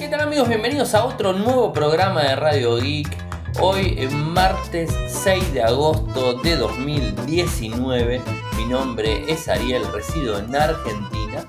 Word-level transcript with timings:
¿Qué 0.00 0.08
tal 0.08 0.22
amigos? 0.22 0.48
Bienvenidos 0.48 0.94
a 0.94 1.04
otro 1.04 1.34
nuevo 1.34 1.74
programa 1.74 2.22
de 2.22 2.34
Radio 2.34 2.78
Geek. 2.78 3.18
Hoy, 3.60 4.08
martes 4.10 4.90
6 5.08 5.52
de 5.52 5.62
agosto 5.62 6.40
de 6.40 6.56
2019. 6.56 8.22
Mi 8.56 8.64
nombre 8.64 9.30
es 9.30 9.46
Ariel, 9.46 9.82
resido 9.92 10.38
en 10.38 10.56
Argentina. 10.56 11.44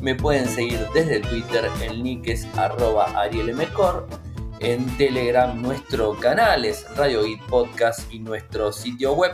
Me 0.00 0.16
pueden 0.16 0.48
seguir 0.48 0.84
desde 0.92 1.20
Twitter, 1.20 1.70
el 1.80 2.02
nick 2.02 2.26
es 2.26 2.44
arroba 2.56 3.04
arielmcor. 3.14 4.08
En 4.58 4.84
Telegram 4.96 5.62
nuestro 5.62 6.18
canal 6.18 6.64
es 6.64 6.84
Radio 6.96 7.22
Geek 7.22 7.46
Podcast 7.46 8.12
y 8.12 8.18
nuestro 8.18 8.72
sitio 8.72 9.12
web 9.12 9.30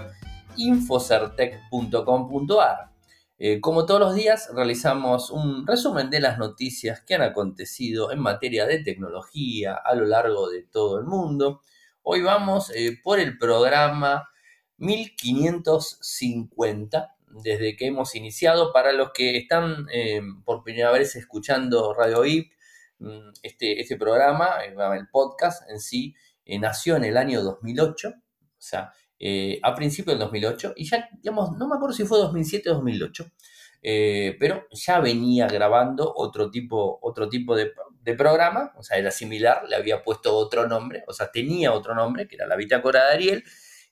infocertec.com.ar. 0.58 2.97
Eh, 3.40 3.60
como 3.60 3.86
todos 3.86 4.00
los 4.00 4.16
días, 4.16 4.50
realizamos 4.52 5.30
un 5.30 5.64
resumen 5.64 6.10
de 6.10 6.18
las 6.18 6.38
noticias 6.38 7.02
que 7.02 7.14
han 7.14 7.22
acontecido 7.22 8.10
en 8.10 8.18
materia 8.18 8.66
de 8.66 8.82
tecnología 8.82 9.76
a 9.76 9.94
lo 9.94 10.06
largo 10.06 10.50
de 10.50 10.64
todo 10.64 10.98
el 10.98 11.04
mundo. 11.04 11.62
Hoy 12.02 12.22
vamos 12.22 12.72
eh, 12.74 12.98
por 13.00 13.20
el 13.20 13.38
programa 13.38 14.28
1550, 14.78 17.14
desde 17.28 17.76
que 17.76 17.86
hemos 17.86 18.16
iniciado. 18.16 18.72
Para 18.72 18.92
los 18.92 19.12
que 19.12 19.36
están 19.36 19.86
eh, 19.92 20.20
por 20.44 20.64
primera 20.64 20.90
vez 20.90 21.14
escuchando 21.14 21.94
Radio 21.94 22.24
IP, 22.24 22.50
mm, 22.98 23.28
este, 23.44 23.80
este 23.80 23.96
programa, 23.96 24.64
el 24.64 25.06
podcast 25.12 25.62
en 25.70 25.78
sí, 25.78 26.16
nació 26.44 26.96
en 26.96 27.04
el 27.04 27.16
año 27.16 27.44
2008, 27.44 28.08
o 28.08 28.12
sea, 28.58 28.92
eh, 29.20 29.58
a 29.64 29.74
principios 29.74 30.14
del 30.14 30.20
2008 30.20 30.74
y 30.76 30.84
ya, 30.88 31.08
digamos, 31.20 31.56
no 31.56 31.66
me 31.66 31.74
acuerdo 31.74 31.94
si 31.94 32.04
fue 32.04 32.18
2007 32.18 32.70
o 32.70 32.74
2008, 32.74 33.26
eh, 33.82 34.36
pero 34.38 34.66
ya 34.70 35.00
venía 35.00 35.48
grabando 35.48 36.12
otro 36.14 36.50
tipo, 36.50 37.00
otro 37.02 37.28
tipo 37.28 37.56
de, 37.56 37.72
programa, 38.16 38.72
o 38.78 38.82
sea, 38.82 38.96
era 38.96 39.10
similar, 39.10 39.64
le 39.68 39.76
había 39.76 40.02
puesto 40.02 40.34
otro 40.34 40.66
nombre, 40.66 41.04
o 41.06 41.12
sea, 41.12 41.30
tenía 41.30 41.74
otro 41.74 41.94
nombre, 41.94 42.26
que 42.26 42.36
era 42.36 42.46
la 42.46 42.56
Bitácora 42.56 43.04
de 43.04 43.12
Ariel, 43.12 43.44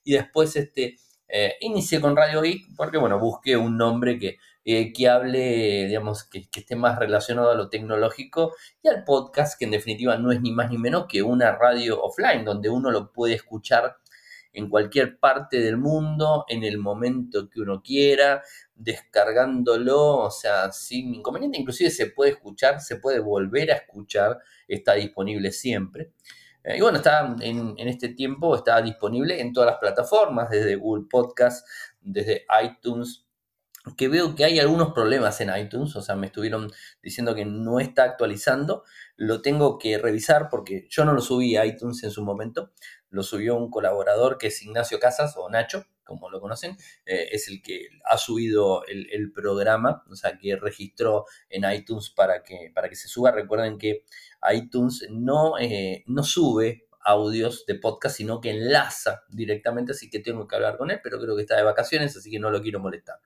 y 0.03 0.13
después 0.13 0.55
este, 0.55 0.95
eh, 1.27 1.53
inicié 1.61 2.01
con 2.01 2.15
Radio 2.15 2.41
Geek 2.41 2.75
porque, 2.75 2.97
bueno, 2.97 3.19
busqué 3.19 3.57
un 3.57 3.77
nombre 3.77 4.17
que, 4.17 4.39
que 4.65 5.07
hable, 5.07 5.85
digamos, 5.85 6.23
que, 6.23 6.47
esté 6.51 6.75
más 6.75 6.97
relacionado 6.97 7.51
a 7.51 7.55
lo 7.55 7.69
tecnológico 7.69 8.55
y 8.81 8.87
al 8.87 9.03
podcast, 9.03 9.59
que 9.59 9.65
en 9.65 9.71
definitiva 9.71 10.17
no 10.17 10.31
es 10.31 10.41
ni 10.41 10.51
más 10.51 10.71
ni 10.71 10.79
menos 10.79 11.05
que 11.07 11.21
una 11.21 11.55
radio 11.55 12.01
offline, 12.01 12.43
donde 12.43 12.69
uno 12.69 12.89
lo 12.89 13.11
puede 13.11 13.35
escuchar 13.35 13.97
en 14.53 14.69
cualquier 14.69 15.19
parte 15.19 15.59
del 15.59 15.77
mundo, 15.77 16.45
en 16.47 16.63
el 16.63 16.77
momento 16.77 17.49
que 17.49 17.61
uno 17.61 17.81
quiera, 17.81 18.41
descargándolo, 18.75 20.17
o 20.17 20.31
sea, 20.31 20.71
sin 20.71 21.15
inconveniente, 21.15 21.59
inclusive 21.59 21.89
se 21.89 22.07
puede 22.07 22.31
escuchar, 22.31 22.81
se 22.81 22.97
puede 22.97 23.19
volver 23.19 23.71
a 23.71 23.75
escuchar, 23.75 24.39
está 24.67 24.93
disponible 24.93 25.51
siempre. 25.51 26.11
Eh, 26.63 26.77
y 26.77 26.81
bueno, 26.81 26.97
está 26.97 27.35
en, 27.41 27.75
en, 27.77 27.87
este 27.87 28.09
tiempo 28.09 28.55
está 28.55 28.81
disponible 28.81 29.39
en 29.39 29.53
todas 29.53 29.71
las 29.71 29.79
plataformas, 29.79 30.49
desde 30.49 30.75
Google 30.75 31.05
Podcast, 31.09 31.67
desde 32.01 32.45
iTunes, 32.63 33.27
que 33.95 34.07
veo 34.07 34.35
que 34.35 34.43
hay 34.43 34.59
algunos 34.59 34.91
problemas 34.91 35.39
en 35.41 35.55
iTunes, 35.55 35.95
o 35.95 36.01
sea, 36.01 36.15
me 36.15 36.27
estuvieron 36.27 36.69
diciendo 37.01 37.35
que 37.35 37.45
no 37.45 37.79
está 37.79 38.03
actualizando, 38.03 38.83
lo 39.15 39.41
tengo 39.41 39.77
que 39.77 39.97
revisar 39.97 40.49
porque 40.49 40.87
yo 40.89 41.05
no 41.05 41.13
lo 41.13 41.21
subí 41.21 41.55
a 41.55 41.65
iTunes 41.65 42.03
en 42.03 42.11
su 42.11 42.23
momento, 42.23 42.71
lo 43.09 43.23
subió 43.23 43.55
un 43.55 43.69
colaborador 43.69 44.37
que 44.37 44.47
es 44.47 44.61
Ignacio 44.61 44.99
Casas 44.99 45.35
o 45.37 45.49
Nacho, 45.49 45.85
como 46.03 46.29
lo 46.29 46.39
conocen, 46.39 46.77
eh, 47.05 47.29
es 47.31 47.47
el 47.49 47.61
que 47.61 47.87
ha 48.05 48.17
subido 48.17 48.83
el, 48.85 49.31
programa, 49.33 50.03
o 50.09 50.15
sea, 50.15 50.37
que 50.37 50.55
registró 50.55 51.25
en 51.49 51.69
iTunes 51.71 52.09
para 52.09 52.43
que, 52.43 52.71
para 52.73 52.89
que 52.89 52.95
se 52.95 53.07
suba. 53.07 53.31
Recuerden 53.31 53.77
que 53.77 54.03
iTunes 54.53 55.05
no, 55.09 55.59
eh, 55.59 56.03
no 56.07 56.23
sube 56.23 56.87
audios 57.01 57.65
de 57.65 57.75
podcast, 57.75 58.17
sino 58.17 58.41
que 58.41 58.51
enlaza 58.51 59.23
directamente, 59.29 59.91
así 59.91 60.09
que 60.09 60.19
tengo 60.19 60.47
que 60.47 60.55
hablar 60.55 60.77
con 60.77 60.91
él, 60.91 60.99
pero 61.03 61.19
creo 61.19 61.35
que 61.35 61.41
está 61.41 61.55
de 61.55 61.63
vacaciones, 61.63 62.15
así 62.15 62.31
que 62.31 62.39
no 62.39 62.49
lo 62.49 62.61
quiero 62.61 62.79
molestar 62.79 63.19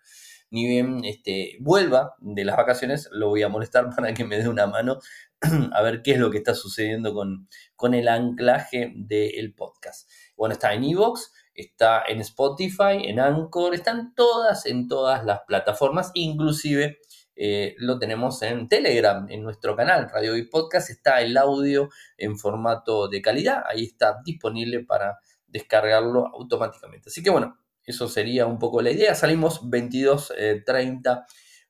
ni 0.52 0.68
bien 0.68 1.04
este, 1.06 1.58
vuelva 1.60 2.16
de 2.20 2.46
las 2.46 2.58
vacaciones, 2.58 3.10
lo 3.12 3.30
voy 3.30 3.42
a 3.42 3.50
molestar 3.50 3.90
para 3.96 4.14
que 4.14 4.26
me 4.26 4.38
dé 4.38 4.48
una 4.48 4.68
mano 4.68 5.00
a 5.74 5.82
ver 5.82 6.04
qué 6.04 6.12
es 6.12 6.20
lo 6.20 6.30
que 6.30 6.38
está 6.38 6.54
sucediendo 6.54 7.14
con, 7.14 7.48
con 7.76 7.94
el 7.94 8.08
anclaje 8.08 8.94
del 8.96 9.56
podcast. 9.56 10.10
Bueno, 10.38 10.54
está 10.54 10.74
en 10.74 10.84
Evox, 10.84 11.32
está 11.56 12.04
en 12.08 12.22
Spotify, 12.22 13.06
en 13.06 13.20
Anchor, 13.20 13.74
están 13.74 14.14
todas 14.14 14.66
en 14.66 14.88
todas 14.88 15.26
las 15.26 15.42
plataformas, 15.48 16.12
inclusive 16.14 17.00
eh, 17.36 17.76
lo 17.78 17.98
tenemos 17.98 18.42
en 18.44 18.68
Telegram, 18.68 19.26
en 19.30 19.42
nuestro 19.42 19.76
canal 19.76 20.10
Radio 20.12 20.36
y 20.38 20.48
Podcast, 20.48 20.90
está 20.90 21.22
el 21.22 21.36
audio 21.38 21.90
en 22.18 22.38
formato 22.38 23.08
de 23.08 23.22
calidad, 23.22 23.64
ahí 23.66 23.86
está 23.86 24.20
disponible 24.24 24.84
para 24.84 25.20
descargarlo 25.48 26.28
automáticamente. 26.28 27.10
Así 27.10 27.24
que 27.24 27.30
bueno, 27.30 27.58
eso 27.92 28.08
sería 28.08 28.46
un 28.46 28.60
poco 28.60 28.82
la 28.82 28.92
idea. 28.92 29.16
Salimos 29.16 29.62
22.30 29.62 30.32
eh, 30.38 31.22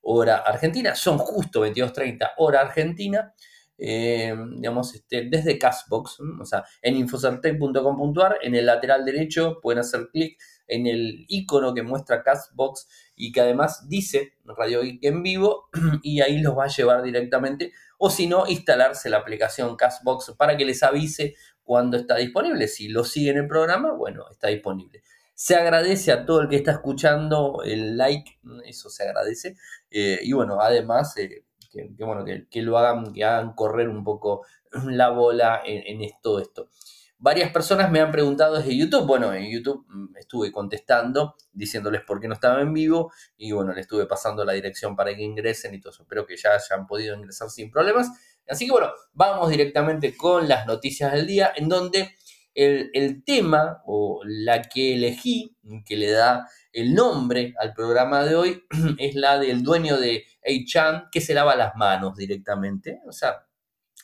hora 0.02 0.38
argentina. 0.38 0.96
Son 0.96 1.18
justo 1.18 1.66
22.30 1.66 2.32
hora 2.38 2.62
argentina. 2.62 3.34
Eh, 3.78 4.36
digamos, 4.56 4.94
este, 4.94 5.28
desde 5.30 5.58
Castbox, 5.58 6.20
o 6.40 6.46
sea, 6.46 6.64
en 6.84 6.96
infocertec.com.ar, 6.98 8.38
en 8.44 8.54
el 8.54 8.68
lateral 8.68 9.04
derecho 9.04 9.60
pueden 9.60 9.80
hacer 9.80 10.08
clic 10.12 10.38
en 10.68 10.86
el 10.86 11.26
icono 11.28 11.74
que 11.74 11.82
muestra 11.82 12.22
Castbox 12.22 12.88
y 13.16 13.32
que 13.32 13.42
además 13.42 13.90
dice 13.90 14.34
Radio 14.46 14.84
Geek 14.84 15.04
en 15.04 15.24
vivo 15.24 15.70
y 16.04 16.22
ahí 16.22 16.40
los 16.40 16.56
va 16.56 16.66
a 16.66 16.68
llevar 16.68 17.02
directamente 17.02 17.74
o 17.98 18.10
si 18.10 18.26
no, 18.26 18.48
instalarse 18.48 19.10
la 19.10 19.18
aplicación 19.18 19.76
Castbox 19.76 20.34
para 20.38 20.58
que 20.58 20.66
les 20.66 20.82
avise 20.82 21.36
cuando 21.64 21.98
está 21.98 22.18
disponible. 22.18 22.68
Si 22.68 22.88
lo 22.88 23.04
siguen 23.04 23.38
el 23.38 23.48
programa, 23.48 23.94
bueno, 23.94 24.26
está 24.32 24.48
disponible. 24.48 25.04
Se 25.44 25.56
agradece 25.56 26.12
a 26.12 26.24
todo 26.24 26.42
el 26.42 26.50
que 26.50 26.56
está 26.56 26.70
escuchando 26.70 27.64
el 27.66 27.98
like, 27.98 28.40
eso 28.64 28.92
se 28.92 29.06
agradece. 29.06 29.58
Eh, 29.90 30.20
y 30.22 30.34
bueno, 30.34 30.62
además, 30.62 31.18
eh, 31.18 31.46
que, 31.72 31.90
bueno, 32.06 32.24
que, 32.24 32.62
lo 32.62 32.78
hagan, 32.78 33.12
que 33.12 33.24
hagan 33.26 33.54
correr 33.54 33.90
un 33.90 34.04
poco 34.04 34.46
la 34.86 35.10
bola 35.10 35.64
en, 35.66 36.00
todo 36.22 36.40
esto. 36.40 36.70
Varias 37.18 37.52
personas 37.52 37.90
me 37.90 38.00
han 38.00 38.12
preguntado 38.12 38.56
desde 38.56 38.78
YouTube. 38.78 39.08
Bueno, 39.08 39.34
en 39.34 39.50
YouTube 39.50 39.84
mm, 39.90 40.18
estuve 40.18 40.52
contestando, 40.52 41.34
diciéndoles 41.52 42.02
por 42.02 42.20
qué 42.20 42.28
no 42.28 42.36
estaba 42.36 42.62
en 42.62 42.72
vivo. 42.72 43.12
Y 43.36 43.52
bueno, 43.52 43.74
le 43.74 43.82
estuve 43.82 44.06
pasando 44.06 44.46
la 44.46 44.54
dirección 44.54 44.96
para 44.96 45.16
que 45.16 45.24
ingresen 45.24 45.74
y 45.74 45.82
todo 45.82 45.92
eso. 45.92 46.04
Espero 46.04 46.28
que 46.28 46.38
ya 46.38 46.52
hayan 46.54 46.86
podido 46.86 47.16
ingresar 47.16 47.50
sin 47.50 47.72
problemas. 47.72 48.12
Así 48.48 48.68
que 48.68 48.74
bueno, 48.74 48.92
vamos 49.14 49.50
directamente 49.50 50.16
con 50.16 50.48
las 50.48 50.68
noticias 50.68 51.12
del 51.14 51.26
día, 51.26 51.52
en 51.56 51.68
donde 51.68 52.16
el, 52.54 53.24
tema 53.24 53.82
o 53.86 54.22
la 54.26 54.62
que 54.62 54.96
elegí, 54.96 55.56
que 55.86 55.96
le 55.96 56.12
da 56.12 56.48
el 56.74 56.94
nombre 56.94 57.54
al 57.60 57.74
programa 57.74 58.24
de 58.24 58.36
hoy, 58.36 58.64
es 58.98 59.16
la 59.16 59.40
del 59.40 59.64
dueño 59.64 59.98
de 59.98 60.26
A-Chan 60.46 61.10
que 61.12 61.22
se 61.22 61.34
lava 61.34 61.56
las 61.56 61.76
manos 61.76 62.16
directamente. 62.16 63.00
O 63.08 63.12
sea, 63.12 63.48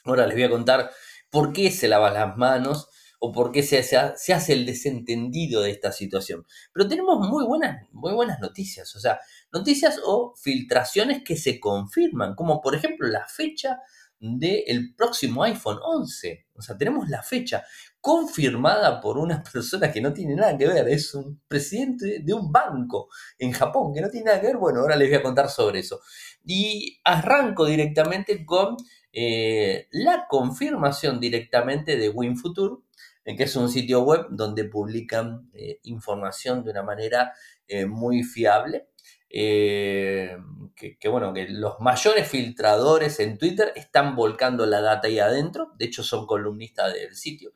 ahora 0.05 0.27
les 0.27 0.35
voy 0.35 0.43
a 0.43 0.49
contar 0.49 0.91
por 1.29 1.53
qué 1.53 1.71
se 1.71 1.87
lava 1.87 2.11
las 2.11 2.37
manos 2.37 2.89
o 3.19 3.31
por 3.31 3.51
qué 3.51 3.63
se, 3.63 3.81
se, 3.81 3.97
hace 3.97 4.53
el 4.53 4.65
desentendido 4.65 5.61
de 5.61 5.71
esta 5.71 5.91
situación. 5.91 6.45
Pero 6.71 6.87
tenemos 6.87 7.27
muy 7.27 7.45
buenas, 7.45 7.87
muy 7.91 8.13
buenas 8.13 8.39
noticias, 8.39 8.95
o 8.95 8.99
sea, 8.99 9.19
noticias 9.51 9.99
o 10.05 10.35
filtraciones 10.35 11.23
que 11.23 11.35
se 11.35 11.59
confirman, 11.59 12.35
como 12.35 12.61
por 12.61 12.75
ejemplo 12.75 13.07
la 13.07 13.25
fecha 13.27 13.79
del 14.19 14.93
próximo 14.95 15.43
iPhone 15.43 15.79
11. 15.81 16.47
O 16.55 16.61
sea, 16.61 16.77
tenemos 16.77 17.09
la 17.09 17.21
fecha 17.21 17.63
confirmada 18.01 19.01
por 19.01 19.17
una 19.17 19.43
persona 19.53 19.91
que 19.91 20.01
no 20.01 20.13
tiene 20.13 20.35
nada 20.35 20.57
que 20.57 20.67
ver, 20.67 20.87
es 20.87 21.13
un 21.13 21.41
presidente 21.47 22.19
de 22.23 22.33
un 22.33 22.51
banco 22.51 23.09
en 23.37 23.51
Japón 23.51 23.93
que 23.93 24.01
no 24.01 24.09
tiene 24.09 24.27
nada 24.27 24.41
que 24.41 24.47
ver. 24.47 24.57
Bueno, 24.57 24.81
ahora 24.81 24.95
les 24.95 25.09
voy 25.09 25.17
a 25.17 25.23
contar 25.23 25.49
sobre 25.49 25.79
eso. 25.79 25.99
Y 26.45 26.99
arranco 27.03 27.65
directamente 27.65 28.45
con 28.45 28.77
eh, 29.11 29.87
la 29.91 30.27
confirmación 30.29 31.19
directamente 31.19 31.97
de 31.97 32.09
WinFuture, 32.09 32.75
eh, 33.25 33.35
que 33.35 33.43
es 33.43 33.55
un 33.55 33.69
sitio 33.69 34.01
web 34.01 34.27
donde 34.29 34.65
publican 34.65 35.49
eh, 35.53 35.79
información 35.83 36.63
de 36.63 36.71
una 36.71 36.83
manera 36.83 37.33
muy 37.89 38.23
fiable. 38.23 38.87
que, 39.29 40.97
que, 40.99 41.09
bueno, 41.09 41.33
que 41.33 41.49
los 41.49 41.79
mayores 41.81 42.29
filtradores 42.29 43.19
en 43.19 43.37
Twitter 43.37 43.73
están 43.75 44.15
volcando 44.15 44.65
la 44.65 44.79
data 44.79 45.07
ahí 45.07 45.19
adentro, 45.19 45.73
de 45.77 45.85
hecho 45.85 46.01
son 46.03 46.25
columnistas 46.25 46.93
del 46.93 47.13
sitio, 47.15 47.51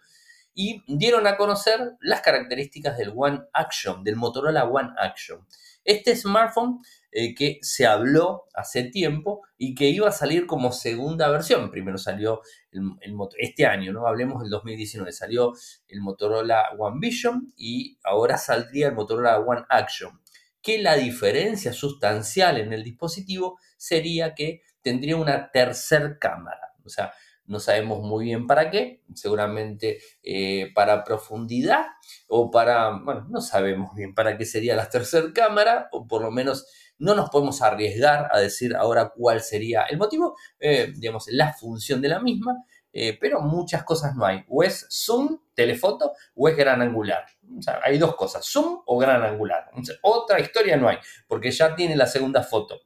y 0.54 0.84
dieron 0.88 1.28
a 1.28 1.38
conocer 1.38 1.98
las 2.02 2.22
características 2.22 2.98
del 2.98 3.14
One 3.16 3.42
Action, 3.54 4.04
del 4.04 4.16
Motorola 4.16 4.66
One 4.66 4.90
Action. 4.98 5.46
Este 5.84 6.16
smartphone 6.16 6.80
eh, 7.12 7.34
que 7.34 7.60
se 7.62 7.86
habló 7.86 8.46
hace 8.54 8.84
tiempo 8.84 9.42
y 9.58 9.76
que 9.76 9.90
iba 9.90 10.08
a 10.08 10.14
salir 10.14 10.46
como 10.46 10.72
segunda 10.72 11.30
versión. 11.30 11.72
Primero 11.72 11.98
salió 11.98 12.42
el, 12.72 12.92
este 13.38 13.66
año, 13.66 13.92
¿no? 13.92 14.08
Hablemos 14.08 14.42
del 14.42 14.50
2019, 14.52 15.12
salió 15.12 15.54
el 15.88 16.02
Motorola 16.02 16.70
One 16.78 17.00
Vision 17.00 17.54
y 17.58 17.98
ahora 18.04 18.38
saldría 18.38 18.88
el 18.88 18.96
Motorola 18.96 19.40
One 19.40 19.64
Action. 19.70 20.22
Que 20.62 20.78
la 20.78 20.96
diferencia 20.96 21.74
sustancial 21.74 22.60
en 22.60 22.72
el 22.72 22.84
dispositivo 22.84 23.60
sería 23.78 24.36
que 24.36 24.62
tendría 24.82 25.18
una 25.18 25.52
tercer 25.52 26.18
cámara. 26.20 26.74
O 26.86 26.90
sea, 26.90 27.14
no 27.46 27.60
sabemos 27.60 28.02
muy 28.02 28.26
bien 28.26 28.48
para 28.48 28.70
qué, 28.70 29.04
seguramente 29.14 30.00
eh, 30.24 30.72
para 30.74 31.04
profundidad 31.04 31.86
o 32.28 32.50
para, 32.50 32.98
bueno, 33.04 33.28
no 33.30 33.42
sabemos 33.42 33.94
bien 33.96 34.14
para 34.14 34.38
qué 34.38 34.46
sería 34.46 34.76
la 34.76 34.90
tercera 34.90 35.32
cámara, 35.34 35.90
o 35.92 36.08
por 36.08 36.22
lo 36.22 36.32
menos 36.32 36.66
no 36.98 37.16
nos 37.16 37.30
podemos 37.30 37.62
arriesgar 37.62 38.30
a 38.32 38.40
decir 38.40 38.76
ahora 38.76 39.12
cuál 39.16 39.42
sería 39.42 39.84
el 39.84 39.98
motivo, 39.98 40.36
eh, 40.60 40.94
digamos, 40.96 41.26
la 41.30 41.52
función 41.52 42.00
de 42.00 42.10
la 42.10 42.20
misma, 42.20 42.64
eh, 42.94 43.18
pero 43.20 43.42
muchas 43.42 43.84
cosas 43.84 44.16
no 44.16 44.26
hay. 44.26 44.44
O 44.48 44.64
es 44.64 44.88
zoom, 44.92 45.40
telefoto, 45.54 46.12
o 46.36 46.48
es 46.48 46.56
gran 46.56 46.82
angular. 46.82 47.26
O 47.58 47.62
sea, 47.62 47.80
hay 47.84 47.98
dos 47.98 48.16
cosas, 48.16 48.46
zoom 48.46 48.82
o 48.86 48.98
gran 48.98 49.24
angular. 49.24 49.72
otra 50.04 50.40
historia 50.40 50.78
no 50.78 50.90
hay, 50.90 50.98
porque 51.28 51.52
ya 51.52 51.76
tiene 51.76 51.96
la 51.96 52.06
segunda 52.06 52.44
foto, 52.44 52.82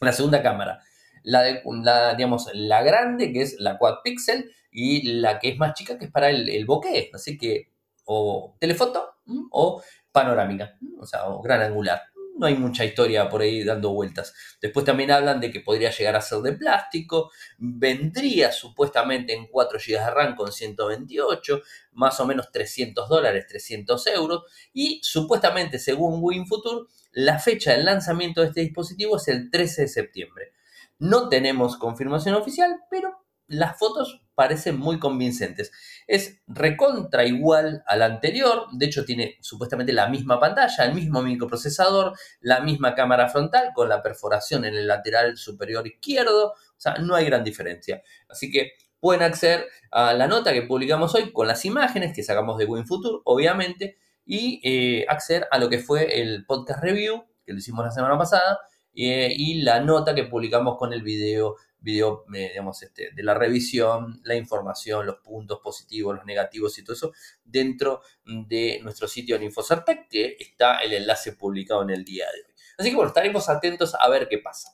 la 0.00 0.12
segunda 0.12 0.42
cámara. 0.42 0.80
La, 1.22 1.42
de, 1.42 1.62
la, 1.82 2.14
digamos, 2.14 2.48
la 2.54 2.82
grande, 2.82 3.32
que 3.32 3.42
es 3.42 3.56
la 3.58 3.78
quad 3.78 3.96
pixel, 4.02 4.50
y 4.70 5.20
la 5.20 5.38
que 5.38 5.50
es 5.50 5.58
más 5.58 5.74
chica, 5.74 5.98
que 5.98 6.06
es 6.06 6.10
para 6.10 6.30
el, 6.30 6.48
el 6.48 6.64
bokeh. 6.64 7.10
Así 7.14 7.36
que, 7.36 7.72
o 8.04 8.56
telefoto, 8.58 9.14
o 9.50 9.82
panorámica, 10.12 10.78
o 10.98 11.06
sea, 11.06 11.28
o 11.28 11.40
gran 11.42 11.62
angular 11.62 12.02
no 12.40 12.46
hay 12.46 12.54
mucha 12.54 12.86
historia 12.86 13.28
por 13.28 13.42
ahí 13.42 13.62
dando 13.64 13.92
vueltas. 13.92 14.34
Después 14.62 14.86
también 14.86 15.10
hablan 15.10 15.40
de 15.40 15.50
que 15.50 15.60
podría 15.60 15.90
llegar 15.90 16.16
a 16.16 16.22
ser 16.22 16.38
de 16.38 16.54
plástico, 16.54 17.30
vendría 17.58 18.50
supuestamente 18.50 19.34
en 19.34 19.46
4 19.46 19.78
GB 19.78 19.98
de 19.98 20.10
RAM 20.10 20.34
con 20.34 20.50
128, 20.50 21.62
más 21.92 22.18
o 22.18 22.26
menos 22.26 22.50
300 22.50 23.10
dólares, 23.10 23.46
300 23.46 24.06
euros, 24.06 24.44
y 24.72 25.00
supuestamente 25.02 25.78
según 25.78 26.20
WinFuture, 26.22 26.86
la 27.12 27.38
fecha 27.38 27.72
del 27.72 27.84
lanzamiento 27.84 28.40
de 28.40 28.48
este 28.48 28.62
dispositivo 28.62 29.18
es 29.18 29.28
el 29.28 29.50
13 29.50 29.82
de 29.82 29.88
septiembre. 29.88 30.52
No 31.00 31.28
tenemos 31.28 31.76
confirmación 31.76 32.34
oficial, 32.34 32.78
pero 32.90 33.24
las 33.46 33.78
fotos 33.78 34.22
parecen 34.34 34.78
muy 34.78 35.00
convincentes. 35.00 35.72
Es 36.06 36.40
recontra 36.46 37.24
igual 37.24 37.82
al 37.86 38.02
anterior, 38.02 38.66
de 38.72 38.86
hecho 38.86 39.04
tiene 39.04 39.38
supuestamente 39.40 39.92
la 39.92 40.08
misma 40.08 40.38
pantalla, 40.38 40.84
el 40.84 40.94
mismo 40.94 41.20
microprocesador, 41.22 42.12
la 42.40 42.60
misma 42.60 42.94
cámara 42.94 43.28
frontal 43.28 43.72
con 43.74 43.88
la 43.88 44.02
perforación 44.02 44.64
en 44.64 44.74
el 44.74 44.86
lateral 44.86 45.36
superior 45.36 45.86
izquierdo, 45.86 46.50
o 46.50 46.54
sea, 46.76 46.94
no 46.98 47.16
hay 47.16 47.24
gran 47.24 47.42
diferencia. 47.42 48.02
Así 48.28 48.52
que 48.52 48.72
pueden 49.00 49.22
acceder 49.22 49.66
a 49.90 50.12
la 50.12 50.28
nota 50.28 50.52
que 50.52 50.62
publicamos 50.62 51.14
hoy 51.14 51.32
con 51.32 51.48
las 51.48 51.64
imágenes 51.64 52.14
que 52.14 52.22
sacamos 52.22 52.56
de 52.56 52.66
WinFuture, 52.66 53.22
obviamente, 53.24 53.98
y 54.24 54.60
eh, 54.62 55.06
acceder 55.08 55.48
a 55.50 55.58
lo 55.58 55.68
que 55.68 55.78
fue 55.78 56.20
el 56.20 56.44
podcast 56.46 56.82
review 56.84 57.24
que 57.44 57.52
lo 57.52 57.58
hicimos 57.58 57.84
la 57.84 57.90
semana 57.90 58.16
pasada 58.16 58.60
eh, 58.94 59.32
y 59.36 59.62
la 59.62 59.80
nota 59.80 60.14
que 60.14 60.24
publicamos 60.24 60.76
con 60.76 60.92
el 60.92 61.02
video 61.02 61.56
video, 61.80 62.24
eh, 62.34 62.50
digamos, 62.50 62.82
este, 62.82 63.10
de 63.12 63.22
la 63.22 63.34
revisión, 63.34 64.20
la 64.24 64.34
información, 64.34 65.06
los 65.06 65.16
puntos 65.16 65.60
positivos, 65.60 66.16
los 66.16 66.24
negativos 66.24 66.78
y 66.78 66.84
todo 66.84 66.94
eso 66.94 67.12
dentro 67.44 68.02
de 68.24 68.80
nuestro 68.82 69.08
sitio 69.08 69.36
en 69.36 69.44
InfoCertec, 69.44 70.08
que 70.08 70.36
está 70.38 70.78
el 70.78 70.92
enlace 70.92 71.32
publicado 71.32 71.82
en 71.82 71.90
el 71.90 72.04
día 72.04 72.26
de 72.26 72.42
hoy. 72.42 72.54
Así 72.78 72.90
que 72.90 72.96
bueno, 72.96 73.08
estaremos 73.08 73.48
atentos 73.48 73.94
a 73.98 74.08
ver 74.08 74.28
qué 74.28 74.38
pasa. 74.38 74.72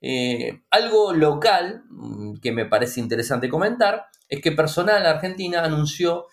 Eh, 0.00 0.62
algo 0.70 1.12
local 1.12 1.84
mm, 1.88 2.34
que 2.36 2.52
me 2.52 2.66
parece 2.66 3.00
interesante 3.00 3.48
comentar 3.48 4.06
es 4.28 4.40
que 4.40 4.52
Personal 4.52 5.06
Argentina 5.06 5.64
anunció 5.64 6.26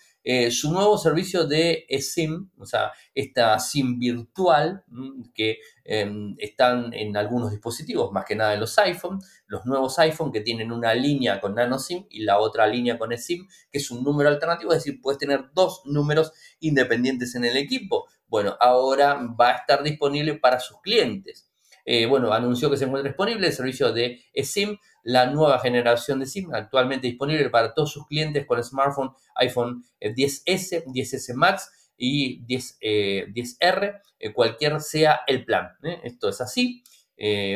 su 0.52 0.72
nuevo 0.72 0.98
servicio 0.98 1.48
de 1.48 1.84
SIM, 1.98 2.48
o 2.56 2.64
sea, 2.64 2.92
esta 3.12 3.58
SIM 3.58 3.98
virtual 3.98 4.84
mm, 4.86 5.32
que 5.34 5.58
em, 5.84 6.34
están 6.38 6.92
en 6.92 7.16
algunos 7.16 7.50
dispositivos, 7.50 8.12
más 8.12 8.24
que 8.24 8.36
nada 8.36 8.54
en 8.54 8.60
los 8.60 8.78
iPhone, 8.78 9.20
los 9.46 9.64
nuevos 9.66 9.98
iPhone 9.98 10.32
que 10.32 10.40
tienen 10.40 10.72
una 10.72 10.94
línea 10.94 11.40
con 11.40 11.54
nano 11.54 11.78
SIM 11.78 12.06
y 12.10 12.24
la 12.24 12.38
otra 12.38 12.66
línea 12.66 12.98
con 12.98 13.12
eSIM, 13.12 13.46
que 13.70 13.78
es 13.78 13.90
un 13.90 14.04
número 14.04 14.28
alternativo, 14.28 14.72
es 14.72 14.84
decir, 14.84 15.00
puedes 15.00 15.18
tener 15.18 15.50
dos 15.54 15.82
números 15.84 16.32
independientes 16.60 17.34
en 17.34 17.44
el 17.44 17.56
equipo. 17.56 18.06
Bueno, 18.28 18.56
ahora 18.60 19.20
va 19.38 19.50
a 19.50 19.56
estar 19.56 19.82
disponible 19.82 20.34
para 20.34 20.60
sus 20.60 20.80
clientes. 20.80 21.48
Eh, 21.84 22.06
bueno, 22.06 22.32
anunció 22.32 22.70
que 22.70 22.76
se 22.76 22.84
encuentra 22.84 23.10
disponible 23.10 23.48
el 23.48 23.52
servicio 23.52 23.92
de 23.92 24.20
eSIM 24.32 24.78
la 25.02 25.26
nueva 25.26 25.58
generación 25.58 26.20
de 26.20 26.26
SIM, 26.26 26.54
actualmente 26.54 27.06
disponible 27.06 27.50
para 27.50 27.74
todos 27.74 27.92
sus 27.92 28.06
clientes 28.06 28.46
con 28.46 28.62
smartphone 28.62 29.12
iPhone 29.36 29.84
10S, 30.00 30.76
eh, 30.76 30.84
10S 30.86 31.34
Max 31.34 31.70
y 31.96 32.44
10, 32.44 32.78
10R, 32.80 33.84
eh, 33.84 34.00
eh, 34.18 34.32
cualquier 34.32 34.80
sea 34.80 35.20
el 35.26 35.44
plan. 35.44 35.70
Esto 36.02 36.28
es 36.28 36.40
así. 36.40 36.82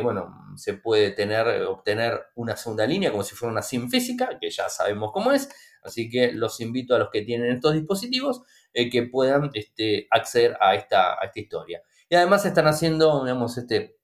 bueno, 0.02 0.34
se 0.56 0.74
puede 0.74 1.10
tener, 1.10 1.62
obtener 1.62 2.26
una 2.36 2.56
segunda 2.56 2.86
línea 2.86 3.10
como 3.10 3.22
si 3.22 3.34
fuera 3.34 3.52
una 3.52 3.62
SIM 3.62 3.88
física, 3.88 4.38
que 4.40 4.50
ya 4.50 4.68
sabemos 4.68 5.10
cómo 5.12 5.32
es. 5.32 5.48
Así 5.82 6.08
que 6.08 6.32
los 6.32 6.60
invito 6.60 6.94
a 6.94 6.98
los 6.98 7.10
que 7.10 7.22
tienen 7.22 7.52
estos 7.52 7.74
dispositivos 7.74 8.42
que 8.72 9.08
puedan 9.10 9.50
este, 9.54 10.06
acceder 10.10 10.56
a 10.60 10.74
esta, 10.74 11.14
a 11.14 11.24
esta 11.24 11.40
historia. 11.40 11.82
Y 12.08 12.14
además 12.14 12.44
están 12.44 12.66
haciendo, 12.66 13.24
digamos, 13.24 13.56
este, 13.58 13.96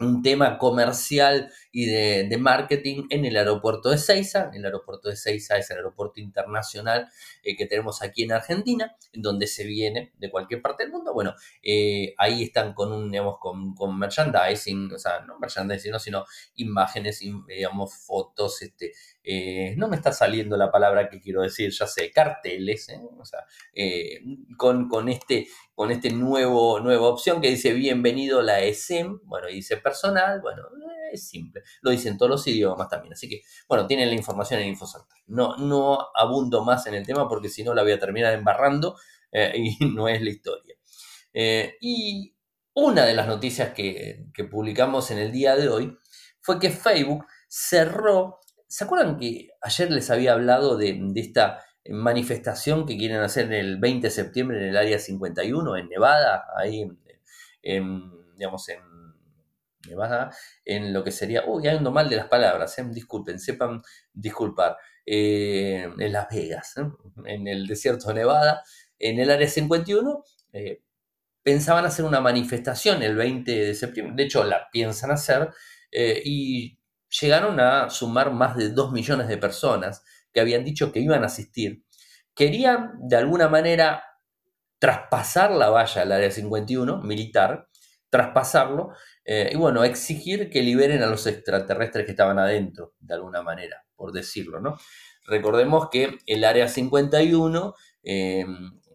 un 0.00 0.22
tema 0.22 0.58
comercial 0.58 1.52
y 1.70 1.86
de, 1.86 2.36
marketing 2.38 3.04
en 3.08 3.24
el 3.24 3.36
aeropuerto 3.36 3.88
de 3.90 3.98
Seiza. 3.98 4.50
El 4.52 4.64
aeropuerto 4.64 5.08
de 5.08 5.16
Seiza 5.16 5.56
es 5.56 5.70
el 5.70 5.78
aeropuerto 5.78 6.20
internacional 6.20 7.08
eh, 7.42 7.56
que 7.56 7.66
tenemos 7.66 8.02
aquí 8.02 8.24
en 8.24 8.32
Argentina, 8.32 8.96
en 9.12 9.22
donde 9.22 9.46
se 9.46 9.64
viene 9.64 10.12
de 10.18 10.30
cualquier 10.30 10.60
parte 10.60 10.82
del 10.82 10.92
mundo. 10.92 11.14
Bueno, 11.14 11.34
eh, 11.62 12.14
ahí 12.18 12.42
están 12.42 12.74
con 12.74 12.92
un, 12.92 13.10
digamos, 13.10 13.36
con, 13.38 13.74
con, 13.74 13.98
merchandising, 13.98 14.92
o 14.92 14.98
sea, 14.98 15.20
no 15.20 15.38
merchandising, 15.38 15.98
sino 16.00 16.24
imágenes, 16.56 17.20
digamos, 17.20 17.94
fotos, 17.94 18.60
este, 18.62 18.92
eh, 19.22 19.74
no 19.76 19.88
me 19.88 19.96
está 19.96 20.12
saliendo 20.12 20.56
la 20.56 20.70
palabra 20.70 21.08
que 21.08 21.20
quiero 21.20 21.42
decir, 21.42 21.70
ya 21.70 21.86
sé, 21.86 22.10
carteles, 22.10 22.88
o 23.18 23.24
sea, 23.24 23.46
con, 24.56 24.88
con, 24.88 25.08
este, 25.08 25.46
con 25.74 25.90
este 25.90 26.10
nuevo, 26.10 26.80
nueva 26.80 27.08
opción 27.08 27.40
que 27.40 27.50
dice 27.50 27.72
bienvenido 27.72 28.42
la 28.42 28.60
ESEM, 28.60 29.20
bueno, 29.24 29.48
dice 29.48 29.76
personal, 29.82 30.40
bueno, 30.40 30.62
es 31.12 31.28
simple. 31.28 31.62
Lo 31.82 31.90
dicen 31.90 32.16
todos 32.16 32.30
los 32.30 32.46
idiomas 32.46 32.88
también. 32.88 33.12
Así 33.12 33.28
que, 33.28 33.42
bueno, 33.68 33.86
tienen 33.86 34.08
la 34.08 34.14
información 34.14 34.60
en 34.60 34.68
InfoCenter. 34.68 35.18
No, 35.26 35.56
no 35.56 36.08
abundo 36.14 36.64
más 36.64 36.86
en 36.86 36.94
el 36.94 37.06
tema 37.06 37.28
porque 37.28 37.48
si 37.48 37.62
no 37.62 37.74
la 37.74 37.82
voy 37.82 37.92
a 37.92 37.98
terminar 37.98 38.32
embarrando 38.34 38.96
eh, 39.30 39.52
y 39.80 39.84
no 39.86 40.08
es 40.08 40.20
la 40.22 40.30
historia. 40.30 40.74
Eh, 41.32 41.76
y 41.80 42.34
una 42.74 43.04
de 43.04 43.14
las 43.14 43.26
noticias 43.26 43.72
que, 43.74 44.26
publicamos 44.50 45.10
en 45.10 45.18
el 45.18 45.32
día 45.32 45.56
de 45.56 45.68
hoy 45.68 45.98
fue 46.40 46.58
que 46.58 46.70
Facebook 46.70 47.26
cerró. 47.48 48.40
¿Se 48.66 48.84
acuerdan 48.84 49.18
que 49.18 49.50
ayer 49.60 49.90
les 49.90 50.10
había 50.10 50.32
hablado 50.32 50.76
de, 50.76 50.98
esta 51.16 51.62
manifestación 51.88 52.86
que 52.86 52.96
quieren 52.96 53.18
hacer 53.18 53.46
en 53.46 53.52
el 53.54 53.76
20 53.78 54.06
de 54.06 54.10
septiembre 54.10 54.58
en 54.58 54.68
el 54.70 54.76
área 54.76 54.98
51, 54.98 55.76
en 55.76 55.88
Nevada, 55.88 56.44
ahí 56.56 56.88
digamos, 57.62 58.68
en 58.68 58.80
Nevada, 59.88 60.30
en 60.64 60.92
lo 60.92 61.02
que 61.04 61.12
sería, 61.12 61.44
uy, 61.46 61.66
ando 61.68 61.90
mal 61.90 62.08
de 62.08 62.16
las 62.16 62.28
palabras, 62.28 62.78
eh, 62.78 62.84
disculpen, 62.90 63.38
sepan 63.38 63.82
disculpar, 64.12 64.76
eh, 65.04 65.88
en 65.98 66.12
Las 66.12 66.28
Vegas, 66.30 66.76
¿eh? 66.76 66.82
en 67.26 67.48
el 67.48 67.66
desierto 67.66 68.08
de 68.08 68.14
Nevada, 68.14 68.62
en 68.98 69.18
el 69.18 69.30
área 69.30 69.48
51, 69.48 70.24
pensaban 71.42 71.84
hacer 71.84 72.04
una 72.04 72.20
manifestación 72.20 73.02
el 73.02 73.16
20 73.16 73.50
de 73.50 73.74
septiembre, 73.74 74.14
de 74.16 74.22
hecho 74.24 74.44
la 74.44 74.68
piensan 74.70 75.10
hacer, 75.10 75.50
y 75.90 76.78
llegaron 77.20 77.58
a 77.58 77.90
sumar 77.90 78.32
más 78.32 78.56
de 78.56 78.70
2 78.70 78.92
millones 78.92 79.28
de 79.28 79.38
personas 79.38 80.04
que 80.32 80.40
habían 80.40 80.64
dicho 80.64 80.92
que 80.92 81.00
iban 81.00 81.24
a 81.24 81.26
asistir. 81.26 81.84
Querían 82.34 82.92
de 83.00 83.16
alguna 83.16 83.48
manera 83.48 84.04
traspasar 84.78 85.52
la 85.52 85.68
valla 85.68 86.02
al 86.02 86.12
área 86.12 86.30
51 86.30 87.02
militar, 87.02 87.68
traspasarlo 88.10 88.90
eh, 89.24 89.50
y 89.52 89.56
bueno, 89.56 89.84
exigir 89.84 90.50
que 90.50 90.62
liberen 90.62 91.02
a 91.02 91.06
los 91.06 91.26
extraterrestres 91.26 92.04
que 92.04 92.12
estaban 92.12 92.38
adentro, 92.38 92.94
de 93.00 93.14
alguna 93.14 93.42
manera, 93.42 93.84
por 93.94 94.12
decirlo, 94.12 94.60
¿no? 94.60 94.76
Recordemos 95.26 95.88
que 95.90 96.18
el 96.26 96.44
Área 96.44 96.66
51 96.66 97.74
eh, 98.02 98.44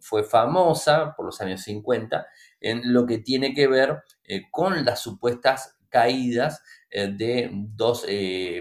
fue 0.01 0.23
famosa 0.23 1.13
por 1.15 1.25
los 1.25 1.39
años 1.39 1.61
50 1.61 2.27
en 2.59 2.93
lo 2.93 3.05
que 3.05 3.19
tiene 3.19 3.53
que 3.53 3.67
ver 3.67 4.03
eh, 4.25 4.43
con 4.51 4.83
las 4.83 5.01
supuestas 5.01 5.77
caídas 5.89 6.61
de 6.89 7.49
dos 7.51 8.05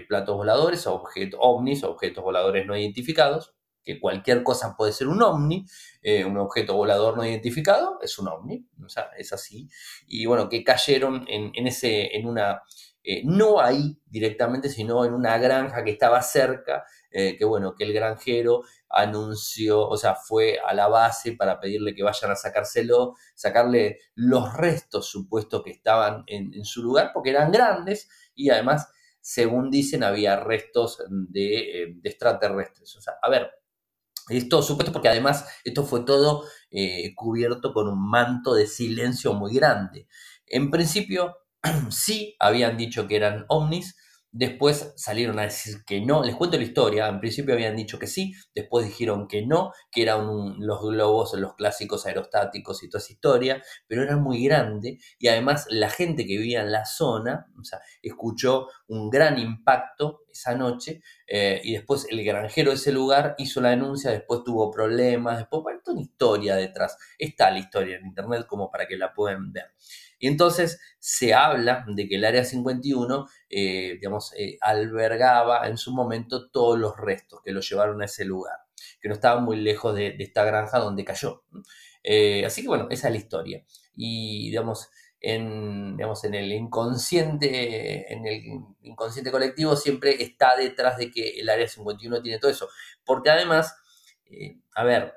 platos 0.07 0.35
voladores, 0.35 0.85
objetos 0.85 1.39
ovnis, 1.41 1.83
objetos 1.83 2.23
voladores 2.23 2.65
no 2.65 2.77
identificados, 2.77 3.56
que 3.87 4.01
cualquier 4.01 4.43
cosa 4.43 4.75
puede 4.75 4.91
ser 4.91 5.07
un 5.07 5.23
ovni, 5.23 5.65
eh, 6.01 6.25
un 6.25 6.37
objeto 6.37 6.75
volador 6.75 7.15
no 7.15 7.25
identificado, 7.25 7.99
es 8.01 8.19
un 8.19 8.27
ovni, 8.27 8.67
o 8.83 8.89
sea, 8.89 9.11
es 9.17 9.31
así. 9.31 9.69
Y 10.07 10.25
bueno, 10.25 10.49
que 10.49 10.61
cayeron 10.61 11.25
en, 11.29 11.65
ese, 11.65 12.17
en 12.17 12.27
una, 12.27 12.63
eh, 13.01 13.21
no 13.23 13.61
ahí 13.61 13.97
directamente, 14.05 14.67
sino 14.67 15.05
en 15.05 15.13
una 15.13 15.37
granja 15.37 15.85
que 15.85 15.91
estaba 15.91 16.21
cerca, 16.21 16.83
eh, 17.11 17.37
que 17.37 17.45
bueno, 17.45 17.75
que 17.75 17.85
el 17.85 17.93
granjero 17.93 18.63
anunció, 18.89 19.87
o 19.87 19.95
sea, 19.95 20.15
fue 20.15 20.59
a 20.59 20.73
la 20.73 20.89
base 20.89 21.31
para 21.31 21.61
pedirle 21.61 21.95
que 21.95 22.03
vayan 22.03 22.31
a 22.31 22.35
sacárselo, 22.35 23.15
sacarle 23.35 23.99
los 24.15 24.53
restos 24.53 25.07
supuestos 25.07 25.63
que 25.63 25.71
estaban 25.71 26.25
en, 26.27 26.65
su 26.65 26.83
lugar, 26.83 27.11
porque 27.13 27.29
eran 27.29 27.53
grandes 27.53 28.09
y 28.35 28.49
además 28.49 28.89
según 29.21 29.69
dicen, 29.69 30.03
había 30.03 30.39
restos 30.39 31.03
de, 31.09 31.99
extraterrestres. 32.01 32.95
O 32.95 33.01
sea, 33.01 33.15
a 33.21 33.29
ver, 33.29 33.51
esto 34.29 34.61
supuesto 34.61 34.91
porque 34.91 35.09
además 35.09 35.45
esto 35.63 35.85
fue 35.85 36.03
todo 36.05 36.43
eh, 36.71 37.13
cubierto 37.15 37.73
con 37.73 37.87
un 37.87 38.09
manto 38.09 38.53
de 38.53 38.67
silencio 38.67 39.33
muy 39.33 39.53
grande. 39.53 40.07
En 40.45 40.71
principio, 40.71 41.35
sí 41.89 42.35
habían 42.39 42.77
dicho 42.77 43.07
que 43.07 43.15
eran 43.15 43.45
ovnis, 43.49 43.95
Después 44.31 44.93
salieron 44.97 45.39
a 45.39 45.43
decir 45.43 45.83
que 45.85 46.01
no. 46.01 46.23
Les 46.23 46.35
cuento 46.35 46.57
la 46.57 46.63
historia. 46.63 47.07
En 47.07 47.19
principio 47.19 47.53
habían 47.53 47.75
dicho 47.75 47.97
que 47.97 48.07
sí, 48.07 48.33
después 48.53 48.85
dijeron 48.85 49.27
que 49.27 49.45
no, 49.45 49.71
que 49.91 50.03
eran 50.03 50.59
los 50.59 50.81
globos, 50.81 51.33
los 51.33 51.55
clásicos 51.55 52.05
aerostáticos 52.05 52.83
y 52.83 52.89
toda 52.89 53.03
esa 53.03 53.13
historia, 53.13 53.63
pero 53.87 54.03
era 54.03 54.17
muy 54.17 54.43
grande 54.43 54.99
y 55.17 55.27
además 55.27 55.65
la 55.69 55.89
gente 55.89 56.25
que 56.25 56.37
vivía 56.37 56.61
en 56.61 56.71
la 56.71 56.85
zona, 56.85 57.47
escuchó 58.01 58.67
un 58.87 59.09
gran 59.09 59.39
impacto 59.39 60.21
esa 60.29 60.55
noche 60.55 61.01
eh, 61.25 61.59
y 61.63 61.73
después 61.73 62.05
el 62.09 62.23
granjero 62.23 62.71
de 62.71 62.75
ese 62.75 62.91
lugar 62.91 63.35
hizo 63.37 63.59
la 63.61 63.69
denuncia, 63.69 64.11
después 64.11 64.43
tuvo 64.43 64.69
problemas, 64.71 65.39
después, 65.39 65.63
bueno, 65.63 65.77
una 65.87 66.01
historia 66.01 66.55
detrás. 66.55 66.97
Está 67.17 67.51
la 67.51 67.59
historia 67.59 67.97
en 67.97 68.05
internet 68.07 68.45
como 68.47 68.69
para 68.69 68.87
que 68.87 68.97
la 68.97 69.13
puedan 69.13 69.51
ver. 69.51 69.73
Y 70.19 70.27
entonces 70.27 70.79
se 70.99 71.33
habla 71.33 71.85
de 71.87 72.07
que 72.07 72.15
el 72.15 72.25
Área 72.25 72.43
51, 72.43 73.27
eh, 73.49 73.93
digamos, 73.93 74.33
eh, 74.37 74.57
albergaba 74.61 75.67
en 75.67 75.77
su 75.77 75.93
momento 75.93 76.49
todos 76.49 76.77
los 76.77 76.97
restos 76.97 77.41
que 77.43 77.51
lo 77.51 77.61
llevaron 77.61 78.01
a 78.01 78.05
ese 78.05 78.25
lugar, 78.25 78.57
que 78.99 79.07
no 79.09 79.13
estaban 79.13 79.43
muy 79.43 79.57
lejos 79.57 79.95
de, 79.95 80.15
esta 80.19 80.43
granja 80.43 80.79
donde 80.79 81.05
cayó. 81.05 81.43
Eh, 82.03 82.45
así 82.45 82.61
que 82.61 82.67
bueno, 82.67 82.87
esa 82.89 83.07
es 83.07 83.13
la 83.13 83.19
historia. 83.19 83.63
Y 83.95 84.49
digamos, 84.49 84.89
en, 85.19 85.97
digamos, 85.97 86.23
en 86.23 86.33
el 86.33 86.51
inconsciente, 86.51 88.11
en 88.11 88.25
el 88.25 88.43
inconsciente 88.81 89.31
colectivo 89.31 89.75
siempre 89.75 90.21
está 90.21 90.55
detrás 90.55 90.97
de 90.97 91.11
que 91.11 91.39
el 91.39 91.49
Área 91.49 91.67
51 91.67 92.21
tiene 92.21 92.39
todo 92.39 92.51
eso. 92.51 92.69
Porque 93.05 93.29
además, 93.29 93.75
a 94.75 94.83
ver, 94.83 95.13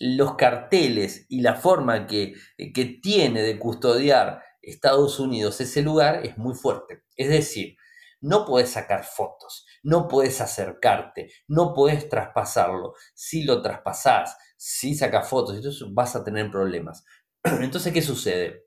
los 0.00 0.36
carteles 0.36 1.26
y 1.28 1.40
la 1.40 1.54
forma 1.54 2.06
que, 2.06 2.34
que 2.74 2.84
tiene 3.02 3.42
de 3.42 3.58
custodiar 3.58 4.42
Estados 4.62 5.18
Unidos 5.18 5.60
ese 5.60 5.82
lugar 5.82 6.24
es 6.24 6.36
muy 6.36 6.54
fuerte. 6.54 7.04
Es 7.16 7.28
decir, 7.28 7.76
no 8.20 8.44
puedes 8.44 8.70
sacar 8.70 9.04
fotos, 9.04 9.64
no 9.82 10.08
puedes 10.08 10.40
acercarte, 10.40 11.30
no 11.46 11.72
puedes 11.74 12.08
traspasarlo. 12.08 12.94
Si 13.14 13.44
lo 13.44 13.62
traspasás, 13.62 14.36
si 14.56 14.94
sacas 14.94 15.28
fotos, 15.28 15.56
entonces 15.56 15.86
vas 15.92 16.16
a 16.16 16.24
tener 16.24 16.50
problemas. 16.50 17.04
Entonces, 17.44 17.92
¿qué 17.92 18.02
sucede? 18.02 18.64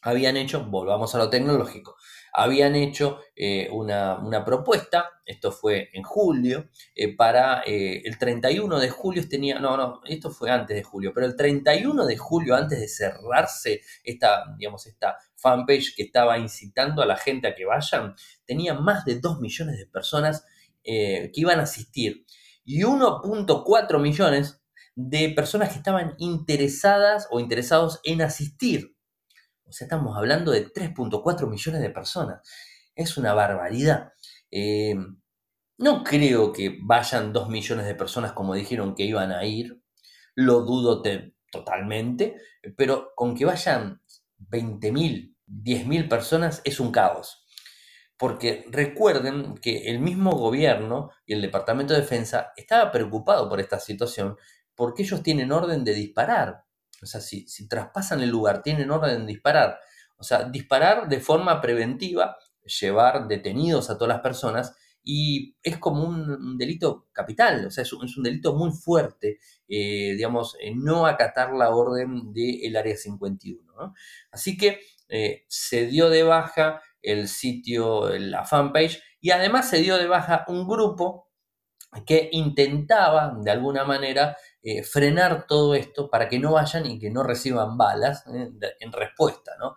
Habían 0.00 0.38
hecho, 0.38 0.64
volvamos 0.64 1.14
a 1.14 1.18
lo 1.18 1.28
tecnológico, 1.28 1.96
habían 2.38 2.76
hecho 2.76 3.18
eh, 3.34 3.68
una, 3.72 4.44
propuesta, 4.44 5.10
esto 5.26 5.50
fue 5.50 5.90
en 5.92 6.04
julio, 6.04 6.68
eh, 6.94 7.16
para 7.16 7.62
eh, 7.66 8.00
el 8.04 8.16
31 8.16 8.78
de 8.78 8.90
julio 8.90 9.28
tenía, 9.28 9.58
no, 9.58 9.76
no, 9.76 10.00
esto 10.04 10.30
fue 10.30 10.48
antes 10.48 10.76
de 10.76 10.84
julio, 10.84 11.10
pero 11.12 11.26
el 11.26 11.34
31 11.34 12.06
de 12.06 12.16
julio, 12.16 12.54
antes 12.54 12.78
de 12.78 12.86
cerrarse 12.86 13.80
esta, 14.04 14.44
digamos, 14.56 14.86
esta 14.86 15.16
fanpage 15.34 15.96
que 15.96 16.04
estaba 16.04 16.38
incitando 16.38 17.02
a 17.02 17.06
la 17.06 17.16
gente 17.16 17.48
a 17.48 17.56
que 17.56 17.64
vayan, 17.64 18.14
tenía 18.44 18.74
más 18.74 19.04
de 19.04 19.18
2 19.18 19.40
millones 19.40 19.76
de 19.76 19.86
personas 19.86 20.44
que 20.84 21.30
iban 21.34 21.60
a 21.60 21.64
asistir 21.64 22.24
y 22.64 22.80
1.4 22.82 24.00
millones 24.00 24.62
de 24.94 25.28
personas 25.28 25.70
que 25.70 25.78
estaban 25.78 26.14
interesadas 26.18 27.28
o 27.30 27.40
interesados 27.40 28.00
en 28.04 28.22
asistir. 28.22 28.96
O 29.68 29.72
sea, 29.72 29.84
estamos 29.84 30.16
hablando 30.16 30.50
de 30.50 30.72
3.4 30.72 31.48
millones 31.48 31.82
de 31.82 31.90
personas. 31.90 32.40
Es 32.94 33.16
una 33.16 33.34
barbaridad. 33.34 34.12
Eh, 34.50 34.96
no 35.78 36.02
creo 36.02 36.52
que 36.52 36.78
vayan 36.82 37.32
2 37.32 37.48
millones 37.48 37.86
de 37.86 37.94
personas 37.94 38.32
como 38.32 38.54
dijeron 38.54 38.94
que 38.94 39.04
iban 39.04 39.30
a 39.30 39.44
ir. 39.44 39.80
Lo 40.34 40.62
dudo 40.62 41.02
totalmente. 41.52 42.36
Pero 42.76 43.12
con 43.14 43.36
que 43.36 43.44
vayan 43.44 44.00
20.000, 44.38 45.36
10.000 45.46 46.08
personas 46.08 46.62
es 46.64 46.80
un 46.80 46.90
caos. 46.90 47.44
Porque 48.16 48.64
recuerden 48.70 49.54
que 49.58 49.88
el 49.90 50.00
mismo 50.00 50.32
gobierno 50.32 51.10
y 51.24 51.34
el 51.34 51.42
Departamento 51.42 51.94
de 51.94 52.00
Defensa 52.00 52.52
estaba 52.56 52.90
preocupado 52.90 53.48
por 53.48 53.60
esta 53.60 53.78
situación 53.78 54.36
porque 54.74 55.02
ellos 55.02 55.22
tienen 55.22 55.52
orden 55.52 55.84
de 55.84 55.94
disparar. 55.94 56.64
O 57.02 57.06
sea, 57.06 57.20
si, 57.20 57.46
traspasan 57.68 58.20
el 58.20 58.30
lugar, 58.30 58.62
tienen 58.62 58.90
orden 58.90 59.26
de 59.26 59.32
disparar. 59.32 59.78
O 60.16 60.22
sea, 60.22 60.44
disparar 60.44 61.08
de 61.08 61.20
forma 61.20 61.60
preventiva, 61.60 62.36
llevar 62.80 63.28
detenidos 63.28 63.88
a 63.90 63.96
todas 63.96 64.14
las 64.14 64.20
personas 64.20 64.74
y 65.02 65.56
es 65.62 65.78
como 65.78 66.04
un, 66.04 66.58
delito 66.58 67.08
capital, 67.12 67.66
o 67.66 67.70
sea, 67.70 67.82
es 67.82 67.92
un, 67.92 68.22
delito 68.22 68.54
muy 68.54 68.72
fuerte, 68.72 69.38
eh, 69.68 70.12
digamos, 70.14 70.56
no 70.74 71.06
acatar 71.06 71.54
la 71.54 71.70
orden 71.70 72.32
del 72.32 72.76
Área 72.76 72.96
51. 72.96 73.94
Así 74.30 74.58
que 74.58 74.80
eh, 75.08 75.46
se 75.48 75.86
dio 75.86 76.10
de 76.10 76.24
baja 76.24 76.82
el 77.00 77.28
sitio, 77.28 78.10
la 78.18 78.44
fanpage, 78.44 79.00
y 79.20 79.30
además 79.30 79.70
se 79.70 79.78
dio 79.78 79.96
de 79.96 80.06
baja 80.06 80.44
un 80.48 80.68
grupo 80.68 81.28
que 82.04 82.28
intentaba, 82.32 83.34
de 83.40 83.50
alguna 83.50 83.84
manera, 83.84 84.36
eh, 84.60 84.82
frenar 84.82 85.46
todo 85.46 85.74
esto 85.76 86.10
para 86.10 86.28
que 86.28 86.40
no 86.40 86.52
vayan 86.52 86.84
y 86.84 86.98
que 86.98 87.10
no 87.10 87.22
reciban 87.22 87.78
balas 87.78 88.24
eh, 88.26 88.50
en 88.80 88.92
respuesta, 88.92 89.52
¿no? 89.58 89.76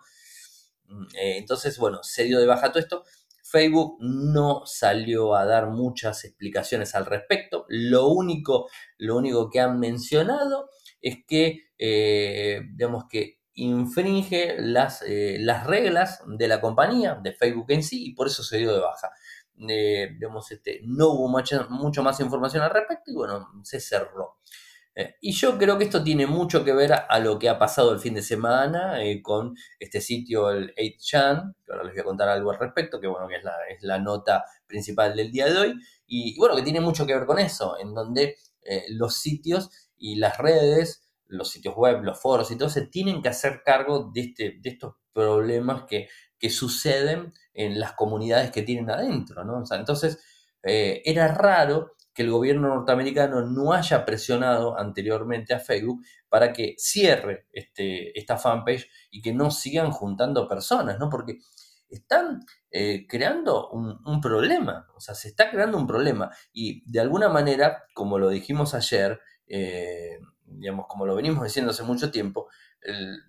Mm, 0.88 1.04
eh, 1.14 1.38
entonces, 1.38 1.78
bueno, 1.78 2.00
se 2.02 2.24
dio 2.24 2.40
de 2.40 2.46
baja 2.46 2.70
todo 2.70 2.80
esto. 2.80 3.04
Facebook 3.44 3.98
no 4.00 4.62
salió 4.66 5.36
a 5.36 5.44
dar 5.44 5.68
muchas 5.68 6.24
explicaciones 6.24 6.94
al 6.96 7.06
respecto. 7.06 7.64
Lo 7.68 8.08
único, 8.08 8.68
lo 8.98 9.16
único 9.16 9.50
que 9.50 9.60
han 9.60 9.78
mencionado 9.78 10.70
es 11.00 11.18
que, 11.26 11.70
digamos 11.78 13.04
que 13.10 13.40
infringe 13.54 14.56
las, 14.58 15.04
las 15.06 15.66
reglas 15.66 16.22
de 16.26 16.48
la 16.48 16.60
compañía, 16.60 17.18
de 17.22 17.32
Facebook 17.32 17.66
en 17.70 17.82
sí, 17.82 18.06
y 18.06 18.14
por 18.14 18.28
eso 18.28 18.42
se 18.42 18.58
dio 18.58 18.72
de 18.72 18.80
baja. 18.80 19.10
este, 20.50 20.80
no 20.84 21.08
hubo 21.08 21.28
mucha, 21.28 21.66
mucho 21.68 22.02
más 22.02 22.20
información 22.20 22.62
al 22.62 22.70
respecto 22.70 23.10
y 23.10 23.14
bueno, 23.14 23.48
se 23.64 23.80
cerró. 23.80 24.38
Eh, 24.94 25.14
y 25.22 25.32
yo 25.32 25.56
creo 25.56 25.78
que 25.78 25.84
esto 25.84 26.04
tiene 26.04 26.26
mucho 26.26 26.64
que 26.64 26.72
ver 26.72 26.92
a, 26.92 27.18
lo 27.18 27.38
que 27.38 27.48
ha 27.48 27.58
pasado 27.58 27.92
el 27.92 28.00
fin 28.00 28.14
de 28.14 28.22
semana 28.22 29.02
eh, 29.02 29.22
con 29.22 29.56
este 29.78 30.00
sitio, 30.00 30.50
el 30.50 30.74
8chan, 30.74 31.54
que 31.64 31.72
ahora 31.72 31.84
les 31.84 31.94
voy 31.94 32.00
a 32.00 32.04
contar 32.04 32.28
algo 32.28 32.50
al 32.50 32.58
respecto, 32.58 33.00
que 33.00 33.06
bueno, 33.06 33.26
que 33.26 33.36
es 33.36 33.44
la, 33.44 33.54
es 33.70 33.82
la 33.82 33.98
nota 33.98 34.44
principal 34.66 35.16
del 35.16 35.32
día 35.32 35.46
de 35.46 35.58
hoy, 35.58 35.74
y, 36.06 36.38
bueno, 36.38 36.56
que 36.56 36.62
tiene 36.62 36.80
mucho 36.80 37.06
que 37.06 37.14
ver 37.14 37.26
con 37.26 37.38
eso, 37.38 37.78
en 37.78 37.94
donde 37.94 38.36
eh, 38.62 38.84
los 38.90 39.16
sitios 39.16 39.70
y 39.96 40.16
las 40.16 40.36
redes, 40.36 41.08
los 41.26 41.50
sitios 41.50 41.74
web, 41.74 42.02
los 42.02 42.20
foros 42.20 42.50
y 42.50 42.58
todo, 42.58 42.68
se 42.68 42.86
tienen 42.86 43.22
que 43.22 43.30
hacer 43.30 43.62
cargo 43.64 44.10
de, 44.12 44.20
este, 44.20 44.58
de 44.60 44.70
estos 44.70 44.96
problemas 45.14 45.84
que, 45.88 46.08
que 46.38 46.50
suceden 46.50 47.32
en 47.54 47.80
las 47.80 47.92
comunidades 47.92 48.50
que 48.50 48.62
tienen 48.62 48.90
adentro, 48.90 49.44
¿no? 49.44 49.62
entonces, 49.74 50.18
era 50.64 51.28
raro 51.28 51.96
que 52.14 52.22
el 52.22 52.30
gobierno 52.30 52.68
norteamericano 52.68 53.42
no 53.42 53.72
haya 53.72 54.04
presionado 54.04 54.78
anteriormente 54.78 55.54
a 55.54 55.60
Facebook 55.60 56.04
para 56.28 56.52
que 56.52 56.74
cierre 56.78 57.46
este, 57.52 58.18
esta 58.18 58.36
fanpage 58.36 58.88
y 59.10 59.22
que 59.22 59.32
no 59.32 59.50
sigan 59.50 59.90
juntando 59.90 60.48
personas, 60.48 60.98
¿no? 60.98 61.08
Porque 61.08 61.38
están 61.88 62.40
eh, 62.70 63.06
creando 63.06 63.68
un, 63.70 64.20
problema, 64.20 64.88
o 64.96 65.00
sea, 65.00 65.14
se 65.14 65.28
está 65.28 65.50
creando 65.50 65.76
un 65.76 65.86
problema 65.86 66.30
y 66.52 66.82
de 66.90 67.00
alguna 67.00 67.28
manera, 67.28 67.84
como 67.94 68.18
lo 68.18 68.30
dijimos 68.30 68.74
ayer, 68.74 69.20
eh, 69.46 70.18
digamos, 70.58 70.86
como 70.88 71.06
lo 71.06 71.14
venimos 71.14 71.44
diciendo 71.44 71.70
hace 71.70 71.82
mucho 71.82 72.10
tiempo, 72.10 72.48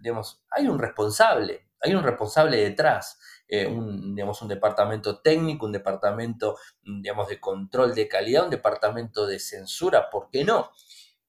digamos, 0.02 0.44
hay 0.50 0.68
un 0.68 0.80
responsable, 0.80 1.70
hay 1.80 1.94
un 1.94 2.04
responsable 2.04 2.58
detrás. 2.58 3.20
Eh, 3.56 3.68
un, 3.68 4.16
digamos, 4.16 4.42
un 4.42 4.48
departamento 4.48 5.22
técnico, 5.22 5.68
un 5.68 5.72
departamento 5.72 6.58
digamos, 6.82 7.28
de 7.28 7.40
control 7.40 7.94
de 7.94 8.08
calidad, 8.08 8.46
un 8.46 8.50
departamento 8.50 9.28
de 9.28 9.38
censura, 9.38 10.10
¿por 10.10 10.30
qué 10.32 10.44
no? 10.44 10.72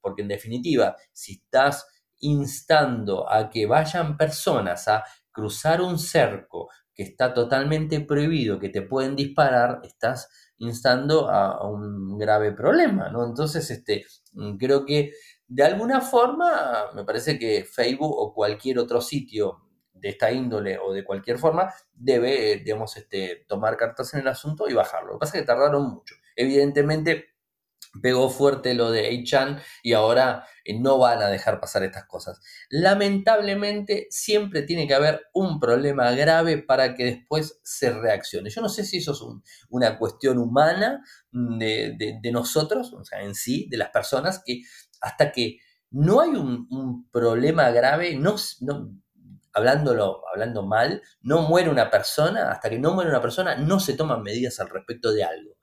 Porque 0.01 0.23
en 0.23 0.29
definitiva, 0.29 0.95
si 1.11 1.33
estás 1.33 1.85
instando 2.21 3.31
a 3.31 3.49
que 3.49 3.67
vayan 3.67 4.17
personas 4.17 4.87
a 4.87 5.03
cruzar 5.31 5.81
un 5.81 5.99
cerco 5.99 6.69
que 6.95 7.03
está 7.03 7.31
totalmente 7.31 7.99
prohibido, 7.99 8.57
que 8.57 8.69
te 8.69 8.81
pueden 8.81 9.15
disparar, 9.15 9.81
estás 9.83 10.29
instando 10.57 11.29
a, 11.29 11.69
un 11.69 12.17
grave 12.17 12.53
problema, 12.53 13.09
¿no? 13.09 13.25
Entonces, 13.25 13.69
este, 13.69 14.05
creo 14.57 14.85
que 14.85 15.11
de 15.47 15.63
alguna 15.63 16.01
forma, 16.01 16.91
me 16.93 17.03
parece 17.03 17.37
que 17.37 17.63
Facebook 17.65 18.11
o 18.11 18.33
cualquier 18.33 18.79
otro 18.79 19.01
sitio 19.01 19.61
de 19.93 20.09
esta 20.09 20.31
índole 20.31 20.77
o 20.77 20.93
de 20.93 21.03
cualquier 21.03 21.37
forma, 21.37 21.73
debe, 21.93 22.57
digamos, 22.57 22.95
este, 22.97 23.45
tomar 23.47 23.77
cartas 23.77 24.13
en 24.13 24.21
el 24.21 24.27
asunto 24.27 24.67
y 24.67 24.73
bajarlo. 24.73 25.13
Lo 25.13 25.13
que 25.13 25.19
pasa 25.19 25.37
es 25.37 25.41
que 25.41 25.47
tardaron 25.47 25.89
mucho. 25.89 26.15
Evidentemente, 26.35 27.35
pegó 28.01 28.29
fuerte 28.29 28.73
lo 28.73 28.91
de 28.91 29.07
Eichan 29.09 29.59
y 29.83 29.93
ahora 29.93 30.45
eh, 30.63 30.77
no 30.79 30.97
van 30.97 31.21
a 31.21 31.29
dejar 31.29 31.59
pasar 31.59 31.83
estas 31.83 32.05
cosas. 32.05 32.41
Lamentablemente 32.69 34.07
siempre 34.09 34.63
tiene 34.63 34.87
que 34.87 34.93
haber 34.93 35.21
un 35.33 35.59
problema 35.59 36.11
grave 36.11 36.57
para 36.57 36.93
que 36.95 37.05
después 37.05 37.59
se 37.63 37.91
reaccione. 37.91 38.49
Yo 38.49 38.61
no 38.61 38.69
sé 38.69 38.83
si 38.83 38.97
eso 38.97 39.13
es 39.13 39.19
una 39.69 39.97
cuestión 39.97 40.37
humana 40.37 41.03
de, 41.31 42.19
nosotros, 42.31 42.93
o 42.93 43.03
sea, 43.03 43.21
en 43.21 43.35
sí, 43.35 43.67
de 43.69 43.77
las 43.77 43.89
personas, 43.89 44.41
que 44.45 44.61
hasta 45.05 45.31
que 45.31 45.59
no 45.91 46.19
hay 46.19 46.31
un, 46.31 47.09
problema 47.11 47.69
grave, 47.71 48.17
no, 48.17 48.35
hablando 49.53 50.63
mal, 50.63 51.01
no 51.21 51.41
muere 51.43 51.69
una 51.69 51.89
persona, 51.89 52.51
hasta 52.51 52.69
que 52.69 52.79
no 52.79 52.93
muere 52.93 53.09
una 53.09 53.21
persona, 53.21 53.55
no 53.55 53.79
se 53.79 53.93
toman 53.93 54.21
medidas 54.21 54.59
al 54.59 54.69
respecto 54.69 55.13
de 55.13 55.23
algo 55.23 55.55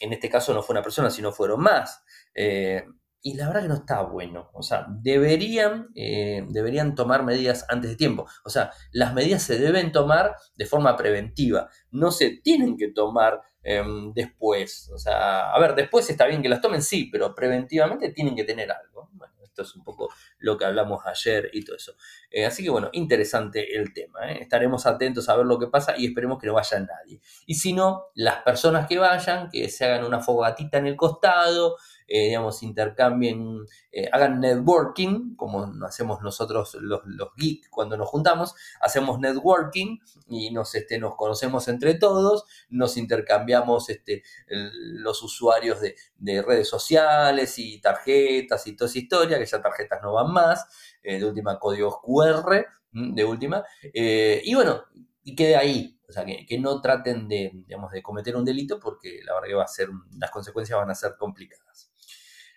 en 0.00 0.12
este 0.12 0.30
caso 0.30 0.54
no 0.54 0.62
fue 0.62 0.74
una 0.74 0.82
persona, 0.82 1.10
sino 1.10 1.32
fueron 1.32 1.60
más. 1.60 2.02
Eh, 2.34 2.84
y 3.22 3.34
la 3.34 3.46
verdad 3.46 3.62
que 3.62 3.68
no 3.68 3.74
está 3.74 4.02
bueno. 4.02 4.50
O 4.52 4.62
sea, 4.62 4.86
deberían, 4.88 5.88
eh, 5.94 6.44
deberían 6.50 6.94
tomar 6.94 7.24
medidas 7.24 7.64
antes 7.68 7.90
de 7.90 7.96
tiempo. 7.96 8.26
O 8.44 8.50
sea, 8.50 8.70
las 8.92 9.14
medidas 9.14 9.42
se 9.42 9.58
deben 9.58 9.92
tomar 9.92 10.36
de 10.56 10.66
forma 10.66 10.96
preventiva. 10.96 11.70
No 11.90 12.10
se 12.10 12.40
tienen 12.42 12.76
que 12.76 12.92
tomar 12.92 13.40
em, 13.64 14.12
después. 14.12 14.90
O 14.94 14.98
sea, 14.98 15.50
a 15.52 15.58
ver, 15.58 15.74
después 15.74 16.08
está 16.08 16.26
bien 16.26 16.42
que 16.42 16.48
las 16.48 16.60
tomen, 16.60 16.82
sí, 16.82 17.08
pero 17.10 17.34
preventivamente 17.34 18.10
tienen 18.10 18.36
que 18.36 18.44
tener 18.44 18.70
algo. 18.70 19.10
Esto 19.54 19.62
es 19.62 19.76
un 19.76 19.84
poco 19.84 20.08
lo 20.38 20.58
que 20.58 20.64
hablamos 20.64 21.06
ayer 21.06 21.48
y 21.52 21.64
todo 21.64 21.76
eso. 21.76 21.94
Eh, 22.28 22.44
así 22.44 22.64
que 22.64 22.70
bueno, 22.70 22.88
interesante 22.92 23.76
el 23.76 23.94
tema. 23.94 24.28
¿eh? 24.28 24.38
Estaremos 24.42 24.84
atentos 24.84 25.28
a 25.28 25.36
ver 25.36 25.46
lo 25.46 25.60
que 25.60 25.68
pasa 25.68 25.94
y 25.96 26.06
esperemos 26.06 26.40
que 26.40 26.48
no 26.48 26.54
vaya 26.54 26.80
nadie. 26.80 27.20
Y 27.46 27.54
si 27.54 27.72
no, 27.72 28.06
las 28.16 28.42
personas 28.42 28.88
que 28.88 28.98
vayan, 28.98 29.48
que 29.48 29.68
se 29.68 29.84
hagan 29.84 30.04
una 30.04 30.18
fogatita 30.18 30.78
en 30.78 30.88
el 30.88 30.96
costado, 30.96 31.76
eh, 32.06 32.26
digamos, 32.26 32.62
intercambien, 32.62 33.64
eh, 33.90 34.08
hagan 34.12 34.40
networking, 34.40 35.36
como 35.36 35.72
hacemos 35.86 36.20
nosotros 36.22 36.76
los, 36.80 37.00
los, 37.06 37.30
geeks 37.36 37.68
cuando 37.70 37.96
nos 37.96 38.08
juntamos, 38.08 38.54
hacemos 38.80 39.18
networking 39.18 39.98
y 40.28 40.50
nos, 40.50 40.74
este, 40.74 40.98
nos 40.98 41.16
conocemos 41.16 41.66
entre 41.68 41.94
todos, 41.94 42.44
nos 42.68 42.98
intercambiamos 42.98 43.88
este, 43.88 44.22
los 44.46 45.22
usuarios 45.22 45.80
de, 45.80 46.42
redes 46.42 46.68
sociales 46.68 47.58
y 47.58 47.80
tarjetas 47.80 48.66
y 48.66 48.76
toda 48.76 48.90
esa 48.90 48.98
historia, 48.98 49.38
que 49.38 49.46
ya 49.46 49.62
tarjetas 49.62 50.00
no 50.02 50.12
van 50.12 50.30
más, 50.30 50.66
eh, 51.02 51.18
de 51.18 51.24
última 51.24 51.58
códigos 51.58 52.00
QR, 52.02 52.66
de 52.92 53.24
última, 53.24 53.64
y 53.82 54.54
bueno, 54.54 54.84
y 55.22 55.34
quede 55.34 55.56
ahí, 55.56 55.98
o 56.06 56.12
sea, 56.12 56.24
que, 56.26 56.44
que, 56.46 56.58
no 56.58 56.80
traten 56.82 57.28
de, 57.28 57.50
digamos, 57.66 57.90
de 57.92 58.02
cometer 58.02 58.36
un 58.36 58.44
delito 58.44 58.78
porque 58.78 59.20
la 59.24 59.34
verdad 59.34 59.48
que 59.48 59.54
va 59.54 59.64
a 59.64 59.68
ser, 59.68 59.88
las 60.18 60.30
consecuencias 60.30 60.78
van 60.78 60.90
a 60.90 60.94
ser 60.94 61.16
complicadas. 61.18 61.93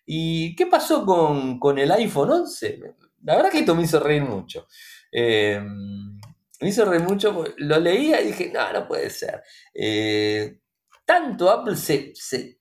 ¿Y 0.10 0.56
qué 0.56 0.68
pasó 0.68 1.06
con, 1.06 1.78
el 1.78 1.92
iPhone 1.92 2.32
11? 2.32 2.96
La 3.24 3.36
verdad 3.36 3.52
que 3.52 3.60
esto 3.60 3.76
me 3.76 3.84
hizo 3.84 4.00
reír 4.00 4.24
mucho. 4.24 4.66
Eh, 5.12 5.60
me 5.62 6.70
hizo 6.70 6.86
reír 6.86 7.04
mucho, 7.04 7.44
lo 7.58 7.78
leía 7.78 8.22
y 8.22 8.28
dije, 8.28 8.50
no, 8.54 8.72
no 8.72 8.88
puede 8.88 9.10
ser. 9.10 9.44
Eh, 9.74 10.62
tanto 11.06 11.50
Apple 11.50 11.76
se, 11.76 12.14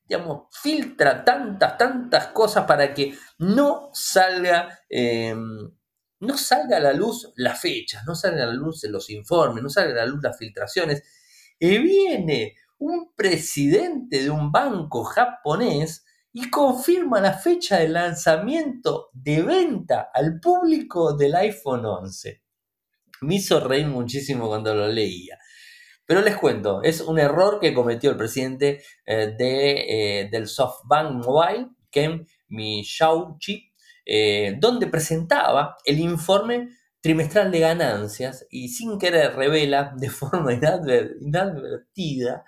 digamos, 0.08 0.48
filtra 0.60 1.24
tantas, 1.24 1.78
tantas 1.78 2.26
cosas 2.28 2.64
para 2.66 2.92
que 2.92 3.14
no 3.38 3.90
salga, 3.92 4.80
em, 4.88 5.70
no 6.18 6.36
salga 6.36 6.78
a 6.78 6.80
la 6.80 6.92
luz 6.92 7.32
las 7.36 7.60
fechas, 7.60 8.04
no 8.06 8.16
salga 8.16 8.42
a 8.42 8.46
la 8.46 8.54
luz 8.54 8.82
los 8.84 9.08
informes, 9.08 9.62
no 9.62 9.70
salga 9.70 10.02
a 10.02 10.04
la 10.04 10.06
luz 10.06 10.20
las 10.20 10.36
filtraciones. 10.36 11.04
Y 11.60 11.78
viene 11.78 12.56
un 12.78 13.14
presidente 13.14 14.24
de 14.24 14.30
un 14.30 14.50
banco 14.50 15.04
japonés 15.04 16.05
y 16.38 16.50
confirma 16.50 17.18
la 17.18 17.32
fecha 17.32 17.78
de 17.78 17.88
lanzamiento 17.88 19.08
de 19.14 19.40
venta 19.40 20.10
al 20.12 20.38
público 20.38 21.16
del 21.16 21.34
iPhone 21.34 21.86
11. 21.86 22.42
Me 23.22 23.36
hizo 23.36 23.58
reír 23.58 23.86
muchísimo 23.86 24.46
cuando 24.46 24.74
lo 24.74 24.86
leía. 24.86 25.38
Pero 26.04 26.20
les 26.20 26.36
cuento, 26.36 26.82
es 26.82 27.00
un 27.00 27.18
error 27.18 27.58
que 27.58 27.72
cometió 27.72 28.10
el 28.10 28.18
presidente 28.18 28.82
eh, 29.06 29.34
de, 29.38 30.20
eh, 30.20 30.28
del 30.30 30.46
SoftBank 30.46 31.24
Mobile, 31.24 31.68
Ken 31.90 32.26
Miyauchi, 32.48 33.72
eh, 34.04 34.56
donde 34.58 34.88
presentaba 34.88 35.78
el 35.86 35.98
informe 36.00 36.68
trimestral 37.00 37.50
de 37.50 37.60
ganancias 37.60 38.46
y 38.50 38.68
sin 38.68 38.98
querer 38.98 39.34
revela 39.36 39.94
de 39.96 40.10
forma 40.10 40.52
inadvertida 40.52 42.44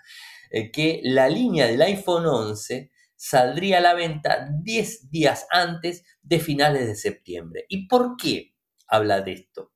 que 0.75 1.01
la 1.05 1.27
línea 1.31 1.67
del 1.67 1.81
iPhone 1.81 2.27
11 2.27 2.91
saldría 3.19 3.79
a 3.79 3.81
la 3.81 3.95
venta 3.95 4.49
10 4.63 5.11
días 5.11 5.47
antes 5.51 6.05
de 6.23 6.39
finales 6.39 6.87
de 6.87 6.95
septiembre. 6.95 7.67
¿Y 7.69 7.89
por 7.89 8.17
qué 8.17 8.55
habla 8.87 9.21
de 9.21 9.33
esto? 9.33 9.73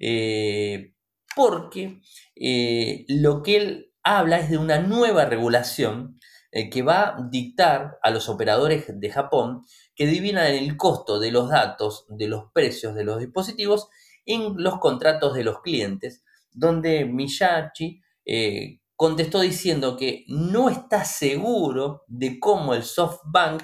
Eh, 0.00 0.94
porque 1.34 2.00
eh, 2.34 3.04
lo 3.08 3.42
que 3.42 3.56
él 3.56 3.92
habla 4.02 4.40
es 4.40 4.50
de 4.50 4.58
una 4.58 4.80
nueva 4.80 5.24
regulación 5.24 6.18
eh, 6.50 6.68
que 6.68 6.82
va 6.82 7.02
a 7.02 7.28
dictar 7.30 7.98
a 8.02 8.10
los 8.10 8.28
operadores 8.28 8.86
de 8.88 9.10
Japón 9.10 9.62
que 9.94 10.06
divinan 10.06 10.46
el 10.46 10.76
costo 10.76 11.20
de 11.20 11.30
los 11.30 11.48
datos, 11.48 12.06
de 12.08 12.26
los 12.26 12.50
precios 12.52 12.94
de 12.96 13.04
los 13.04 13.20
dispositivos 13.20 13.88
en 14.26 14.54
los 14.56 14.80
contratos 14.80 15.34
de 15.34 15.44
los 15.44 15.60
clientes, 15.60 16.24
donde 16.50 17.04
Miyachi 17.04 18.02
contestó 19.00 19.40
diciendo 19.40 19.96
que 19.96 20.26
no 20.28 20.68
está 20.68 21.06
seguro 21.06 22.04
de 22.06 22.38
cómo 22.38 22.74
el 22.74 22.82
SoftBank 22.82 23.62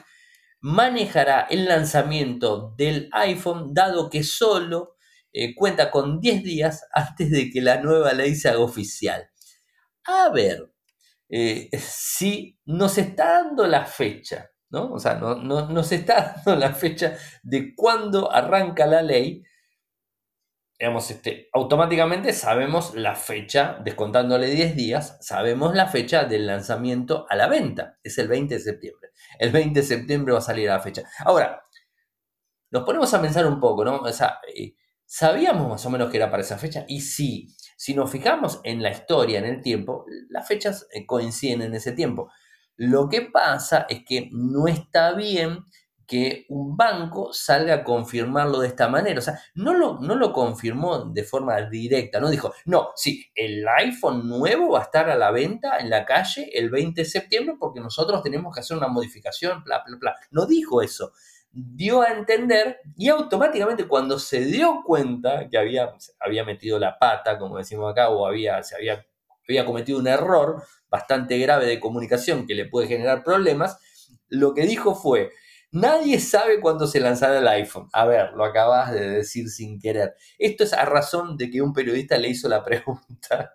manejará 0.60 1.42
el 1.50 1.66
lanzamiento 1.66 2.72
del 2.78 3.10
iPhone, 3.12 3.74
dado 3.74 4.08
que 4.08 4.22
solo 4.22 4.96
eh, 5.34 5.54
cuenta 5.54 5.90
con 5.90 6.20
10 6.20 6.42
días 6.42 6.88
antes 6.90 7.30
de 7.30 7.50
que 7.50 7.60
la 7.60 7.82
nueva 7.82 8.14
ley 8.14 8.34
se 8.34 8.48
haga 8.48 8.60
oficial. 8.60 9.28
A 10.04 10.30
ver, 10.30 10.72
eh, 11.28 11.68
si 11.78 12.58
nos 12.64 12.96
está 12.96 13.42
dando 13.42 13.66
la 13.66 13.84
fecha, 13.84 14.48
¿no? 14.70 14.90
O 14.90 14.98
sea, 14.98 15.16
no, 15.16 15.34
no, 15.34 15.68
nos 15.68 15.92
está 15.92 16.40
dando 16.46 16.58
la 16.58 16.72
fecha 16.72 17.14
de 17.42 17.74
cuándo 17.74 18.32
arranca 18.32 18.86
la 18.86 19.02
ley, 19.02 19.42
digamos, 20.78 21.10
este, 21.10 21.48
automáticamente 21.52 22.32
sabemos 22.32 22.94
la 22.94 23.14
fecha, 23.14 23.78
descontándole 23.82 24.48
10 24.48 24.76
días, 24.76 25.16
sabemos 25.20 25.74
la 25.74 25.86
fecha 25.86 26.24
del 26.24 26.46
lanzamiento 26.46 27.26
a 27.28 27.36
la 27.36 27.48
venta. 27.48 27.98
Es 28.02 28.18
el 28.18 28.28
20 28.28 28.54
de 28.54 28.60
septiembre. 28.60 29.10
El 29.38 29.52
20 29.52 29.80
de 29.80 29.86
septiembre 29.86 30.32
va 30.32 30.40
a 30.40 30.42
salir 30.42 30.68
la 30.68 30.80
fecha. 30.80 31.02
Ahora, 31.24 31.62
nos 32.70 32.84
ponemos 32.84 33.12
a 33.14 33.22
pensar 33.22 33.46
un 33.46 33.58
poco, 33.58 33.84
¿no? 33.84 33.96
O 33.96 34.12
sea, 34.12 34.38
eh, 34.54 34.74
sabíamos 35.06 35.68
más 35.68 35.86
o 35.86 35.90
menos 35.90 36.10
que 36.10 36.18
era 36.18 36.30
para 36.30 36.42
esa 36.42 36.58
fecha. 36.58 36.84
Y 36.88 37.00
sí, 37.00 37.48
si 37.78 37.94
nos 37.94 38.10
fijamos 38.10 38.60
en 38.64 38.82
la 38.82 38.90
historia, 38.90 39.38
en 39.38 39.46
el 39.46 39.62
tiempo, 39.62 40.04
las 40.28 40.46
fechas 40.46 40.86
eh, 40.92 41.06
coinciden 41.06 41.62
en 41.62 41.74
ese 41.74 41.92
tiempo. 41.92 42.30
Lo 42.76 43.08
que 43.08 43.22
pasa 43.22 43.86
es 43.88 44.02
que 44.06 44.28
no 44.32 44.68
está 44.68 45.14
bien 45.14 45.60
que 46.06 46.46
un 46.48 46.76
banco 46.76 47.32
salga 47.32 47.74
a 47.74 47.84
confirmarlo 47.84 48.60
de 48.60 48.68
esta 48.68 48.88
manera. 48.88 49.18
O 49.18 49.22
sea, 49.22 49.40
no 49.54 49.74
lo, 49.74 49.98
no 50.00 50.14
lo 50.14 50.32
confirmó 50.32 51.06
de 51.06 51.24
forma 51.24 51.60
directa, 51.62 52.20
no 52.20 52.30
dijo, 52.30 52.54
no, 52.64 52.90
sí, 52.94 53.26
el 53.34 53.66
iPhone 53.68 54.28
nuevo 54.28 54.72
va 54.72 54.80
a 54.80 54.82
estar 54.84 55.10
a 55.10 55.16
la 55.16 55.30
venta 55.32 55.78
en 55.78 55.90
la 55.90 56.04
calle 56.04 56.48
el 56.54 56.70
20 56.70 57.00
de 57.00 57.04
septiembre 57.04 57.56
porque 57.58 57.80
nosotros 57.80 58.22
tenemos 58.22 58.54
que 58.54 58.60
hacer 58.60 58.76
una 58.76 58.88
modificación, 58.88 59.64
bla, 59.64 59.82
bla, 59.86 59.96
bla. 59.98 60.16
No 60.30 60.46
dijo 60.46 60.80
eso. 60.80 61.12
Dio 61.50 62.02
a 62.02 62.08
entender 62.08 62.80
y 62.96 63.08
automáticamente 63.08 63.88
cuando 63.88 64.18
se 64.18 64.44
dio 64.44 64.82
cuenta 64.84 65.48
que 65.48 65.58
había, 65.58 65.94
había 66.20 66.44
metido 66.44 66.78
la 66.78 66.98
pata, 66.98 67.38
como 67.38 67.56
decimos 67.58 67.90
acá, 67.90 68.10
o 68.10 68.26
había, 68.26 68.62
se 68.62 68.76
había, 68.76 69.06
había 69.48 69.64
cometido 69.64 69.98
un 69.98 70.06
error 70.06 70.62
bastante 70.88 71.38
grave 71.38 71.66
de 71.66 71.80
comunicación 71.80 72.46
que 72.46 72.54
le 72.54 72.66
puede 72.66 72.88
generar 72.88 73.24
problemas, 73.24 73.78
lo 74.28 74.54
que 74.54 74.62
dijo 74.62 74.94
fue, 74.94 75.32
Nadie 75.72 76.20
sabe 76.20 76.60
cuándo 76.60 76.86
se 76.86 77.00
lanzará 77.00 77.38
el 77.38 77.48
iPhone. 77.48 77.88
A 77.92 78.06
ver, 78.06 78.32
lo 78.34 78.44
acabas 78.44 78.92
de 78.92 79.10
decir 79.10 79.48
sin 79.50 79.78
querer. 79.80 80.14
Esto 80.38 80.64
es 80.64 80.72
a 80.72 80.84
razón 80.84 81.36
de 81.36 81.50
que 81.50 81.60
un 81.60 81.72
periodista 81.72 82.16
le 82.18 82.28
hizo 82.28 82.48
la 82.48 82.62
pregunta. 82.64 83.52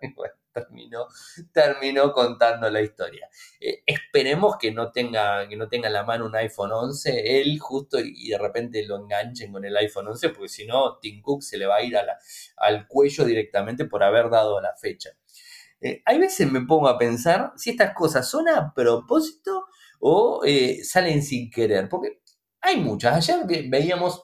Terminó, 0.53 1.07
terminó 1.53 2.11
contando 2.11 2.69
la 2.69 2.81
historia. 2.81 3.29
Eh, 3.59 3.83
esperemos 3.85 4.57
que 4.57 4.71
no, 4.71 4.91
tenga, 4.91 5.47
que 5.47 5.55
no 5.55 5.69
tenga 5.69 5.87
en 5.87 5.93
la 5.93 6.03
mano 6.03 6.25
un 6.25 6.35
iPhone 6.35 6.73
11, 6.73 7.39
él 7.41 7.57
justo 7.57 7.97
y, 7.99 8.27
de 8.27 8.37
repente 8.37 8.85
lo 8.85 8.97
enganchen 8.97 9.51
con 9.51 9.63
el 9.63 9.77
iPhone 9.77 10.09
11, 10.09 10.29
porque 10.29 10.49
si 10.49 10.65
no, 10.65 10.97
Tim 10.99 11.21
Cook 11.21 11.41
se 11.41 11.57
le 11.57 11.67
va 11.67 11.77
a 11.77 11.83
ir 11.83 11.95
al 12.57 12.87
cuello 12.87 13.23
directamente 13.23 13.85
por 13.85 14.03
haber 14.03 14.29
dado 14.29 14.59
la 14.59 14.75
fecha. 14.75 15.11
Eh, 15.81 16.03
hay 16.05 16.19
veces 16.19 16.51
me 16.51 16.61
pongo 16.61 16.87
a 16.87 16.97
pensar 16.97 17.53
si 17.55 17.71
estas 17.71 17.95
cosas 17.95 18.29
son 18.29 18.47
a 18.47 18.71
propósito 18.73 19.65
o 20.01 20.41
eh, 20.45 20.83
salen 20.83 21.23
sin 21.23 21.49
querer, 21.49 21.87
porque 21.87 22.21
hay 22.59 22.77
muchas. 22.77 23.15
Ayer 23.15 23.69
veíamos 23.69 24.23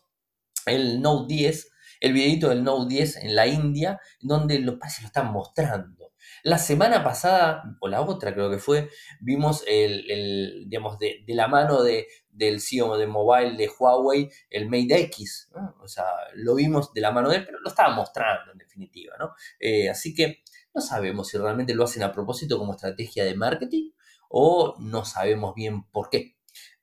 el 0.66 1.02
Note 1.02 1.34
10, 1.34 1.70
el 2.02 2.14
videito 2.14 2.50
del 2.50 2.64
Note 2.64 2.94
10 2.94 3.18
en 3.18 3.36
la 3.36 3.48
India, 3.48 4.00
donde 4.20 4.60
los 4.60 4.76
países 4.76 5.04
lo 5.04 5.08
están 5.08 5.32
mostrando. 5.32 6.12
La 6.44 6.58
semana 6.58 7.04
pasada, 7.04 7.64
o 7.80 7.88
la 7.88 8.02
otra 8.02 8.34
creo 8.34 8.50
que 8.50 8.58
fue, 8.58 8.90
vimos 9.22 9.64
el, 9.68 10.66
digamos, 10.68 10.98
de, 11.00 11.24
la 11.28 11.48
mano 11.48 11.84
de, 11.84 12.08
del 12.30 12.60
CEO 12.60 12.98
de 12.98 13.08
mobile 13.08 13.56
de 13.56 13.70
Huawei, 13.70 14.30
el 14.50 14.66
Mate 14.66 15.00
X, 15.02 15.50
O 15.82 15.88
sea, 15.88 16.06
lo 16.36 16.56
vimos 16.56 16.94
de 16.94 17.02
la 17.02 17.12
mano 17.12 17.30
de 17.30 17.38
él, 17.38 17.46
pero 17.46 17.60
lo 17.60 17.70
estaba 17.70 17.94
mostrando 17.94 18.52
en 18.52 18.58
definitiva, 18.58 19.16
¿no? 19.20 19.34
Eh, 19.60 19.90
así 19.90 20.14
que 20.14 20.44
no 20.74 20.82
sabemos 20.82 21.28
si 21.30 21.38
realmente 21.38 21.74
lo 21.74 21.86
hacen 21.86 22.04
a 22.04 22.12
propósito 22.12 22.58
como 22.58 22.74
estrategia 22.74 23.24
de 23.24 23.36
marketing 23.36 23.92
o 24.30 24.76
no 24.80 25.06
sabemos 25.06 25.54
bien 25.56 25.84
por 25.92 26.10
qué. 26.10 26.36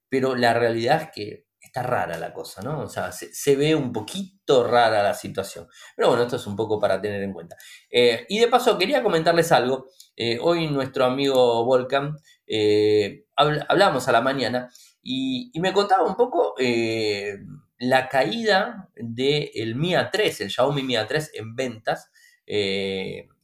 Pero 0.09 0.35
la 0.37 0.55
realidad 0.55 1.03
es 1.03 1.09
que 1.13 1.45
está 1.75 1.83
rara 1.83 2.19
la 2.19 2.33
cosa, 2.33 2.63
¿no? 2.63 2.83
O 2.83 2.89
sea, 2.89 3.11
se, 3.11 3.57
ve 3.57 3.75
un 3.75 3.93
poquito 3.93 4.65
rara 4.65 5.03
la 5.03 5.15
situación. 5.15 5.67
Pero 5.97 6.09
bueno, 6.09 6.23
esto 6.23 6.37
es 6.37 6.47
un 6.47 6.55
poco 6.55 6.79
para 6.79 7.01
tener 7.01 7.21
en 7.23 7.33
cuenta. 7.33 7.57
Eh, 7.91 8.27
y 8.29 8.39
de 8.39 8.47
paso, 8.47 8.79
quería 8.79 9.03
comentarles 9.03 9.51
algo. 9.51 9.87
Eh, 10.15 10.39
hoy 10.41 10.69
nuestro 10.69 11.05
amigo 11.05 11.65
Volcan, 11.65 12.17
eh, 12.47 13.25
hablamos 13.35 14.07
a 14.07 14.13
la 14.13 14.21
mañana 14.21 14.71
y, 15.03 15.51
me 15.59 15.73
contaba 15.73 16.05
un 16.05 16.15
poco 16.15 16.55
la 17.79 18.09
caída 18.09 18.89
del 18.95 19.75
Mi 19.75 19.95
A3, 19.95 20.43
el 20.43 20.51
Xiaomi 20.51 20.83
Mi 20.85 20.95
A3 20.95 21.31
en 21.35 21.57
ventas 21.57 22.13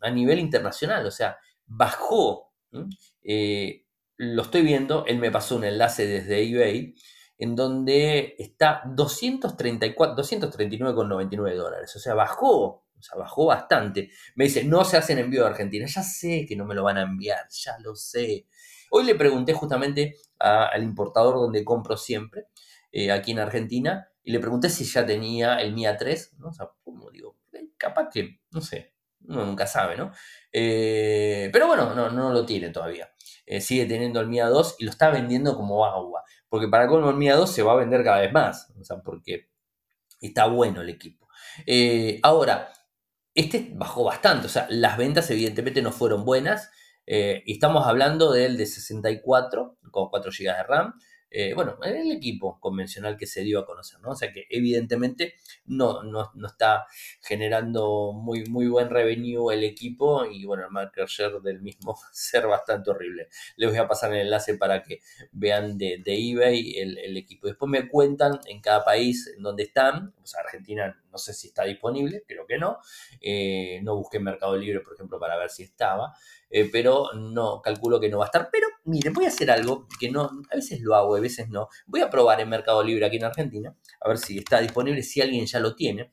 a 0.02 0.10
nivel 0.10 0.38
internacional. 0.38 1.04
O 1.04 1.10
sea, 1.10 1.36
bajó. 1.66 2.52
Lo 4.22 4.42
estoy 4.42 4.60
viendo, 4.60 5.06
él 5.06 5.18
me 5.18 5.30
pasó 5.30 5.56
un 5.56 5.64
enlace 5.64 6.06
desde 6.06 6.42
eBay 6.46 6.94
en 7.38 7.56
donde 7.56 8.34
está 8.38 8.82
234, 8.84 10.14
239,99 10.14 11.54
dólares. 11.56 11.96
O 11.96 11.98
sea, 11.98 12.12
bajó, 12.12 12.58
o 12.58 13.00
sea, 13.00 13.16
bajó 13.16 13.46
bastante. 13.46 14.10
Me 14.34 14.44
dice, 14.44 14.62
no 14.62 14.84
se 14.84 14.98
hacen 14.98 15.18
envío 15.18 15.44
de 15.44 15.48
Argentina. 15.48 15.86
Ya 15.86 16.02
sé 16.02 16.44
que 16.46 16.54
no 16.54 16.66
me 16.66 16.74
lo 16.74 16.84
van 16.84 16.98
a 16.98 17.02
enviar, 17.02 17.46
ya 17.48 17.78
lo 17.82 17.96
sé. 17.96 18.46
Hoy 18.90 19.04
le 19.04 19.14
pregunté 19.14 19.54
justamente 19.54 20.16
al 20.38 20.82
importador 20.82 21.36
donde 21.36 21.64
compro 21.64 21.96
siempre, 21.96 22.44
eh, 22.92 23.10
aquí 23.10 23.30
en 23.30 23.38
Argentina, 23.38 24.06
y 24.22 24.32
le 24.32 24.40
pregunté 24.40 24.68
si 24.68 24.84
ya 24.84 25.06
tenía 25.06 25.56
el 25.62 25.72
MIA 25.72 25.96
3, 25.96 26.34
¿no? 26.38 26.48
O 26.48 26.52
sea, 26.52 26.68
como 26.84 27.10
digo, 27.10 27.38
eh, 27.52 27.70
capaz 27.78 28.10
que, 28.12 28.40
no 28.50 28.60
sé, 28.60 28.92
uno 29.26 29.44
nunca 29.46 29.66
sabe, 29.66 29.96
¿no? 29.96 30.12
Eh, 30.52 31.50
pero 31.52 31.66
bueno, 31.66 31.94
no, 31.94 32.10
no 32.10 32.32
lo 32.32 32.44
tiene 32.44 32.70
todavía. 32.70 33.10
sigue 33.60 33.86
teniendo 33.86 34.20
el 34.20 34.28
MIA 34.28 34.48
2 34.48 34.76
y 34.78 34.84
lo 34.84 34.90
está 34.90 35.10
vendiendo 35.10 35.56
como 35.56 35.84
agua 35.84 36.24
porque 36.50 36.68
para 36.68 36.88
colmo 36.88 37.08
el 37.08 37.16
Mia 37.16 37.36
2 37.36 37.50
se 37.50 37.62
va 37.62 37.72
a 37.72 37.76
vender 37.76 38.04
cada 38.04 38.20
vez 38.20 38.32
más, 38.32 38.70
o 38.78 38.84
sea, 38.84 38.98
porque 38.98 39.48
está 40.20 40.46
bueno 40.46 40.82
el 40.82 40.90
equipo. 40.90 41.28
Eh, 41.64 42.18
ahora, 42.22 42.72
este 43.34 43.70
bajó 43.72 44.04
bastante, 44.04 44.46
o 44.46 44.50
sea, 44.50 44.66
las 44.68 44.98
ventas 44.98 45.30
evidentemente 45.30 45.80
no 45.80 45.92
fueron 45.92 46.24
buenas, 46.24 46.70
eh, 47.06 47.42
estamos 47.46 47.86
hablando 47.86 48.32
del 48.32 48.56
de 48.56 48.66
64 48.66 49.78
con 49.90 50.10
4 50.10 50.32
GB 50.36 50.56
de 50.56 50.62
RAM, 50.64 50.94
eh, 51.30 51.54
bueno, 51.54 51.78
el 51.84 52.10
equipo 52.10 52.58
convencional 52.58 53.16
que 53.16 53.26
se 53.26 53.42
dio 53.42 53.60
a 53.60 53.66
conocer, 53.66 54.00
¿no? 54.00 54.10
O 54.10 54.16
sea 54.16 54.32
que 54.32 54.46
evidentemente 54.50 55.34
no, 55.66 56.02
no, 56.02 56.30
está 56.46 56.86
generando 57.20 58.12
muy, 58.12 58.44
muy 58.46 58.66
buen 58.66 58.90
revenue 58.90 59.52
el 59.52 59.62
equipo 59.62 60.24
y 60.24 60.44
bueno, 60.44 60.64
el 60.64 60.70
market 60.70 61.06
share 61.06 61.40
del 61.40 61.60
mismo 61.60 61.96
ser 62.12 62.46
bastante 62.46 62.90
horrible. 62.90 63.28
Les 63.56 63.70
voy 63.70 63.78
a 63.78 63.86
pasar 63.86 64.12
el 64.12 64.22
enlace 64.22 64.56
para 64.56 64.82
que 64.82 65.00
vean 65.32 65.78
de, 65.78 66.02
eBay 66.04 66.78
el, 66.78 67.16
equipo. 67.16 67.46
Después 67.46 67.70
me 67.70 67.88
cuentan 67.88 68.40
en 68.46 68.60
cada 68.60 68.84
país 68.84 69.32
en 69.36 69.42
donde 69.42 69.64
están, 69.64 70.14
sea, 70.30 70.40
Argentina 70.40 71.00
no 71.10 71.18
sé 71.18 71.32
si 71.34 71.48
está 71.48 71.64
disponible, 71.64 72.24
creo 72.26 72.46
que 72.46 72.58
no. 72.58 72.78
Eh, 73.20 73.80
no 73.82 73.96
busqué 73.96 74.18
Mercado 74.18 74.56
Libre, 74.56 74.80
por 74.80 74.94
ejemplo, 74.94 75.18
para 75.18 75.36
ver 75.36 75.50
si 75.50 75.64
estaba. 75.64 76.14
Eh, 76.48 76.68
pero 76.70 77.12
no, 77.14 77.60
calculo 77.62 78.00
que 78.00 78.08
no 78.08 78.18
va 78.18 78.24
a 78.24 78.26
estar. 78.26 78.48
Pero 78.50 78.66
miren, 78.84 79.12
voy 79.12 79.24
a 79.24 79.28
hacer 79.28 79.50
algo 79.50 79.86
que 79.98 80.10
no, 80.10 80.24
a 80.50 80.54
veces 80.56 80.80
lo 80.80 80.94
hago, 80.94 81.16
a 81.16 81.20
veces 81.20 81.48
no. 81.48 81.68
Voy 81.86 82.00
a 82.00 82.10
probar 82.10 82.40
en 82.40 82.48
Mercado 82.48 82.82
Libre 82.82 83.06
aquí 83.06 83.16
en 83.16 83.24
Argentina, 83.24 83.76
a 84.00 84.08
ver 84.08 84.18
si 84.18 84.38
está 84.38 84.60
disponible, 84.60 85.02
si 85.02 85.20
alguien 85.20 85.46
ya 85.46 85.60
lo 85.60 85.74
tiene. 85.74 86.12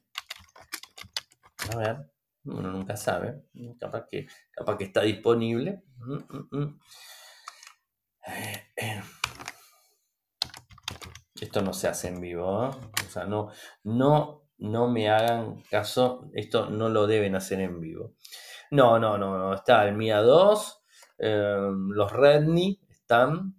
A 1.72 1.76
ver, 1.78 1.98
uno 2.46 2.72
nunca 2.72 2.96
sabe, 2.96 3.44
capaz 3.80 4.06
que, 4.10 4.28
capaz 4.52 4.78
que 4.78 4.86
está 4.86 5.02
disponible. 5.02 5.84
Mm, 5.98 6.14
mm, 6.14 6.48
mm. 6.52 6.80
Eh, 8.76 9.02
esto 11.40 11.62
no 11.62 11.74
se 11.74 11.88
hace 11.88 12.08
en 12.10 12.20
vivo, 12.22 12.46
o 12.48 13.10
sea, 13.10 13.26
no, 13.26 13.52
no, 13.84 14.47
no 14.60 14.90
me 14.90 15.10
hagan 15.10 15.62
caso, 15.70 16.30
esto 16.34 16.70
no 16.70 16.90
lo 16.90 17.08
deben 17.08 17.36
hacer 17.36 17.60
en 17.60 17.80
vivo. 17.80 18.14
No, 18.72 19.00
no, 19.00 19.18
no, 19.18 19.38
no. 19.38 19.54
Está 19.54 19.88
el 19.88 19.96
Mia 19.96 20.18
2. 20.18 20.84
Em, 21.20 21.90
los 21.92 22.12
Redmi 22.12 22.80
están. 22.90 23.56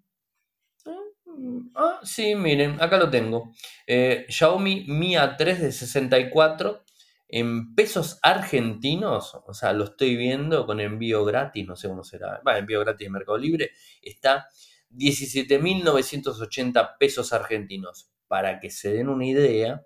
Mm, 1.27 1.71
ah, 1.75 2.01
sí, 2.03 2.35
miren, 2.35 2.81
acá 2.81 2.99
lo 2.99 3.11
tengo. 3.11 3.53
Eh, 3.87 4.27
Xiaomi 4.29 4.87
Mi 4.89 5.15
A3 5.17 5.59
de 5.59 5.73
64 5.73 6.85
en 7.31 7.75
pesos 7.75 8.19
argentinos, 8.23 9.35
o 9.47 9.53
sea, 9.53 9.75
lo 9.75 9.85
estoy 9.85 10.17
viendo 10.17 10.65
con 10.67 10.81
envío 10.81 11.27
gratis, 11.27 11.67
no 11.67 11.77
sé 11.77 11.89
cómo 11.89 12.03
será. 12.05 12.41
Va, 12.47 12.57
envío 12.59 12.81
gratis 12.81 13.07
de 13.07 13.11
Mercado 13.11 13.37
Libre. 13.39 13.71
Está 14.03 14.49
17.980 14.91 16.97
pesos 16.99 17.33
argentinos. 17.33 18.11
Para 18.29 18.61
que 18.61 18.71
se 18.71 18.93
den 18.93 19.09
una 19.09 19.27
idea, 19.27 19.83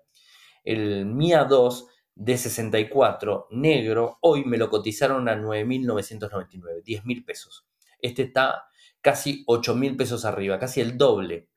el 0.63 1.05
Mi 1.05 1.31
A2 1.31 1.87
de 2.15 2.37
64 2.37 3.47
negro, 3.51 4.17
hoy 4.21 4.45
me 4.45 4.57
lo 4.57 4.69
cotizaron 4.69 5.27
a 5.29 5.35
9.999, 5.35 6.83
10.000 6.83 7.25
pesos. 7.25 7.65
Este 7.99 8.23
está 8.23 8.65
casi 9.01 9.43
8.000 9.45 9.97
pesos 9.97 10.25
arriba, 10.25 10.59
casi 10.59 10.81
el 10.81 10.97
doble. 10.97 11.49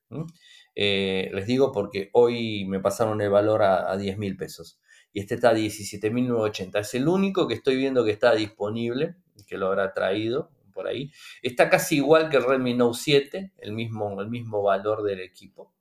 Eh, 0.75 1.31
les 1.33 1.47
digo 1.47 1.73
porque 1.73 2.11
hoy 2.13 2.65
me 2.67 2.81
pasaron 2.81 3.21
el 3.21 3.31
valor 3.31 3.63
a, 3.63 3.91
a 3.91 3.97
10.000 3.97 4.37
pesos. 4.37 4.81
Y 5.13 5.21
este 5.21 5.37
está 5.37 5.51
a 5.51 5.55
17.980. 5.55 6.81
Es 6.81 6.95
el 6.95 7.09
único 7.09 7.49
que 7.49 7.55
estoy 7.55 7.77
viendo 7.77 8.05
que 8.05 8.11
está 8.11 8.35
disponible, 8.35 9.17
que 9.47 9.57
lo 9.57 9.69
habrá 9.69 9.95
traído 9.95 10.51
por 10.77 10.87
ahí. 10.87 11.11
Está 11.43 11.69
casi 11.71 11.97
igual 11.97 12.29
que 12.29 12.37
el 12.37 12.45
Redmi 12.45 12.75
Note 12.75 12.99
7, 13.01 13.53
el 13.59 13.73
mismo, 13.73 14.21
el 14.21 14.29
mismo 14.29 14.63
valor 14.63 15.03
del 15.03 15.21
equipo. 15.21 15.73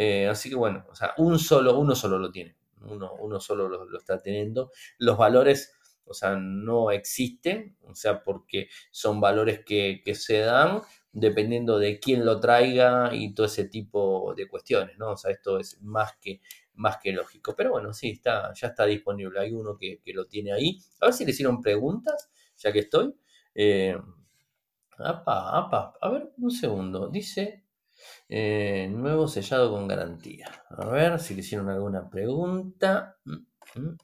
Eh, 0.00 0.28
así 0.28 0.48
que 0.48 0.54
bueno, 0.54 0.86
o 0.90 0.94
sea, 0.94 1.12
un 1.16 1.38
solo, 1.38 1.76
uno 1.78 1.94
solo 1.96 2.18
lo 2.18 2.30
tiene 2.30 2.58
uno, 2.86 3.40
solo 3.40 3.68
lo, 3.68 3.98
está 3.98 4.20
teniendo. 4.20 4.70
Los 4.98 5.18
valores, 5.18 5.74
o 6.04 6.14
sea, 6.14 6.36
no 6.36 6.90
existen, 6.90 7.76
o 7.82 7.94
sea, 7.94 8.22
porque 8.22 8.68
son 8.90 9.20
valores 9.20 9.64
que, 9.64 10.02
se 10.14 10.38
dan 10.38 10.82
dependiendo 11.12 11.78
de 11.78 11.98
quién 11.98 12.24
lo 12.24 12.38
traiga 12.38 13.10
y 13.12 13.34
todo 13.34 13.46
ese 13.46 13.64
tipo 13.64 14.34
de 14.36 14.48
cuestiones, 14.48 14.98
¿no? 14.98 15.12
O 15.12 15.16
sea, 15.16 15.32
esto 15.32 15.58
es 15.58 15.80
más 15.82 16.12
que, 16.20 16.40
más 16.74 16.98
que 16.98 17.12
lógico. 17.12 17.54
Pero 17.56 17.72
bueno, 17.72 17.92
sí, 17.92 18.10
está, 18.10 18.52
ya 18.54 18.68
está 18.68 18.84
disponible. 18.86 19.40
Hay 19.40 19.52
uno 19.52 19.76
que, 19.76 20.00
lo 20.06 20.26
tiene 20.26 20.52
ahí. 20.52 20.78
A 21.00 21.06
ver 21.06 21.14
si 21.14 21.24
le 21.24 21.32
hicieron 21.32 21.60
preguntas, 21.60 22.30
ya 22.56 22.72
que 22.72 22.80
estoy. 22.80 23.14
Eh, 23.54 23.96
a 24.98 26.10
ver, 26.12 26.32
un 26.38 26.50
segundo. 26.50 27.08
Dice, 27.08 27.64
eh, 28.28 28.88
nuevo 28.90 29.28
sellado 29.28 29.70
con 29.70 29.88
garantía. 29.88 30.46
A 30.70 30.86
ver 30.86 31.18
si 31.20 31.34
le 31.34 31.40
hicieron 31.40 31.68
alguna 31.70 32.08
pregunta. 32.08 33.16
Mm, 33.24 33.80
mm. 33.80 33.96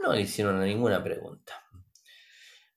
No 0.00 0.12
le 0.12 0.20
hicieron 0.22 0.60
ninguna 0.60 1.02
pregunta. 1.02 1.54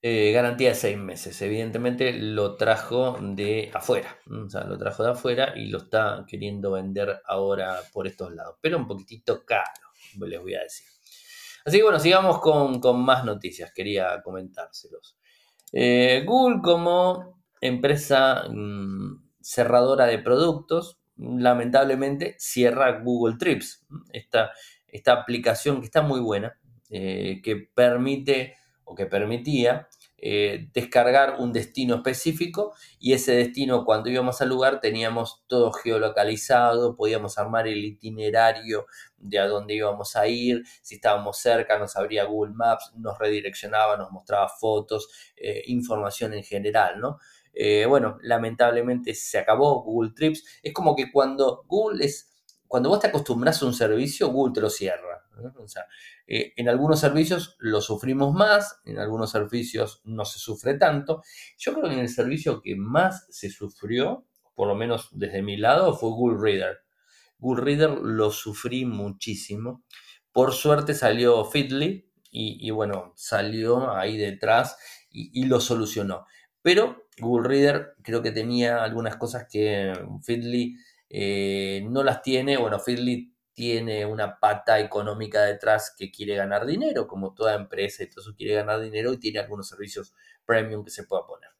Eh, 0.04 0.32
garantía 0.32 0.70
de 0.70 0.74
seis 0.74 0.98
meses. 0.98 1.40
Evidentemente 1.42 2.12
lo 2.12 2.56
trajo 2.56 3.16
de 3.20 3.70
afuera. 3.72 4.18
O 4.28 4.50
sea, 4.50 4.64
lo 4.64 4.76
trajo 4.76 5.04
de 5.04 5.10
afuera 5.10 5.52
y 5.56 5.66
lo 5.66 5.78
está 5.78 6.24
queriendo 6.26 6.72
vender 6.72 7.22
ahora 7.24 7.78
por 7.92 8.08
estos 8.08 8.34
lados. 8.34 8.56
Pero 8.60 8.78
un 8.78 8.88
poquitito 8.88 9.44
caro, 9.44 9.70
les 10.26 10.40
voy 10.40 10.54
a 10.54 10.62
decir. 10.62 10.86
Así 11.64 11.76
que 11.76 11.84
bueno, 11.84 12.00
sigamos 12.00 12.40
con, 12.40 12.80
más 13.04 13.24
noticias. 13.24 13.72
Quería 13.72 14.20
comentárselos. 14.22 15.16
Eh, 15.72 16.24
Google 16.26 16.60
como 16.62 17.40
empresa 17.60 18.44
mm, 18.50 19.31
cerradora 19.42 20.06
de 20.06 20.18
productos, 20.18 21.00
lamentablemente 21.16 22.36
cierra 22.38 23.00
Google 23.00 23.36
Trips, 23.38 23.84
esta, 24.12 24.52
esta 24.88 25.12
aplicación 25.12 25.80
que 25.80 25.86
está 25.86 26.02
muy 26.02 26.20
buena, 26.20 26.58
eh, 26.90 27.40
que 27.42 27.56
permite 27.56 28.56
o 28.84 28.94
que 28.94 29.06
permitía 29.06 29.88
eh, 30.24 30.68
descargar 30.72 31.36
un 31.40 31.52
destino 31.52 31.96
específico 31.96 32.74
y 33.00 33.12
ese 33.12 33.32
destino 33.32 33.84
cuando 33.84 34.08
íbamos 34.08 34.40
al 34.40 34.50
lugar 34.50 34.80
teníamos 34.80 35.42
todo 35.48 35.72
geolocalizado, 35.72 36.94
podíamos 36.94 37.38
armar 37.38 37.66
el 37.66 37.84
itinerario 37.84 38.86
de 39.16 39.40
a 39.40 39.48
dónde 39.48 39.74
íbamos 39.74 40.14
a 40.14 40.28
ir, 40.28 40.62
si 40.80 40.94
estábamos 40.94 41.38
cerca 41.38 41.76
nos 41.76 41.96
abría 41.96 42.22
Google 42.24 42.54
Maps, 42.54 42.92
nos 42.94 43.18
redireccionaba, 43.18 43.96
nos 43.96 44.12
mostraba 44.12 44.48
fotos, 44.48 45.08
eh, 45.36 45.62
información 45.66 46.34
en 46.34 46.44
general, 46.44 47.00
¿no? 47.00 47.18
Eh, 47.54 47.86
bueno, 47.86 48.18
lamentablemente 48.22 49.14
se 49.14 49.38
acabó 49.38 49.82
Google 49.82 50.12
Trips. 50.14 50.44
Es 50.62 50.72
como 50.72 50.96
que 50.96 51.10
cuando 51.10 51.64
Google 51.66 52.04
es, 52.04 52.30
cuando 52.66 52.88
vos 52.88 53.00
te 53.00 53.08
acostumbras 53.08 53.62
a 53.62 53.66
un 53.66 53.74
servicio, 53.74 54.28
Google 54.28 54.54
te 54.54 54.60
lo 54.60 54.70
cierra. 54.70 55.22
O 55.58 55.68
sea, 55.68 55.86
eh, 56.26 56.52
en 56.56 56.68
algunos 56.68 57.00
servicios 57.00 57.56
lo 57.58 57.80
sufrimos 57.80 58.32
más, 58.34 58.80
en 58.84 58.98
algunos 58.98 59.30
servicios 59.30 60.00
no 60.04 60.24
se 60.24 60.38
sufre 60.38 60.74
tanto. 60.74 61.22
Yo 61.58 61.72
creo 61.72 61.88
que 61.88 61.94
en 61.94 62.00
el 62.00 62.08
servicio 62.08 62.60
que 62.60 62.76
más 62.76 63.26
se 63.30 63.50
sufrió, 63.50 64.26
por 64.54 64.68
lo 64.68 64.74
menos 64.74 65.08
desde 65.12 65.42
mi 65.42 65.56
lado, 65.56 65.96
fue 65.96 66.10
Google 66.10 66.38
Reader. 66.40 66.78
Google 67.38 67.64
Reader 67.64 67.90
lo 67.98 68.30
sufrí 68.30 68.84
muchísimo. 68.84 69.82
Por 70.32 70.52
suerte 70.52 70.94
salió 70.94 71.44
Feedly 71.44 72.08
y, 72.34 72.70
bueno, 72.70 73.12
salió 73.14 73.94
ahí 73.94 74.16
detrás 74.16 74.78
y, 75.10 75.44
lo 75.44 75.60
solucionó. 75.60 76.26
Pero 76.62 77.01
Google 77.22 77.48
Reader 77.48 77.94
creo 78.02 78.20
que 78.20 78.32
tenía 78.32 78.82
algunas 78.84 79.16
cosas 79.16 79.46
que 79.50 79.92
Feedly 80.22 80.76
eh, 81.08 81.86
no 81.88 82.02
las 82.02 82.22
tiene. 82.22 82.58
Bueno, 82.58 82.78
Feedly 82.78 83.32
tiene 83.54 84.04
una 84.06 84.38
pata 84.38 84.80
económica 84.80 85.42
detrás 85.42 85.94
que 85.96 86.10
quiere 86.10 86.36
ganar 86.36 86.66
dinero, 86.66 87.06
como 87.06 87.34
toda 87.34 87.54
empresa, 87.54 88.02
entonces 88.02 88.34
quiere 88.36 88.54
ganar 88.54 88.80
dinero 88.80 89.12
y 89.12 89.18
tiene 89.18 89.38
algunos 89.38 89.68
servicios 89.68 90.14
premium 90.44 90.84
que 90.84 90.90
se 90.90 91.04
pueda 91.04 91.26
poner. 91.26 91.50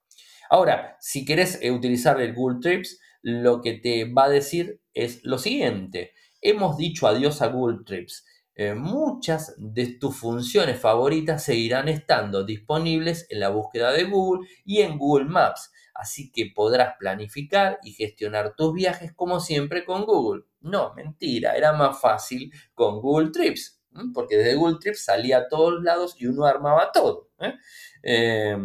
Ahora, 0.51 0.97
si 1.01 1.25
querés 1.25 1.59
eh, 1.63 1.71
utilizar 1.71 2.21
el 2.21 2.35
Google 2.35 2.61
Trips, 2.61 3.01
lo 3.23 3.63
que 3.63 3.75
te 3.75 4.13
va 4.13 4.25
a 4.25 4.29
decir 4.29 4.81
es 4.95 5.25
lo 5.25 5.39
siguiente. 5.39 6.13
Hemos 6.41 6.77
dicho 6.77 7.07
adiós 7.07 7.41
a 7.41 7.47
Google 7.47 7.85
Trips. 7.87 8.27
Eh, 8.55 8.75
muchas 8.75 9.55
de 9.57 9.95
tus 9.99 10.17
funciones 10.17 10.79
favoritas 10.79 11.43
seguirán 11.43 11.89
estando 11.89 12.45
disponibles 12.45 13.27
en 13.31 13.41
la 13.41 13.49
búsqueda 13.49 13.93
de 13.93 14.05
Google 14.05 14.47
y 14.65 14.83
en 14.83 14.99
Google 14.99 15.25
Maps, 15.25 15.73
así 15.95 16.31
que 16.31 16.53
podrás 16.55 16.97
planificar 16.99 17.79
y 17.83 17.93
gestionar 17.93 18.55
tus 18.55 18.75
viajes 18.75 19.13
como 19.15 19.41
siempre 19.41 19.87
con 19.87 20.05
Google. 20.05 20.45
No, 20.61 20.93
mentira, 20.95 21.57
era 21.57 21.73
más 21.73 21.99
fácil 21.99 22.53
con 22.75 23.01
Google 23.01 23.31
Trips, 23.31 23.81
porque 24.13 24.37
desde 24.37 24.55
Google 24.55 24.79
Trips 24.79 25.05
salía 25.05 25.39
a 25.39 25.49
todos 25.49 25.83
lados 25.83 26.15
y 26.19 26.27
uno 26.27 26.45
armaba 26.45 26.93
todo. 26.93 27.31
¿eh? 27.39 27.55
Eh, 28.03 28.59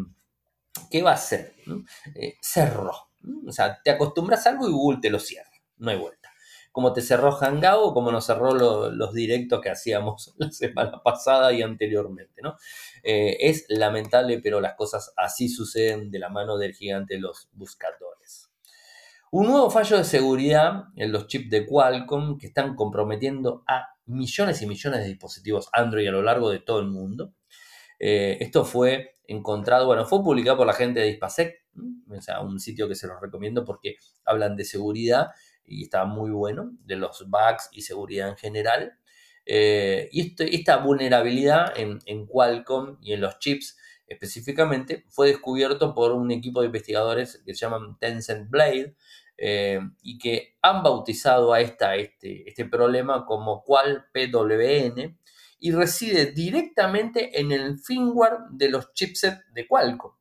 qué 0.91 1.01
va 1.01 1.11
a 1.11 1.15
hacer? 1.15 1.55
cerró. 2.41 2.91
O 3.47 3.51
sea, 3.51 3.81
te 3.81 3.91
acostumbras 3.91 4.45
a 4.45 4.51
algo 4.51 4.67
y 4.67 4.71
Google 4.71 4.99
te 5.01 5.09
lo 5.09 5.19
cierra. 5.19 5.49
No 5.77 5.91
hay 5.91 5.97
vuelta 5.97 6.16
como 6.77 6.93
te 6.93 7.01
cerró 7.01 7.31
Hangout, 7.31 7.91
como 7.91 8.11
nos 8.11 8.27
cerró 8.27 8.53
los 8.53 9.11
directos 9.11 9.61
que 9.61 9.71
hacíamos 9.71 10.35
la 10.37 10.51
semana 10.51 11.01
pasada 11.01 11.51
y 11.51 11.63
anteriormente, 11.63 12.39
¿no? 12.43 12.55
Eh, 13.01 13.35
es 13.39 13.65
lamentable, 13.67 14.39
pero 14.43 14.61
las 14.61 14.75
cosas 14.75 15.11
así 15.17 15.49
suceden 15.49 16.11
de 16.11 16.19
la 16.19 16.29
mano 16.29 16.55
del 16.55 16.75
gigante 16.75 17.15
de 17.15 17.21
los 17.21 17.49
buscadores. 17.53 18.51
Un 19.31 19.47
nuevo 19.47 19.71
fallo 19.71 19.97
de 19.97 20.03
seguridad 20.03 20.83
en 20.95 21.11
los 21.11 21.25
chips 21.25 21.49
de 21.49 21.65
Qualcomm 21.65 22.37
que 22.37 22.45
están 22.45 22.75
comprometiendo 22.75 23.63
a 23.67 23.87
millones 24.05 24.61
y 24.61 24.67
millones 24.67 24.99
de 24.99 25.07
dispositivos 25.07 25.69
Android 25.73 26.07
a 26.07 26.11
lo 26.11 26.21
largo 26.21 26.51
de 26.51 26.59
todo 26.59 26.79
el 26.79 26.89
mundo. 26.89 27.33
Eh, 27.97 28.37
esto 28.39 28.63
fue 28.63 29.17
encontrado, 29.23 29.87
bueno, 29.87 30.05
fue 30.05 30.21
publicado 30.21 30.57
por 30.57 30.67
la 30.67 30.73
gente 30.73 30.99
de 30.99 31.07
Dispasec, 31.07 31.55
o 32.07 32.21
sea, 32.21 32.41
un 32.41 32.59
sitio 32.59 32.87
que 32.87 32.93
se 32.93 33.07
los 33.07 33.19
recomiendo 33.19 33.65
porque 33.65 33.95
hablan 34.25 34.55
de 34.55 34.63
seguridad 34.63 35.29
y 35.67 35.83
está 35.83 36.05
muy 36.05 36.31
bueno, 36.31 36.71
de 36.85 36.95
los 36.95 37.29
bugs 37.29 37.69
y 37.71 37.81
seguridad 37.81 38.29
en 38.29 38.37
general. 38.37 38.97
Eh, 39.45 40.09
y 40.11 40.27
este, 40.27 40.55
esta 40.55 40.77
vulnerabilidad 40.77 41.73
en, 41.77 42.25
Qualcomm 42.27 42.97
y 43.01 43.13
en 43.13 43.21
los 43.21 43.39
chips 43.39 43.77
específicamente 44.07 45.05
fue 45.09 45.27
descubierto 45.27 45.93
por 45.93 46.11
un 46.11 46.31
equipo 46.31 46.61
de 46.61 46.67
investigadores 46.67 47.41
que 47.45 47.53
se 47.53 47.65
llaman 47.65 47.97
Tencent 47.99 48.49
Blade 48.49 48.95
eh, 49.37 49.79
y 50.01 50.17
que 50.17 50.57
han 50.61 50.83
bautizado 50.83 51.53
a 51.53 51.61
esta, 51.61 51.95
este, 51.95 52.49
este 52.49 52.65
problema 52.65 53.25
como 53.25 53.63
Qual 53.63 54.05
PWN 54.13 55.17
y 55.59 55.71
reside 55.71 56.27
directamente 56.27 57.39
en 57.39 57.51
el 57.51 57.79
firmware 57.79 58.39
de 58.51 58.69
los 58.69 58.93
chipsets 58.93 59.41
de 59.53 59.67
Qualcomm 59.67 60.13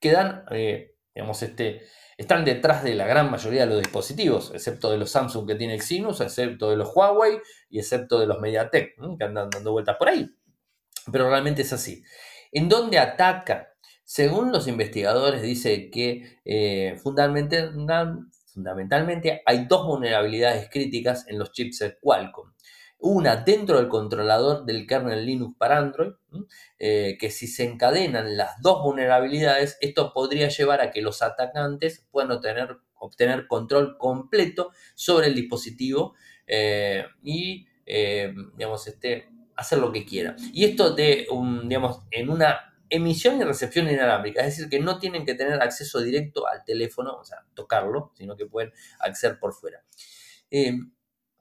que 0.00 0.12
dan, 0.12 0.44
eh, 0.50 0.94
digamos, 1.14 1.42
este, 1.42 1.82
están 2.18 2.44
detrás 2.44 2.82
de 2.82 2.96
la 2.96 3.06
gran 3.06 3.30
mayoría 3.30 3.60
de 3.60 3.68
los 3.68 3.78
dispositivos, 3.78 4.50
excepto 4.52 4.90
de 4.90 4.98
los 4.98 5.10
Samsung 5.10 5.46
que 5.46 5.54
tiene 5.54 5.74
Exynos, 5.74 6.20
excepto 6.20 6.68
de 6.68 6.76
los 6.76 6.90
Huawei 6.94 7.38
y 7.70 7.78
excepto 7.78 8.18
de 8.18 8.26
los 8.26 8.40
MediaTek, 8.40 8.96
que 9.16 9.24
andan 9.24 9.48
dando 9.48 9.70
vueltas 9.70 9.96
por 9.96 10.08
ahí. 10.08 10.28
Pero 11.10 11.30
realmente 11.30 11.62
es 11.62 11.72
así. 11.72 12.02
¿En 12.50 12.68
dónde 12.68 12.98
ataca? 12.98 13.68
Según 14.02 14.50
los 14.50 14.66
investigadores, 14.66 15.42
dice 15.42 15.90
que 15.90 16.40
eh, 16.44 16.98
fundamentalmente 17.00 19.42
hay 19.46 19.66
dos 19.66 19.86
vulnerabilidades 19.86 20.68
críticas 20.70 21.24
en 21.28 21.38
los 21.38 21.52
chipsets 21.52 21.98
Qualcomm 22.00 22.52
una 23.00 23.36
dentro 23.36 23.78
del 23.78 23.88
controlador 23.88 24.64
del 24.64 24.86
kernel 24.86 25.24
Linux 25.24 25.54
para 25.56 25.78
Android, 25.78 26.12
eh, 26.78 27.16
que 27.18 27.30
si 27.30 27.46
se 27.46 27.64
encadenan 27.64 28.36
las 28.36 28.60
dos 28.60 28.82
vulnerabilidades, 28.82 29.78
esto 29.80 30.12
podría 30.12 30.48
llevar 30.48 30.80
a 30.80 30.90
que 30.90 31.00
los 31.00 31.22
atacantes 31.22 32.06
puedan 32.10 32.32
obtener, 32.32 32.78
obtener 32.94 33.46
control 33.46 33.96
completo 33.98 34.72
sobre 34.94 35.28
el 35.28 35.34
dispositivo 35.34 36.14
eh, 36.46 37.04
y, 37.22 37.68
eh, 37.86 38.34
digamos, 38.56 38.86
este, 38.88 39.28
hacer 39.54 39.78
lo 39.78 39.92
que 39.92 40.04
quiera. 40.04 40.34
Y 40.52 40.64
esto 40.64 40.94
de, 40.94 41.26
digamos, 41.62 42.00
en 42.10 42.30
una 42.30 42.74
emisión 42.90 43.40
y 43.40 43.44
recepción 43.44 43.88
inalámbrica, 43.88 44.40
es 44.40 44.56
decir, 44.56 44.68
que 44.68 44.80
no 44.80 44.98
tienen 44.98 45.24
que 45.24 45.34
tener 45.34 45.62
acceso 45.62 46.00
directo 46.00 46.48
al 46.48 46.64
teléfono, 46.64 47.16
o 47.16 47.24
sea, 47.24 47.44
tocarlo, 47.54 48.12
sino 48.16 48.34
que 48.34 48.46
pueden 48.46 48.72
acceder 48.98 49.38
por 49.38 49.52
fuera. 49.52 49.84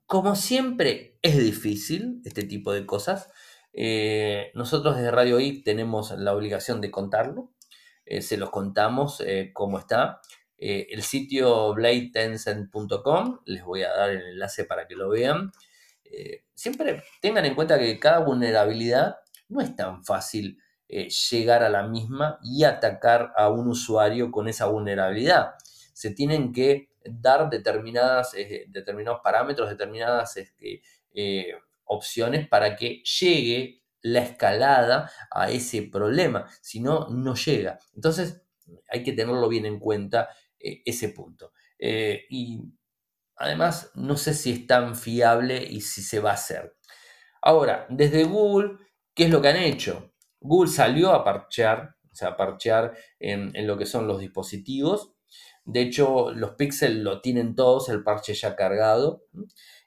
Como 0.07 0.37
siempre, 0.37 1.19
es 1.21 1.37
difícil 1.37 2.21
este 2.23 2.43
tipo 2.43 2.71
de 2.71 2.85
cosas. 2.85 3.29
Eh, 3.73 4.51
nosotros 4.55 4.95
desde 4.95 5.11
Radio 5.11 5.37
I 5.37 5.63
tenemos 5.63 6.11
la 6.11 6.33
obligación 6.33 6.79
de 6.79 6.89
contarlo. 6.89 7.51
Eh, 8.05 8.21
se 8.21 8.37
los 8.37 8.49
contamos 8.49 9.19
eh, 9.19 9.51
cómo 9.53 9.77
está. 9.79 10.21
el 10.57 11.03
sitio 11.03 11.73
bladetencent.com, 11.73 13.41
les 13.45 13.65
voy 13.65 13.83
a 13.83 13.89
dar 13.89 14.11
el 14.11 14.21
enlace 14.29 14.63
para 14.63 14.87
que 14.87 14.95
lo 14.95 15.09
vean. 15.09 15.51
siempre 16.53 17.03
tengan 17.21 17.43
en 17.43 17.53
cuenta 17.53 17.77
que 17.77 17.99
cada 17.99 18.19
vulnerabilidad 18.19 19.17
no 19.49 19.59
es 19.59 19.75
tan 19.75 20.05
fácil 20.05 20.57
llegar 20.87 21.63
a 21.63 21.69
la 21.69 21.83
misma 21.83 22.39
y 22.41 22.63
atacar 22.63 23.33
a 23.35 23.49
un 23.49 23.67
usuario 23.67 24.31
con 24.31 24.47
esa 24.47 24.67
vulnerabilidad. 24.67 25.55
Se 25.93 26.11
tienen 26.11 26.53
que 26.53 26.91
dar 27.09 27.49
determinadas, 27.49 28.33
eh, 28.33 28.65
determinados 28.69 29.21
parámetros, 29.23 29.69
determinadas 29.69 30.37
este, 30.37 30.81
eh, 31.13 31.53
opciones 31.85 32.47
para 32.47 32.75
que 32.75 33.03
llegue 33.03 33.83
la 34.01 34.19
escalada 34.19 35.11
a 35.31 35.49
ese 35.49 35.83
problema. 35.83 36.47
Si 36.61 36.79
no, 36.79 37.07
no 37.09 37.35
llega. 37.35 37.79
Entonces, 37.95 38.41
hay 38.89 39.03
que 39.03 39.13
tenerlo 39.13 39.47
bien 39.49 39.65
en 39.65 39.79
cuenta 39.79 40.29
eh, 40.59 40.81
ese 40.85 41.09
punto. 41.09 41.53
y 41.79 42.61
además, 43.35 43.91
no 43.95 44.17
sé 44.17 44.33
si 44.33 44.51
es 44.51 44.67
tan 44.67 44.95
fiable 44.95 45.63
y 45.63 45.81
si 45.81 46.01
se 46.01 46.19
va 46.19 46.31
a 46.31 46.33
hacer. 46.33 46.75
Ahora, 47.41 47.85
desde 47.89 48.23
Google, 48.23 48.77
¿qué 49.13 49.25
es 49.25 49.29
lo 49.29 49.41
que 49.41 49.49
han 49.49 49.57
hecho? 49.57 50.13
Google 50.39 50.71
salió 50.71 51.11
a 51.13 51.23
parchear, 51.23 51.95
o 52.11 52.15
sea, 52.15 52.29
a 52.29 52.37
parchear 52.37 52.95
en, 53.19 53.55
en 53.55 53.67
lo 53.67 53.77
que 53.77 53.85
son 53.85 54.07
los 54.07 54.19
dispositivos 54.19 55.16
de 55.67 55.81
hecho, 55.81 56.31
los 56.31 56.51
Pixel 56.51 57.03
lo 57.03 57.19
tienen 57.19 57.53
todos, 57.53 57.89
el 57.89 58.01
parche 58.01 58.33
ya 58.33 58.55
cargado. 58.55 59.25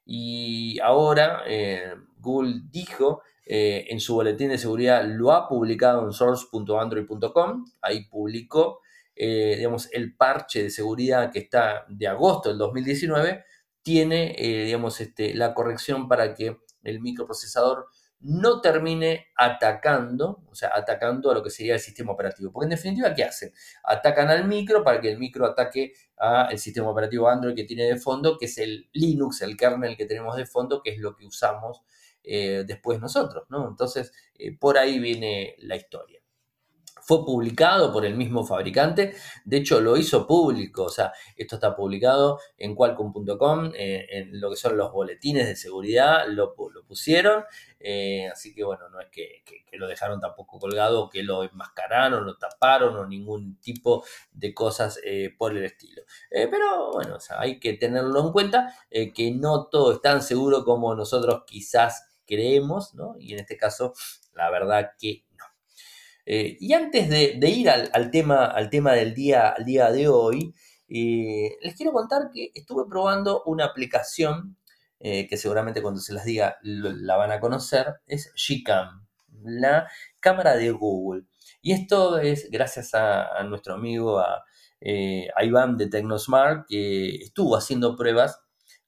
Y 0.05 0.79
ahora 0.81 1.43
eh, 1.47 1.95
Google 2.19 2.65
dijo 2.71 3.23
eh, 3.47 3.87
en 3.89 3.99
su 3.99 4.15
boletín 4.15 4.51
de 4.51 4.59
seguridad, 4.59 5.03
lo 5.07 5.33
ha 5.33 5.49
publicado 5.49 6.05
en 6.05 6.13
source.android.com, 6.13 7.65
ahí 7.81 8.05
publicó, 8.05 8.81
eh, 9.17 9.55
digamos, 9.57 9.89
el 9.93 10.15
parche 10.15 10.65
de 10.65 10.71
seguridad 10.71 11.33
que 11.33 11.39
está 11.39 11.87
de 11.89 12.07
agosto 12.09 12.51
del 12.51 12.59
2019, 12.59 13.45
tiene, 13.83 14.37
digamos, 14.39 15.01
este, 15.01 15.33
la 15.33 15.55
corrección 15.55 16.09
para 16.09 16.35
que 16.35 16.59
el 16.83 17.01
microprocesador 17.01 17.87
no 18.21 18.61
termine 18.61 19.29
atacando, 19.37 20.43
o 20.51 20.55
sea, 20.55 20.71
atacando 20.75 21.31
a 21.31 21.35
lo 21.35 21.43
que 21.43 21.51
sería 21.51 21.75
el 21.75 21.81
sistema 21.81 22.13
operativo. 22.13 22.53
Porque 22.53 22.67
en 22.67 22.71
definitiva, 22.71 23.15
¿qué 23.15 23.25
hacen? 23.25 23.53
Atacan 23.85 24.29
al 24.29 24.47
micro 24.47 24.85
para 24.85 25.01
que 25.01 25.11
el 25.11 25.19
micro 25.19 25.47
ataque 25.47 25.93
al 26.17 26.59
sistema 26.59 26.91
operativo 26.91 27.29
Android 27.29 27.55
que 27.55 27.65
tiene 27.65 27.85
de 27.85 27.97
fondo, 27.97 28.37
que 28.39 28.45
es 28.47 28.59
el 28.59 28.89
Linux, 28.93 29.41
el 29.43 29.57
kernel 29.57 29.97
que 29.97 30.07
tenemos 30.07 30.37
de 30.37 30.47
fondo, 30.47 30.83
que 30.83 30.91
es 30.91 30.99
lo 30.99 31.17
que 31.17 31.27
usamos 31.27 31.83
eh, 32.23 32.65
después 32.67 33.01
nosotros, 33.01 33.47
¿no? 33.49 33.67
Entonces, 33.69 34.13
eh, 34.35 34.57
por 34.57 34.77
ahí 34.77 34.99
viene 34.99 35.57
la 35.59 35.77
historia 35.77 36.20
fue 37.11 37.25
publicado 37.25 37.93
por 37.93 38.07
el 38.07 38.15
mismo 38.15 38.47
fabricante, 38.47 39.17
de 39.45 39.57
hecho 39.57 39.81
lo 39.81 39.97
hizo 39.97 40.29
público, 40.29 40.85
o 40.85 40.89
sea, 40.89 41.13
esto 41.37 41.57
está 41.57 41.75
publicado 41.75 42.39
en 42.57 42.77
qualcomm.com, 42.77 43.73
eh, 43.75 44.07
en 44.11 44.41
lo 44.41 44.49
que 44.49 44.55
son 44.55 44.77
los 44.77 44.93
boletines 44.93 45.49
de 45.49 45.57
seguridad, 45.57 46.29
lo, 46.29 46.55
pusieron, 46.87 47.43
eh, 47.81 48.29
así 48.29 48.55
que 48.55 48.63
bueno, 48.63 48.89
no 48.91 49.01
es 49.01 49.09
que, 49.11 49.43
lo 49.73 49.89
dejaron 49.89 50.21
tampoco 50.21 50.61
colgado, 50.61 51.11
que 51.11 51.25
lo 51.25 51.43
enmascararon, 51.43 52.25
lo 52.25 52.37
taparon 52.37 52.95
o 52.95 53.05
ningún 53.05 53.59
tipo 53.59 54.05
de 54.31 54.55
cosas 54.55 55.01
eh, 55.03 55.35
por 55.37 55.57
el 55.57 55.65
estilo. 55.65 56.03
pero 56.31 56.93
bueno, 56.93 57.19
hay 57.39 57.59
que 57.59 57.73
tenerlo 57.73 58.21
en 58.25 58.31
cuenta, 58.31 58.73
que 58.89 59.33
no 59.33 59.67
todo 59.67 59.95
es 59.95 60.01
tan 60.01 60.23
seguro 60.23 60.65
como 60.65 60.95
nosotros 60.95 61.43
quizás 61.45 62.05
creemos, 62.25 62.95
¿no? 62.95 63.17
Y 63.19 63.33
en 63.33 63.41
este 63.41 63.57
caso, 63.57 63.95
la 64.33 64.49
verdad 64.49 64.93
que. 64.97 65.25
Eh, 66.27 66.57
y 66.61 66.73
antes 66.73 67.09
de, 67.09 67.39
ir 67.49 67.71
al, 67.71 68.11
tema, 68.11 68.47
al 68.47 68.71
tema 68.71 68.93
del 68.93 69.15
día, 69.15 69.55
día 69.65 69.91
de 69.91 70.09
hoy, 70.09 70.55
eh, 70.89 71.57
les 71.63 71.75
quiero 71.75 71.93
contar 71.93 72.31
que 72.33 72.51
estuve 72.55 72.85
probando 72.89 73.43
una 73.47 73.65
aplicación 73.65 74.57
eh, 74.99 75.27
que 75.29 75.37
seguramente 75.37 75.81
cuando 75.81 76.01
se 76.01 76.13
las 76.13 76.25
diga 76.25 76.59
la 76.63 77.17
van 77.17 77.33
a 77.33 77.41
conocer, 77.41 78.01
es 78.07 78.33
Gcam, 78.35 79.07
la 79.43 79.89
cámara 80.21 80.57
de 80.57 80.71
Google. 80.73 81.25
Y 81.63 81.73
esto 81.73 82.19
es 82.19 82.51
gracias 82.51 82.95
a, 82.95 83.43
nuestro 83.45 83.75
amigo, 83.75 84.19
a 84.19 84.45
Iván 85.43 85.77
de 85.77 85.89
Tecnosmart, 85.89 86.67
que 86.69 87.17
estuvo 87.17 87.57
haciendo 87.57 87.97
pruebas 87.97 88.41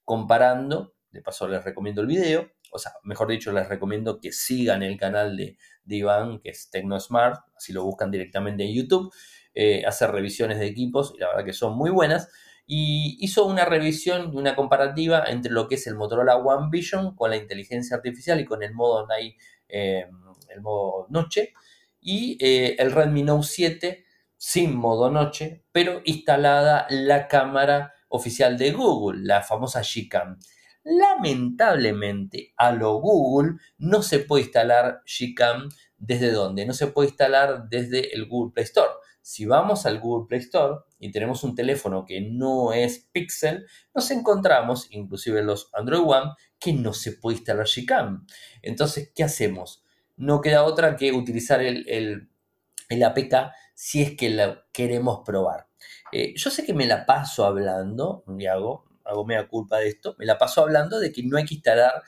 comparando, 0.05 0.95
de 1.11 1.23
paso 1.23 1.47
les 1.49 1.65
recomiendo 1.65 2.01
el 2.03 2.07
video, 2.07 2.51
o 2.73 2.79
sea, 2.79 2.93
mejor 3.05 3.29
dicho, 3.29 3.53
les 3.53 3.69
recomiendo 3.69 4.19
que 4.19 4.33
sigan 4.33 4.83
el 4.83 4.97
canal 4.97 5.37
de, 5.37 5.57
Iván, 5.87 6.41
que 6.41 6.51
es 6.51 6.71
TecnoSmart, 6.71 7.41
así 7.55 7.73
lo 7.73 7.85
buscan 7.85 8.11
directamente 8.11 8.65
en 8.65 8.73
YouTube, 8.73 9.13
eh, 9.55 9.85
hace 9.87 10.07
revisiones 10.07 10.59
de 10.59 10.67
equipos 10.67 11.13
y 11.15 11.19
la 11.19 11.29
verdad 11.29 11.45
que 11.45 11.53
son 11.53 11.77
muy 11.77 11.91
buenas. 11.91 12.31
Y 12.67 13.19
hizo 13.21 13.45
una 13.45 13.67
revisión, 13.67 14.35
una 14.35 14.57
comparativa 14.57 15.25
entre 15.27 15.53
lo 15.53 15.69
que 15.69 15.75
es 15.75 15.87
el 15.87 15.97
Motorola 15.97 16.37
One 16.37 16.69
Vision 16.71 17.15
con 17.15 17.31
la 17.31 17.37
inteligencia 17.37 17.97
artificial 17.97 18.41
y 18.41 18.47
con 18.47 18.63
el 18.63 18.73
modo 18.73 19.07
night, 19.07 19.37
eh, 19.69 20.07
el 20.49 20.61
modo 20.63 21.07
noche, 21.11 21.53
y 22.01 22.39
eh, 22.41 22.77
el 22.79 22.93
Redmi 22.93 23.23
Note 23.23 23.47
7 23.47 24.05
sin 24.39 24.75
modo 24.75 25.11
noche, 25.11 25.65
pero 25.73 26.01
instalada 26.05 26.87
la 26.89 27.29
cámara 27.29 27.93
oficial 28.09 28.57
de 28.57 28.73
Google, 28.73 29.21
la 29.25 29.43
famosa 29.43 29.83
Gcam. 29.83 30.39
Lamentablemente, 30.85 32.53
a 32.57 32.73
lo 32.73 32.95
Google 32.97 33.59
no 33.79 34.03
se 34.03 34.19
puede 34.19 34.45
instalar 34.45 35.03
Gcam 35.07 35.69
desde 35.97 36.33
dónde? 36.33 36.67
No 36.67 36.73
se 36.73 36.89
puede 36.89 37.09
instalar 37.09 37.69
desde 37.69 38.15
el 38.15 38.27
Google 38.27 38.53
Play 38.53 38.65
Store. 38.65 38.91
Si 39.21 39.47
vamos 39.47 39.87
al 39.87 40.01
Google 40.01 40.27
Play 40.29 40.41
Store 40.41 40.81
y 40.99 41.13
tenemos 41.13 41.45
un 41.45 41.55
teléfono 41.55 42.05
que 42.05 42.21
no 42.21 42.73
es 42.73 43.09
Pixel, 43.13 43.67
nos 43.95 44.11
encontramos, 44.11 44.89
inclusive 44.91 45.43
los 45.45 45.71
Android 45.73 46.03
One, 46.05 46.33
que 46.59 46.73
no 46.73 46.93
se 46.93 47.13
puede 47.13 47.37
instalar 47.37 47.67
Gcam. 47.69 48.27
Entonces, 48.63 49.13
¿qué 49.15 49.23
hacemos? 49.23 49.85
No 50.17 50.41
queda 50.41 50.65
otra 50.65 50.97
que 50.97 51.13
utilizar 51.13 51.63
el, 51.63 51.89
el, 51.89 53.03
APK 53.03 53.53
si 53.75 54.03
es 54.03 54.17
que 54.17 54.31
la 54.31 54.65
queremos 54.73 55.21
probar. 55.25 55.69
Eh, 56.11 56.35
yo 56.37 56.51
sé 56.51 56.65
que 56.67 56.75
me 56.75 56.87
la 56.87 57.07
paso 57.07 57.47
hablando, 57.47 58.25
hago, 58.51 58.92
hago 59.05 59.25
media 59.25 59.49
culpa 59.49 59.79
de 59.79 59.89
esto, 59.89 60.15
me 60.19 60.27
la 60.27 60.39
paso 60.39 60.63
hablando 60.63 60.99
de 60.99 61.13
que 61.13 61.23
no 61.23 61.37
hay 61.37 61.45
que 61.45 61.55
instalar 61.55 62.03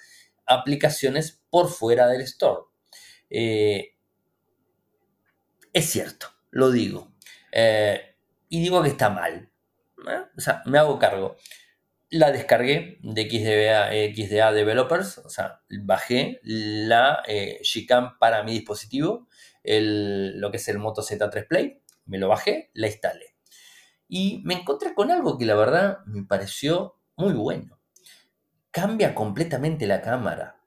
aplicaciones 0.46 1.42
por 1.50 1.68
fuera 1.68 2.08
del 2.08 2.22
store. 2.22 2.62
Eh, 3.30 3.96
es 5.72 5.90
cierto, 5.90 6.28
lo 6.50 6.70
digo. 6.70 7.12
Eh, 7.52 8.16
y 8.48 8.62
digo 8.62 8.82
que 8.82 8.90
está 8.90 9.10
mal. 9.10 9.50
¿eh? 10.08 10.22
O 10.36 10.40
sea, 10.40 10.62
me 10.66 10.78
hago 10.78 10.98
cargo. 10.98 11.36
La 12.10 12.30
descargué 12.30 12.98
de 13.02 13.22
XDA, 13.28 13.90
XDA 14.14 14.52
Developers, 14.52 15.18
o 15.18 15.28
sea, 15.28 15.62
bajé 15.68 16.38
la 16.42 17.22
Gcam 17.26 18.18
para 18.18 18.44
mi 18.44 18.52
dispositivo, 18.52 19.26
lo 19.64 20.50
que 20.50 20.58
es 20.58 20.68
el 20.68 20.78
Moto 20.78 21.02
Z3 21.02 21.48
Play, 21.48 21.82
me 22.04 22.18
lo 22.18 22.28
bajé, 22.28 22.70
la 22.74 22.86
instalé 22.86 23.33
y 24.08 24.42
me 24.44 24.54
encontré 24.54 24.94
con 24.94 25.10
algo 25.10 25.38
que 25.38 25.46
la 25.46 25.54
verdad 25.54 25.98
me 26.06 26.24
pareció 26.24 26.96
muy 27.16 27.32
bueno. 27.32 27.78
Cambia 28.70 29.14
completamente 29.14 29.86
la 29.86 30.02
cámara. 30.02 30.60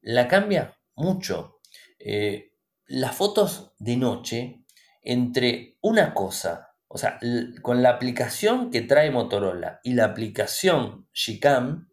La 0.00 0.28
cambia 0.28 0.78
mucho. 0.94 1.60
Eh, 1.98 2.52
las 2.86 3.14
fotos 3.14 3.72
de 3.78 3.96
noche, 3.96 4.64
entre 5.02 5.76
una 5.80 6.14
cosa, 6.14 6.74
o 6.88 6.96
sea, 6.96 7.18
con 7.62 7.82
la 7.82 7.90
aplicación 7.90 8.70
que 8.70 8.80
trae 8.80 9.10
Motorola 9.10 9.80
y 9.82 9.92
la 9.92 10.06
aplicación 10.06 11.06
Gcam, 11.12 11.88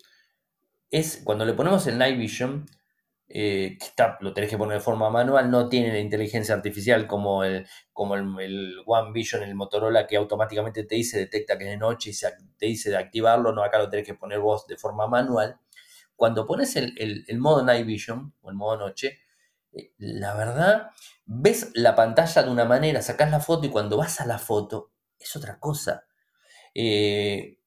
es 0.89 1.21
cuando 1.23 1.45
le 1.45 1.53
ponemos 1.53 1.85
el 1.87 1.97
Night 1.97 2.17
Vision, 2.17 2.65
eh, 3.27 3.77
que 3.79 3.85
está, 3.85 4.17
lo 4.21 4.33
tenés 4.33 4.51
que 4.51 4.57
poner 4.57 4.77
de 4.77 4.83
forma 4.83 5.09
manual, 5.09 5.49
no 5.49 5.67
tiene 5.67 5.91
la 5.91 5.99
inteligencia 5.99 6.53
artificial 6.53 7.07
como 7.07 7.43
el, 7.43 7.67
como 7.91 8.15
el, 8.15 8.75
One 8.85 9.11
Vision, 9.13 9.41
el 9.41 9.55
Motorola, 9.55 10.05
que 10.05 10.15
automáticamente 10.17 10.83
te 10.83 10.95
dice, 10.95 11.17
detecta 11.17 11.57
que 11.57 11.65
es 11.65 11.71
de 11.71 11.77
noche 11.77 12.11
y 12.11 12.13
te 12.57 12.65
dice 12.67 12.91
de 12.91 12.97
activarlo, 12.97 13.51
no, 13.51 13.63
acá 13.63 13.79
lo 13.79 13.89
tenés 13.89 14.05
que 14.05 14.13
poner 14.13 14.39
vos 14.39 14.67
de 14.67 14.77
forma 14.77 15.07
manual. 15.07 15.59
Cuando 16.15 16.45
pones 16.45 16.75
el, 16.75 17.25
modo 17.39 17.63
Night 17.63 17.85
Vision 17.85 18.33
o 18.41 18.49
el 18.49 18.55
modo 18.55 18.77
noche, 18.77 19.19
eh, 19.73 19.91
la 19.97 20.35
verdad, 20.35 20.91
ves 21.25 21.71
la 21.73 21.95
pantalla 21.95 22.43
de 22.43 22.51
una 22.51 22.65
manera, 22.65 23.01
sacás 23.01 23.31
la 23.31 23.39
foto 23.39 23.65
y 23.65 23.69
cuando 23.69 23.97
vas 23.97 24.21
a 24.21 24.25
la 24.25 24.37
foto 24.37 24.91
es 25.19 25.35
otra 25.35 25.59
cosa. 25.59 26.05
Eh, 26.75 27.57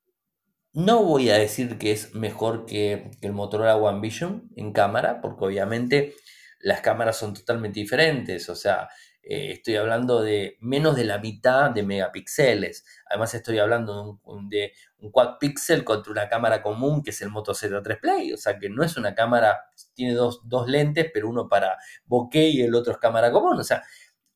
no 0.79 1.03
voy 1.03 1.29
a 1.31 1.37
decir 1.37 1.77
que 1.77 1.91
es 1.91 2.15
mejor 2.15 2.65
que, 2.65 3.11
el 3.21 3.33
Motorola 3.33 3.77
One 3.77 4.01
Vision 4.01 4.49
en 4.55 4.73
cámara, 4.73 5.21
porque 5.21 5.45
obviamente 5.45 6.15
las 6.61 6.83
cámaras 6.83 7.17
son 7.17 7.35
totalmente 7.35 7.81
diferentes. 7.81 8.49
O 8.49 8.55
sea, 8.55 8.89
eh, 9.21 9.51
estoy 9.51 9.75
hablando 9.75 10.23
de 10.23 10.57
menos 10.61 10.95
de 10.95 11.03
la 11.03 11.19
mitad 11.19 11.73
de 11.73 11.83
megapíxeles. 11.83 12.85
Además, 13.11 13.35
estoy 13.35 13.59
hablando 13.59 14.05
de 14.05 14.19
un, 14.23 14.49
de 14.49 14.73
quad 15.11 15.39
pixel 15.41 15.83
contra 15.83 16.13
una 16.13 16.29
cámara 16.29 16.63
común 16.63 17.03
que 17.03 17.11
es 17.11 17.21
el 17.23 17.31
Moto 17.31 17.55
Z3 17.55 18.01
Play. 18.01 18.33
O 18.33 18.37
sea, 18.37 18.61
que 18.61 18.71
no 18.71 18.85
es 18.85 18.97
una 18.97 19.17
cámara, 19.17 19.59
tiene 19.95 20.15
dos, 20.15 20.43
lentes, 20.69 21.11
pero 21.13 21.29
uno 21.29 21.49
para 21.49 21.77
bokeh 22.05 22.51
y 22.51 22.63
el 22.63 22.77
otro 22.77 22.93
es 22.93 22.99
cámara 22.99 23.33
común. 23.33 23.59
O 23.59 23.65
sea, 23.65 23.83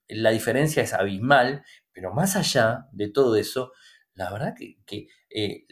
la 0.09 0.31
diferencia 0.31 0.83
es 0.83 0.93
abismal, 0.93 1.63
pero 1.93 2.13
más 2.13 2.35
allá 2.35 2.89
de 2.91 3.11
todo 3.11 3.37
eso, 3.37 3.71
la 4.15 4.33
verdad 4.33 4.55
que, 4.57 5.07
eh, 5.31 5.67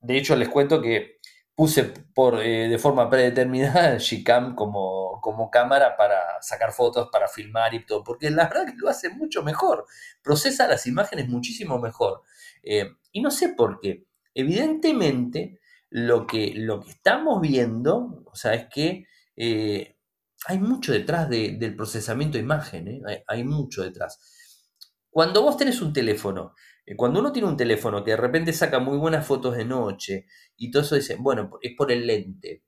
de 0.00 0.16
hecho, 0.18 0.36
les 0.36 0.48
cuento 0.48 0.80
que 0.80 1.20
puse 1.54 1.84
por, 1.84 2.40
eh, 2.40 2.68
de 2.68 2.78
forma 2.78 3.10
predeterminada 3.10 3.98
Gcam 3.98 4.54
como, 4.54 5.20
como 5.20 5.50
cámara 5.50 5.96
para 5.96 6.40
sacar 6.40 6.72
fotos, 6.72 7.10
para 7.12 7.28
filmar 7.28 7.74
y 7.74 7.84
todo, 7.84 8.02
porque 8.02 8.30
la 8.30 8.48
verdad 8.48 8.66
que 8.66 8.78
lo 8.78 8.88
hace 8.88 9.10
mucho 9.10 9.42
mejor, 9.42 9.84
procesa 10.22 10.66
las 10.66 10.86
imágenes 10.86 11.28
muchísimo 11.28 11.78
mejor. 11.78 12.22
Eh, 12.62 12.90
y 13.12 13.20
no 13.20 13.30
sé 13.30 13.50
por 13.50 13.78
qué. 13.80 14.06
Evidentemente, 14.34 15.60
lo 15.90 16.26
que, 16.26 16.54
lo 16.54 16.80
que 16.80 16.90
estamos 16.90 17.40
viendo, 17.42 18.22
o 18.24 18.34
sea, 18.34 18.54
es 18.54 18.66
que 18.72 19.06
eh, 19.36 19.96
hay 20.46 20.58
mucho 20.58 20.92
detrás 20.92 21.28
del 21.28 21.76
procesamiento 21.76 22.38
de 22.38 22.44
imagen, 22.44 23.02
hay, 23.06 23.22
hay 23.26 23.44
mucho 23.44 23.82
detrás. 23.82 24.18
Cuando 25.10 25.42
vos 25.42 25.56
tenés 25.56 25.82
un 25.82 25.92
teléfono 25.92 26.54
cuando 26.96 27.20
uno 27.20 27.32
tiene 27.32 27.48
un 27.48 27.56
teléfono 27.56 28.02
que 28.02 28.12
de 28.12 28.16
repente 28.16 28.52
saca 28.52 28.78
muy 28.78 28.98
buenas 28.98 29.26
fotos 29.26 29.56
de 29.56 29.64
noche 29.64 30.26
y 30.56 30.70
todo 30.70 30.82
eso 30.82 30.96
dice, 30.96 31.16
bueno, 31.18 31.50
es 31.62 31.74
por 31.76 31.92
el 31.92 32.06
lente. 32.06 32.64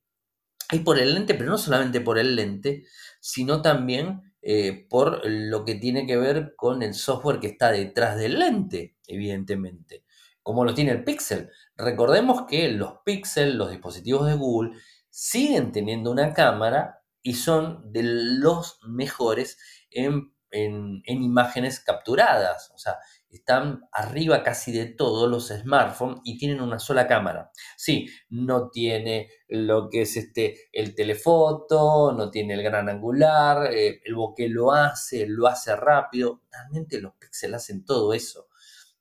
Es 0.70 0.80
por 0.80 0.98
el 0.98 1.14
lente, 1.14 1.34
pero 1.34 1.50
no 1.50 1.58
solamente 1.58 2.00
por 2.00 2.18
el 2.18 2.36
lente, 2.36 2.84
sino 3.20 3.60
también 3.60 4.34
eh, 4.40 4.86
por 4.88 5.22
lo 5.24 5.64
que 5.64 5.76
tiene 5.76 6.06
que 6.06 6.16
ver 6.16 6.54
con 6.56 6.82
el 6.82 6.94
software 6.94 7.38
que 7.40 7.46
está 7.48 7.70
detrás 7.70 8.16
del 8.16 8.38
lente, 8.38 8.96
evidentemente, 9.06 10.04
como 10.42 10.64
lo 10.64 10.74
tiene 10.74 10.92
el 10.92 11.04
Pixel. 11.04 11.50
Recordemos 11.76 12.42
que 12.48 12.68
los 12.68 12.94
Pixel, 13.04 13.56
los 13.56 13.70
dispositivos 13.70 14.26
de 14.26 14.34
Google, 14.34 14.72
siguen 15.10 15.72
teniendo 15.72 16.10
una 16.10 16.32
cámara 16.32 17.02
y 17.22 17.34
son 17.34 17.92
de 17.92 18.02
los 18.02 18.80
mejores 18.86 19.58
en, 19.90 20.32
en 20.52 21.02
imágenes 21.06 21.80
capturadas. 21.80 22.70
O 22.74 22.78
sea, 22.78 22.98
están 23.32 23.88
arriba 23.92 24.42
casi 24.42 24.72
de 24.72 24.86
todos 24.86 25.28
los 25.28 25.48
smartphones 25.48 26.20
y 26.24 26.36
tienen 26.36 26.60
una 26.60 26.78
sola 26.78 27.06
cámara. 27.06 27.50
Sí, 27.76 28.08
no 28.28 28.70
tiene 28.70 29.30
lo 29.48 29.88
que 29.88 30.02
es 30.02 30.16
este, 30.16 30.68
el 30.72 30.94
telefoto, 30.94 32.12
no 32.12 32.30
tiene 32.30 32.54
el 32.54 32.62
gran 32.62 32.88
angular, 32.88 33.72
eh, 33.72 34.00
el 34.04 34.14
bokeh 34.14 34.48
lo 34.48 34.72
hace, 34.72 35.26
lo 35.26 35.46
hace 35.46 35.74
rápido. 35.74 36.42
Realmente 36.50 37.00
los 37.00 37.14
píxeles 37.14 37.56
hacen 37.56 37.84
todo 37.84 38.12
eso 38.12 38.48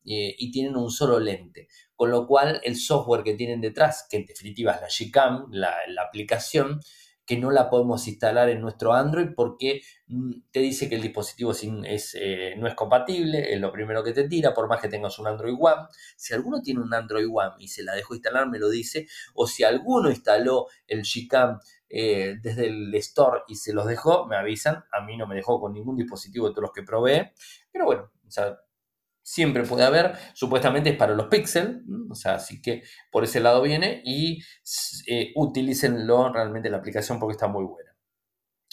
eh, 0.06 0.34
y 0.38 0.50
tienen 0.52 0.78
un 0.78 0.90
solo 0.90 1.20
lente. 1.20 1.68
Con 1.96 2.10
lo 2.10 2.26
cual 2.26 2.62
el 2.64 2.78
software 2.78 3.24
que 3.24 3.36
tienen 3.36 3.60
detrás, 3.60 4.08
que 4.10 4.18
en 4.18 4.26
definitiva 4.26 4.72
es 4.72 4.82
la 4.82 4.88
Gcam, 4.88 5.48
la, 5.52 5.76
la 5.88 6.04
aplicación, 6.04 6.80
que 7.32 7.38
no 7.38 7.50
la 7.50 7.70
podemos 7.70 8.10
instalar 8.10 8.50
en 8.50 8.60
nuestro 8.60 8.91
Android 8.91 9.30
porque 9.34 9.84
mm, 10.08 10.32
te 10.52 10.60
dice 10.60 10.89
que 10.89 10.96
el 10.96 11.02
dispositivo 11.02 11.54
eh, 11.54 12.55
no 12.58 12.68
es 12.68 12.76
compatible, 12.76 13.53
es 13.53 13.62
lo 13.62 13.72
primero 13.72 14.03
que 14.03 14.12
te 14.12 14.28
tira, 14.28 14.53
por 14.53 14.68
más 14.68 14.82
que 14.82 14.89
tengas 14.89 15.18
un 15.18 15.28
Android 15.28 15.55
One. 15.58 15.88
Si 16.18 16.34
alguno 16.34 16.62
tiene 16.62 16.82
un 16.82 16.93
Android 16.93 17.28
One 17.34 17.53
y 17.60 17.70
se 17.70 17.84
la 17.84 17.93
dejó 17.93 18.16
instalar, 18.16 18.49
me 18.49 18.60
lo 18.60 18.68
dice, 18.68 19.08
o 19.34 19.47
si 19.47 19.64
alguno 19.64 20.10
instaló 20.10 20.68
el 20.86 21.03
Gcam 21.03 21.62
eh, 21.88 22.36
desde 22.43 22.68
el 22.68 22.93
store 22.95 23.43
y 23.47 23.55
se 23.55 23.72
los 23.72 23.88
dejó, 23.88 24.28
me 24.28 24.36
avisan. 24.36 24.84
A 24.91 24.99
mí 24.99 25.16
no 25.16 25.26
me 25.26 25.36
dejó 25.36 25.62
con 25.62 25.72
ningún 25.72 25.95
dispositivo 25.95 26.49
de 26.49 26.51
todos 26.51 26.64
los 26.64 26.74
que 26.74 26.84
probé. 26.84 27.32
Pero 27.72 27.86
bueno, 27.86 28.12
siempre 29.24 29.63
puede 29.63 29.84
haber, 29.84 30.15
supuestamente 30.34 30.91
es 30.91 30.97
para 30.97 31.13
los 31.13 31.28
píxeles, 31.28 31.78
o 32.09 32.15
sea, 32.15 32.36
así 32.36 32.61
que 32.61 32.84
por 33.11 33.24
ese 33.24 33.39
lado 33.39 33.61
viene 33.61 34.01
y 34.03 34.41
eh, 35.07 35.32
utilícenlo 35.36 36.32
realmente 36.34 36.69
la 36.69 36.78
aplicación 36.78 37.19
porque 37.19 37.34
está 37.34 37.47
muy 37.47 37.65
buena. 37.65 37.95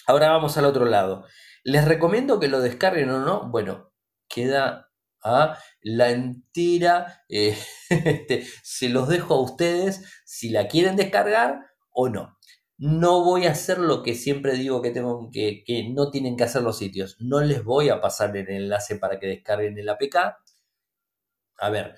Ahora 0.07 0.31
vamos 0.31 0.57
al 0.57 0.65
otro 0.65 0.87
lado. 0.87 1.27
¿Les 1.65 1.85
recomiendo 1.85 2.41
que 2.41 2.49
lo 2.49 2.61
descarguen 2.61 3.11
o 3.11 3.21
no? 3.21 3.51
Bueno, 3.51 3.93
queda 4.29 4.91
a 5.23 5.59
la 5.83 6.11
entera, 6.11 7.25
eh, 7.29 7.59
este, 7.91 8.47
se 8.63 8.89
los 8.89 9.09
dejo 9.09 9.35
a 9.35 9.43
ustedes 9.43 10.03
si 10.25 10.51
la 10.51 10.69
quieren 10.69 10.97
descargar 10.97 11.61
o 11.91 12.09
no. 12.09 12.38
No 12.79 13.25
voy 13.25 13.47
a 13.47 13.53
hacer 13.53 13.79
lo 13.79 14.03
que 14.03 14.15
siempre 14.15 14.55
digo 14.55 14.81
que, 14.83 14.91
tengo, 14.91 15.31
que, 15.33 15.65
no 15.95 16.11
tienen 16.11 16.37
que 16.37 16.45
hacer 16.45 16.63
los 16.63 16.79
sitios. 16.79 17.17
No 17.21 17.41
les 17.41 17.65
voy 17.65 17.89
a 17.89 18.01
pasar 18.01 18.37
el 18.37 18.49
enlace 18.49 18.97
para 18.97 19.19
que 19.19 19.27
descarguen 19.27 19.79
el 19.79 19.89
APK. 19.89 20.17
A 21.59 21.71
ver, 21.71 21.97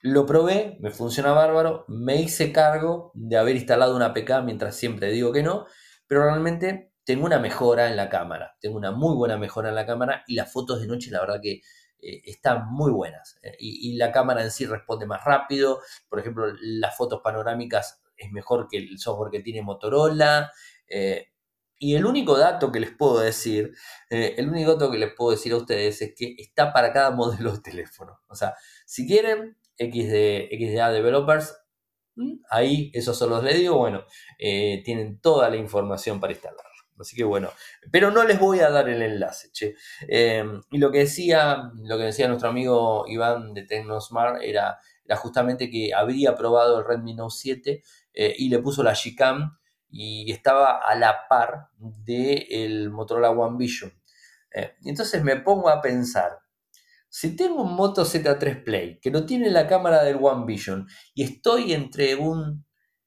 lo 0.00 0.26
probé, 0.26 0.78
me 0.80 0.90
funciona 0.90 1.32
bárbaro, 1.32 1.84
me 1.88 2.16
hice 2.20 2.52
cargo 2.52 3.12
de 3.14 3.36
haber 3.36 3.56
instalado 3.56 3.96
una 3.96 4.06
APK 4.06 4.42
mientras 4.44 4.76
siempre 4.76 5.10
digo 5.10 5.32
que 5.32 5.42
no, 5.42 5.66
pero 6.06 6.24
realmente 6.24 6.92
tengo 7.04 7.26
una 7.26 7.38
mejora 7.38 7.88
en 7.88 7.96
la 7.96 8.08
cámara, 8.08 8.56
tengo 8.60 8.76
una 8.76 8.92
muy 8.92 9.14
buena 9.16 9.38
mejora 9.38 9.70
en 9.70 9.74
la 9.74 9.86
cámara 9.86 10.24
y 10.26 10.34
las 10.34 10.52
fotos 10.52 10.80
de 10.80 10.86
noche 10.88 11.10
la 11.10 11.20
verdad 11.20 11.40
que 11.42 11.62
eh, 12.00 12.22
están 12.24 12.66
muy 12.70 12.92
buenas 12.92 13.38
eh, 13.42 13.56
y, 13.58 13.96
la 13.96 14.12
cámara 14.12 14.42
en 14.42 14.50
sí 14.50 14.66
responde 14.66 15.06
más 15.06 15.24
rápido, 15.24 15.80
por 16.08 16.18
ejemplo 16.20 16.46
las 16.60 16.96
fotos 16.96 17.20
panorámicas 17.22 18.01
es 18.24 18.32
mejor 18.32 18.68
que 18.70 18.78
el 18.78 18.98
software 18.98 19.30
que 19.30 19.40
tiene 19.40 19.62
Motorola. 19.62 20.50
Eh, 20.88 21.28
y 21.78 21.96
el 21.96 22.06
único 22.06 22.38
dato 22.38 22.70
que 22.70 22.78
les 22.78 22.92
puedo 22.92 23.18
decir, 23.18 23.72
eh, 24.08 24.36
el 24.38 24.48
único 24.48 24.74
dato 24.74 24.90
que 24.90 24.98
les 24.98 25.12
puedo 25.14 25.32
decir 25.32 25.52
a 25.52 25.56
ustedes 25.56 26.00
es 26.00 26.14
que 26.14 26.36
está 26.38 26.72
para 26.72 26.92
cada 26.92 27.10
modelo 27.16 27.52
de 27.52 27.60
teléfono. 27.60 28.20
O 28.28 28.36
sea, 28.36 28.54
si 28.86 29.06
quieren 29.06 29.56
XD, 29.78 30.48
XDA 30.52 30.92
Developers, 30.92 31.56
mm, 32.14 32.34
ahí 32.50 32.90
eso 32.94 33.12
solo 33.14 33.42
les 33.42 33.58
digo, 33.58 33.78
bueno, 33.78 34.04
eh, 34.38 34.82
tienen 34.84 35.20
toda 35.20 35.50
la 35.50 35.56
información 35.56 36.20
para 36.20 36.32
instalarlo. 36.32 36.70
Así 37.00 37.16
que 37.16 37.24
bueno, 37.24 37.50
pero 37.90 38.12
no 38.12 38.22
les 38.22 38.38
voy 38.38 38.60
a 38.60 38.70
dar 38.70 38.88
el 38.88 39.02
enlace, 39.02 39.50
che. 39.50 39.74
y 40.70 40.78
lo 40.78 40.92
que 40.92 40.98
decía, 40.98 41.72
lo 41.82 41.98
que 41.98 42.04
decía 42.04 42.28
nuestro 42.28 42.50
amigo 42.50 43.06
Iván 43.08 43.54
de 43.54 43.64
Tecnosmart 43.64 44.40
era, 44.42 44.78
era 45.04 45.16
justamente 45.16 45.68
que 45.68 45.92
habría 45.94 46.36
probado 46.36 46.78
el 46.78 46.84
Redmi 46.84 47.14
Note 47.14 47.34
7 47.36 47.82
eh, 48.14 48.34
y 48.38 48.48
le 48.48 48.58
puso 48.58 48.82
la 48.82 48.94
Gcam 48.94 49.58
y 49.88 50.30
estaba 50.32 50.78
a 50.78 50.94
la 50.94 51.28
par 51.28 51.68
del 51.78 52.90
Motorola 52.90 53.30
One 53.30 53.58
Vision. 53.58 53.92
Eh, 54.50 54.74
entonces 54.84 55.22
me 55.22 55.36
pongo 55.36 55.68
a 55.68 55.80
pensar, 55.80 56.38
si 57.08 57.36
tengo 57.36 57.62
un 57.62 57.74
Moto 57.74 58.04
Z3 58.04 58.64
Play 58.64 58.98
que 59.00 59.10
no 59.10 59.26
tiene 59.26 59.50
la 59.50 59.66
cámara 59.66 60.02
del 60.02 60.18
One 60.20 60.46
Vision 60.46 60.86
y 61.14 61.22
estoy 61.24 61.72
entre 61.72 62.14
un 62.16 62.64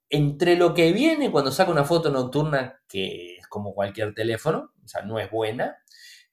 entre 0.09 0.55
lo 0.55 0.73
que 0.75 0.93
viene 0.93 1.31
cuando 1.31 1.51
saco 1.51 1.71
una 1.71 1.83
foto 1.83 2.11
nocturna 2.11 2.79
que 2.87 3.37
es 3.37 3.47
como 3.47 3.73
cualquier 3.73 4.13
teléfono, 4.13 4.71
o 4.83 4.87
sea, 4.87 5.01
no 5.01 5.19
es 5.19 5.31
buena, 5.31 5.77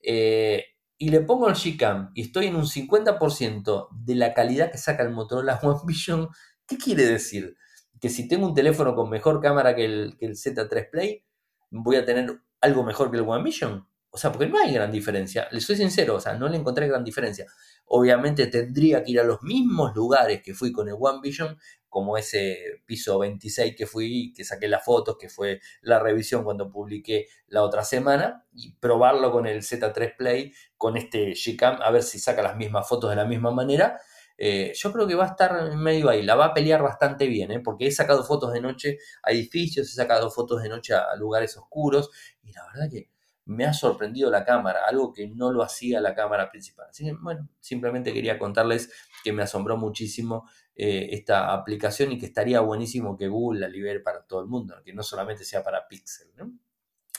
eh, 0.03 0.66
y 0.99 1.09
le 1.09 1.20
pongo 1.20 1.49
el 1.49 1.55
Gcam 1.55 2.11
y 2.14 2.23
estoy 2.23 2.47
en 2.47 2.57
un 2.57 2.66
50% 2.66 3.89
de 3.91 4.14
la 4.14 4.35
calidad 4.35 4.70
que 4.70 4.79
saca 4.79 5.03
el 5.03 5.11
Motorola 5.11 5.59
One 5.62 5.81
Vision, 5.87 6.29
¿qué 6.66 6.77
quiere 6.77 7.07
decir? 7.07 7.57
Que 8.03 8.09
si 8.09 8.26
tengo 8.26 8.48
un 8.48 8.53
teléfono 8.53 8.96
con 8.96 9.09
mejor 9.09 9.40
cámara 9.40 9.76
que 9.76 9.84
el, 9.84 10.16
que 10.18 10.26
el 10.26 10.32
Z3 10.32 10.90
Play, 10.90 11.24
voy 11.70 11.94
a 11.94 12.05
tener 12.05 12.40
algo 12.61 12.82
mejor 12.82 13.12
que 13.12 13.18
el 13.18 13.22
One 13.22 13.44
Vision. 13.44 13.86
O 14.11 14.18
sea, 14.18 14.32
porque 14.32 14.48
no 14.48 14.59
hay 14.59 14.74
gran 14.74 14.90
diferencia. 14.90 15.46
Le 15.53 15.61
soy 15.61 15.76
sincero, 15.76 16.16
o 16.16 16.20
sea, 16.20 16.34
no 16.34 16.48
le 16.48 16.57
encontré 16.57 16.88
gran 16.88 17.05
diferencia. 17.05 17.46
Obviamente 17.86 18.48
tendría 18.48 19.05
que 19.05 19.12
ir 19.12 19.20
a 19.20 19.24
los 19.24 19.40
mismos 19.44 19.94
lugares 19.94 20.42
que 20.42 20.53
fui 20.53 20.72
con 20.72 20.88
el 20.88 20.96
One 20.98 21.20
Vision, 21.22 21.57
como 21.88 22.18
ese 22.18 22.82
piso 22.86 23.20
26 23.20 23.76
que 23.76 23.86
fui, 23.86 24.32
que 24.34 24.42
saqué 24.42 24.66
las 24.66 24.84
fotos, 24.84 25.16
que 25.16 25.28
fue 25.28 25.61
la 25.80 26.00
revisión 26.00 26.42
cuando 26.42 26.72
publiqué 26.72 27.28
la 27.46 27.62
otra 27.62 27.84
semana, 27.84 28.44
y 28.53 28.74
probarlo 28.80 29.30
con 29.30 29.46
el 29.46 29.62
Z3 29.62 30.16
Play, 30.16 30.53
con 30.76 30.96
este 30.96 31.34
Gcam, 31.34 31.80
a 31.80 31.92
ver 31.92 32.03
si 32.03 32.18
saca 32.18 32.42
las 32.42 32.57
mismas 32.57 32.88
fotos 32.88 33.11
de 33.11 33.16
la 33.16 33.26
misma 33.26 33.53
manera 33.53 34.00
eh, 34.39 34.72
yo 34.74 34.93
creo 34.93 35.07
que 35.07 35.14
va 35.14 35.24
a 35.24 35.28
estar 35.28 35.76
medio 35.76 36.09
ahí, 36.09 36.22
la 36.22 36.35
va 36.35 36.47
a 36.47 36.55
pelear 36.55 36.83
bastante 36.83 37.26
bien, 37.26 37.53
¿eh? 37.53 37.61
porque 37.61 37.87
he 37.87 37.91
sacado 37.93 38.24
fotos 38.24 38.53
de 38.53 38.61
noche 38.61 38.99
a 39.22 39.33
edificios, 39.33 39.89
he 39.89 39.95
sacado 39.95 40.30
fotos 40.30 40.62
de 40.62 40.68
noche 40.68 40.95
a 40.95 41.14
lugares 41.16 41.57
oscuros 41.57 42.11
y 42.43 42.53
la 42.53 42.64
verdad 42.66 42.91
que 42.91 43.11
me 43.45 43.64
ha 43.64 43.72
sorprendido 43.72 44.30
la 44.30 44.45
cámara, 44.45 44.80
algo 44.87 45.12
que 45.12 45.28
no 45.28 45.51
lo 45.53 45.62
hacía 45.62 46.01
la 46.01 46.14
cámara 46.14 46.51
principal. 46.51 46.87
Así 46.91 47.05
que, 47.05 47.12
bueno, 47.20 47.49
simplemente 47.61 48.12
quería 48.12 48.39
contarles 48.39 48.93
que 49.24 49.33
me 49.33 49.43
asombró 49.43 49.76
muchísimo 49.76 50.49
eh, 50.74 51.09
esta 51.12 51.53
aplicación 51.53 52.12
y 52.12 52.18
que 52.18 52.26
estaría 52.26 52.61
buenísimo 52.61 53.16
que 53.16 53.28
Google 53.28 53.61
la 53.61 53.68
libere 53.68 54.01
para 54.01 54.22
todo 54.24 54.41
el 54.41 54.47
mundo, 54.47 54.76
que 54.85 54.93
no 54.93 55.03
solamente 55.03 55.45
sea 55.45 55.62
para 55.62 55.87
Pixel. 55.89 56.28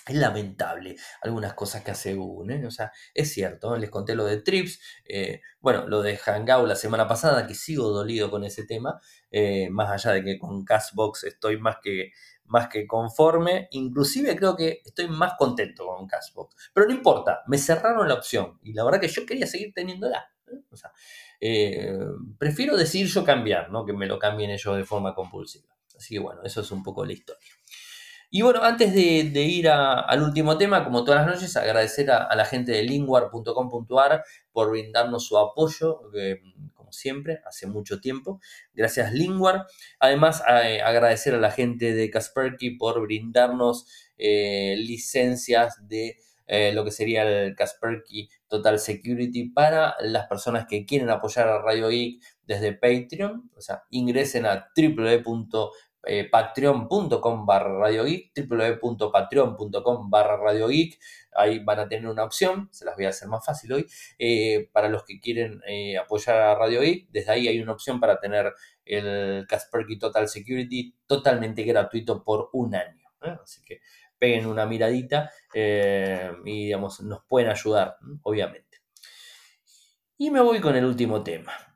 Es 0.06 0.16
lamentable 0.16 0.98
algunas 1.22 1.54
cosas 1.54 1.82
que 1.84 1.92
hace 1.92 2.16
Google, 2.16 2.56
¿eh? 2.56 2.66
O 2.66 2.72
sea, 2.72 2.92
es 3.14 3.32
cierto, 3.32 3.78
les 3.78 3.90
conté 3.90 4.16
lo 4.16 4.26
de 4.26 4.42
Trips, 4.42 4.80
eh, 5.06 5.42
bueno, 5.62 5.88
lo 5.88 6.02
de 6.02 6.18
Hangout 6.18 6.68
la 6.68 6.76
semana 6.76 7.08
pasada, 7.08 7.48
que 7.48 7.56
sigo 7.56 7.90
dolido 7.90 8.30
con 8.30 8.44
ese 8.44 8.66
tema, 8.66 9.00
eh, 9.32 9.70
más 9.70 9.90
allá 9.90 10.16
de 10.16 10.24
que 10.24 10.38
con 10.38 10.66
Castbox 10.66 11.24
estoy 11.24 11.58
más 11.58 11.78
que, 11.82 12.12
más 12.46 12.68
que 12.68 12.86
conforme, 12.86 13.70
inclusive 13.72 14.36
creo 14.36 14.58
que 14.58 14.82
estoy 14.84 15.08
más 15.08 15.34
contento 15.38 15.86
con 15.86 16.06
Castbox, 16.06 16.72
pero 16.74 16.86
no 16.86 16.94
importa, 16.94 17.42
me 17.48 17.58
cerraron 17.58 18.08
la 18.08 18.16
opción 18.16 18.60
y 18.62 18.74
la 18.74 18.84
verdad 18.84 19.00
que 19.00 19.08
yo 19.08 19.26
quería 19.26 19.48
seguir 19.48 19.74
teniéndola. 19.74 20.30
O 20.70 20.76
sea, 20.76 20.92
prefiero 22.38 22.78
decidir 22.78 23.08
yo 23.08 23.24
cambiar, 23.24 23.72
¿no? 23.72 23.86
Que 23.86 23.94
me 23.94 24.06
lo 24.06 24.20
cambien 24.20 24.52
ellos 24.52 24.78
de 24.78 24.84
forma 24.84 25.16
compulsiva. 25.16 25.74
Así 25.98 26.16
que 26.16 26.20
bueno, 26.20 26.42
eso 26.44 26.62
es 26.62 26.72
un 26.72 26.84
poco 26.84 27.06
la 27.06 27.14
historia. 27.14 27.50
Y 28.36 28.42
bueno, 28.42 28.64
antes 28.64 28.96
de, 28.96 29.44
ir 29.44 29.70
al 29.70 30.24
último 30.24 30.58
tema, 30.58 30.84
como 30.84 31.04
todas 31.04 31.24
las 31.24 31.36
noches, 31.36 31.56
agradecer 31.56 32.10
a, 32.10 32.36
la 32.36 32.46
gente 32.46 32.72
de 32.72 32.82
linguar.com.ar 32.82 34.24
por 34.52 34.72
brindarnos 34.72 35.28
su 35.28 35.38
apoyo, 35.38 36.02
como 36.74 36.92
siempre, 36.92 37.42
hace 37.46 37.68
mucho 37.68 38.02
tiempo. 38.02 38.42
Gracias, 38.74 39.14
Linguar. 39.14 39.68
Además, 40.00 40.42
agradecer 40.42 41.36
a 41.36 41.38
la 41.38 41.52
gente 41.52 41.94
de 41.94 42.10
Kasperky 42.10 42.72
por 42.72 43.00
brindarnos 43.04 43.86
eh, 44.18 44.78
licencias 44.80 45.88
de 45.88 46.18
eh, 46.48 46.74
lo 46.74 46.84
que 46.84 46.92
sería 46.92 47.22
el 47.22 47.56
Kasperky 47.56 48.30
Total 48.48 48.80
Security 48.80 49.52
para 49.52 49.96
las 50.02 50.26
personas 50.26 50.66
que 50.68 50.88
quieren 50.88 51.12
apoyar 51.12 51.48
a 51.50 51.62
Radio 51.62 51.90
Geek 51.90 52.20
desde 52.48 52.74
Patreon. 52.74 53.52
O 53.56 53.62
sea, 53.62 53.84
ingresen 53.92 54.48
a 54.48 54.72
www 54.76 55.70
eh, 56.06 56.30
patreon.com 56.30 57.46
barra 57.46 57.80
Radio 57.80 58.04
Geek, 58.04 58.34
www.patreon.com 58.36 60.10
barra 60.10 60.38
Radio 60.38 60.68
Geek. 60.68 61.00
Ahí 61.36 61.60
van 61.60 61.80
a 61.80 61.88
tener 61.88 62.10
una 62.10 62.24
opción, 62.24 62.70
se 62.72 62.86
las 62.86 62.96
voy 62.96 63.06
a 63.06 63.10
hacer 63.10 63.28
más 63.28 63.46
fácil 63.46 63.74
hoy, 63.74 63.88
eh, 64.20 64.70
para 64.72 64.90
los 64.90 65.04
que 65.04 65.20
quieren 65.20 65.62
eh, 65.68 65.98
apoyar 65.98 66.38
a 66.38 66.56
Radio 66.56 66.82
Geek. 66.82 67.10
Desde 67.10 67.32
ahí 67.32 67.48
hay 67.48 67.60
una 67.60 67.72
opción 67.74 68.00
para 68.00 68.20
tener 68.20 68.54
el 68.86 69.46
Kaspersky 69.48 69.98
Total 69.98 70.28
Security 70.28 70.96
totalmente 71.08 71.64
gratuito 71.64 72.24
por 72.24 72.50
un 72.54 72.76
año. 72.76 73.08
Así 73.42 73.64
que 73.64 73.80
peguen 74.18 74.46
una 74.46 74.66
miradita 74.66 75.32
y 75.54 76.66
digamos, 76.66 77.02
nos 77.02 77.24
pueden 77.26 77.50
ayudar, 77.50 77.98
obviamente. 78.24 78.80
Y 80.18 80.30
me 80.30 80.42
voy 80.42 80.60
con 80.60 80.76
el 80.76 80.86
último 80.86 81.24
tema 81.24 81.73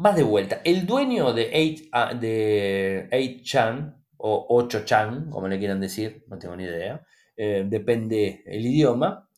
más 0.00 0.16
de 0.16 0.22
vuelta. 0.22 0.62
El 0.64 0.86
dueño 0.86 1.34
de 1.34 1.50
8, 1.78 1.88
ah, 1.92 2.14
de 2.14 3.40
chan 3.42 4.02
o 4.16 4.62
8chan, 4.62 5.28
como 5.28 5.46
le 5.46 5.58
quieran 5.58 5.78
decir, 5.78 6.24
no 6.28 6.38
tengo 6.38 6.56
ni 6.56 6.64
idea, 6.64 7.06
eh, 7.36 7.64
depende 7.68 8.42
el 8.46 8.64
idioma, 8.64 9.28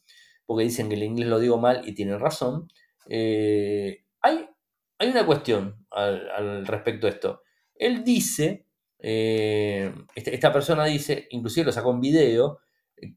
porque 0.46 0.62
dicen 0.64 0.88
que 0.88 0.94
el 0.94 1.02
inglés 1.02 1.28
lo 1.28 1.40
digo 1.40 1.58
mal 1.58 1.82
y 1.84 1.94
tienen 1.94 2.20
razón. 2.20 2.68
Eh, 3.08 4.04
hay, 4.20 4.46
hay 4.98 5.08
una 5.08 5.26
cuestión 5.26 5.84
al, 5.90 6.64
respecto 6.64 7.08
de 7.08 7.12
esto. 7.14 7.42
Él 7.74 8.04
dice, 8.04 8.66
eh, 9.00 9.92
este, 10.14 10.32
esta 10.32 10.52
persona 10.52 10.84
dice, 10.84 11.26
inclusive 11.30 11.66
lo 11.66 11.72
sacó 11.72 11.90
en 11.90 12.00
video, 12.00 12.60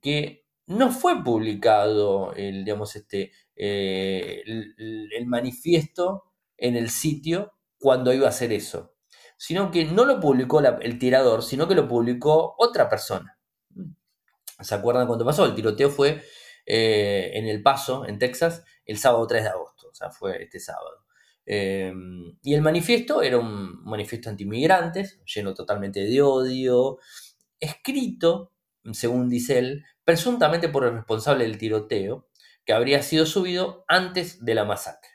que 0.01 0.47
no 0.65 0.89
fue 0.91 1.23
publicado 1.23 2.33
el, 2.33 2.65
digamos, 2.65 2.95
este, 2.95 3.31
el 3.55 5.25
manifiesto 5.27 6.23
en 6.58 6.76
el 6.76 6.89
sitio 6.89 7.53
cuando 7.78 8.14
iba 8.14 8.26
a 8.26 8.30
hacer 8.30 8.51
eso, 8.51 8.95
sino 9.38 9.72
que 9.72 9.86
no 9.86 10.06
lo 10.06 10.20
publicó 10.20 10.60
el 10.60 10.99
tirador, 10.99 11.43
sino 11.43 11.68
que 11.68 11.76
lo 11.76 11.88
publicó 11.88 12.56
otra 12.58 12.89
persona. 12.89 13.38
¿Se 14.60 14.76
acuerdan 14.76 15.08
cuando 15.08 15.26
pasó? 15.26 15.45
El 15.45 15.56
tiroteo 15.56 15.89
fue 15.89 16.24
eh, 16.66 17.32
en 17.34 17.47
El 17.47 17.62
Paso, 17.62 18.06
en 18.08 18.18
Texas, 18.18 18.64
el 18.86 18.97
sábado 18.97 19.28
3 19.28 19.43
de 19.43 19.49
agosto, 19.49 19.89
o 19.89 19.93
sea, 19.93 20.10
fue 20.10 20.43
este 20.43 20.60
sábado. 20.60 21.06
Em, 21.45 22.38
y 22.41 22.56
el 22.56 22.62
manifiesto 22.62 23.22
era 23.22 23.38
un 23.38 23.84
manifiesto 23.84 24.30
anti-inmigrantes, 24.30 25.22
lleno 25.26 25.53
totalmente 25.53 25.99
de 25.99 26.22
odio, 26.22 26.97
escrito, 27.60 28.53
según 28.93 29.30
dice 29.30 29.60
él, 29.60 29.84
presuntamente 30.03 30.70
por 30.70 30.86
el 30.86 30.93
responsable 30.93 31.43
del 31.43 31.58
tiroteo, 31.58 32.30
que 32.66 32.74
habría 32.74 33.03
sido 33.03 33.26
subido 33.26 33.86
antes 33.88 34.43
de 34.43 34.56
la 34.56 34.66
masacre. 34.66 35.14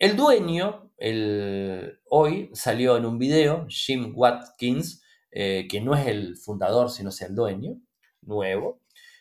El 0.00 0.16
dueño, 0.16 0.90
el, 0.96 2.00
hoy 2.08 2.48
salió 2.54 2.96
en 2.96 3.04
un 3.04 3.18
video, 3.18 3.66
Jim 3.68 4.14
Watkins, 4.16 5.02
eh, 5.30 5.68
que 5.68 5.82
no 5.82 5.94
es 5.94 6.06
el 6.06 6.38
fundador, 6.38 6.90
sino 6.90 7.10
es 7.10 7.20
el 7.20 7.34
dueño, 7.34 7.76
nuevo, 8.22 8.80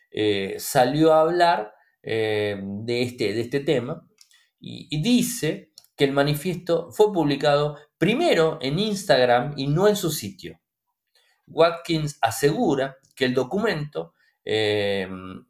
eh, 0.10 0.56
salió 0.58 1.14
a 1.14 1.20
hablar 1.20 1.74
eh, 2.02 2.58
de, 2.64 3.02
este, 3.02 3.34
de 3.34 3.42
este 3.42 3.60
tema 3.60 4.08
y, 4.58 5.02
dice 5.02 5.74
que 5.98 6.06
el 6.06 6.14
manifiesto 6.14 6.90
fue 6.94 7.12
publicado 7.12 7.78
primero 7.98 8.58
en 8.62 8.80
Instagram 8.80 9.56
y 9.58 9.68
no 9.68 9.90
en 9.90 9.98
su 9.98 10.10
sitio. 10.10 10.62
Watkins 11.46 12.18
asegura 12.22 13.00
que 13.18 13.26
el 13.26 13.34
documento 13.34 14.14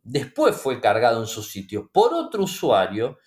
después 0.03 0.57
fue 0.57 0.81
cargado 0.81 1.21
en 1.21 1.27
su 1.27 1.41
sitio 1.41 1.89
por 1.93 2.13
otro 2.13 2.43
usuario 2.43 3.17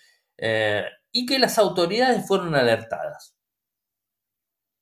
y 1.13 1.27
que 1.27 1.39
las 1.39 1.59
autoridades 1.59 2.27
fueron 2.27 2.55
alertadas. 2.55 3.37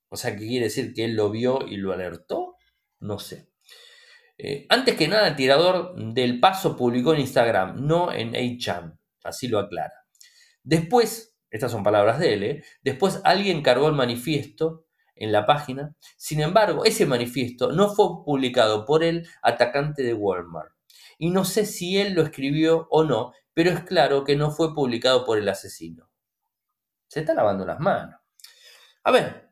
O 0.09 0.17
sea, 0.17 0.37
¿qué 0.37 0.47
quiere 0.47 0.67
decir 0.67 0.95
que 0.95 1.05
él 1.05 1.15
lo 1.15 1.31
vio 1.31 1.67
y 1.67 1.77
lo 1.77 1.93
alertó? 1.93 2.57
No 3.01 3.19
sé. 3.19 3.51
Eh, 4.39 4.67
antes 4.69 4.97
que 4.97 5.07
nada, 5.07 5.29
el 5.29 5.37
tirador 5.37 5.95
del 6.15 6.41
paso 6.41 6.77
publicó 6.77 7.13
en 7.13 7.21
Instagram, 7.21 7.87
no 7.87 8.13
en 8.13 8.33
8chan. 8.33 8.99
Así 9.23 9.49
lo 9.49 9.59
aclara. 9.59 9.93
Después, 10.63 11.37
estas 11.51 11.71
son 11.71 11.83
palabras 11.83 12.19
de 12.19 12.35
él, 12.35 12.43
¿eh? 12.45 12.65
después 12.83 13.21
alguien 13.25 13.63
cargó 13.63 13.89
el 13.89 13.95
manifiesto 13.95 14.87
en 15.15 15.33
la 15.33 15.47
página. 15.47 15.95
Sin 16.17 16.41
embargo, 16.41 16.85
ese 16.85 17.07
manifiesto 17.07 17.73
no 17.73 17.95
fue 17.95 18.25
publicado 18.25 18.85
por 18.85 19.05
el 19.05 19.29
atacante 19.43 20.03
de 20.03 20.15
Walmart. 20.15 20.73
Y 21.19 21.31
no 21.31 21.45
sé 21.45 21.67
si 21.67 21.99
él 21.99 22.15
lo 22.15 22.23
escribió 22.23 22.89
o 22.91 23.05
no, 23.05 23.33
pero 23.53 23.71
es 23.71 23.85
claro 23.85 24.25
que 24.25 24.37
no 24.37 24.51
fue 24.51 24.75
publicado 24.75 25.25
por 25.25 25.39
el 25.39 25.49
asesino. 25.49 26.10
Se 27.11 27.21
está 27.21 27.35
lavando 27.35 27.67
las 27.67 27.81
manos. 27.81 28.21
A 29.03 29.11
ver, 29.11 29.51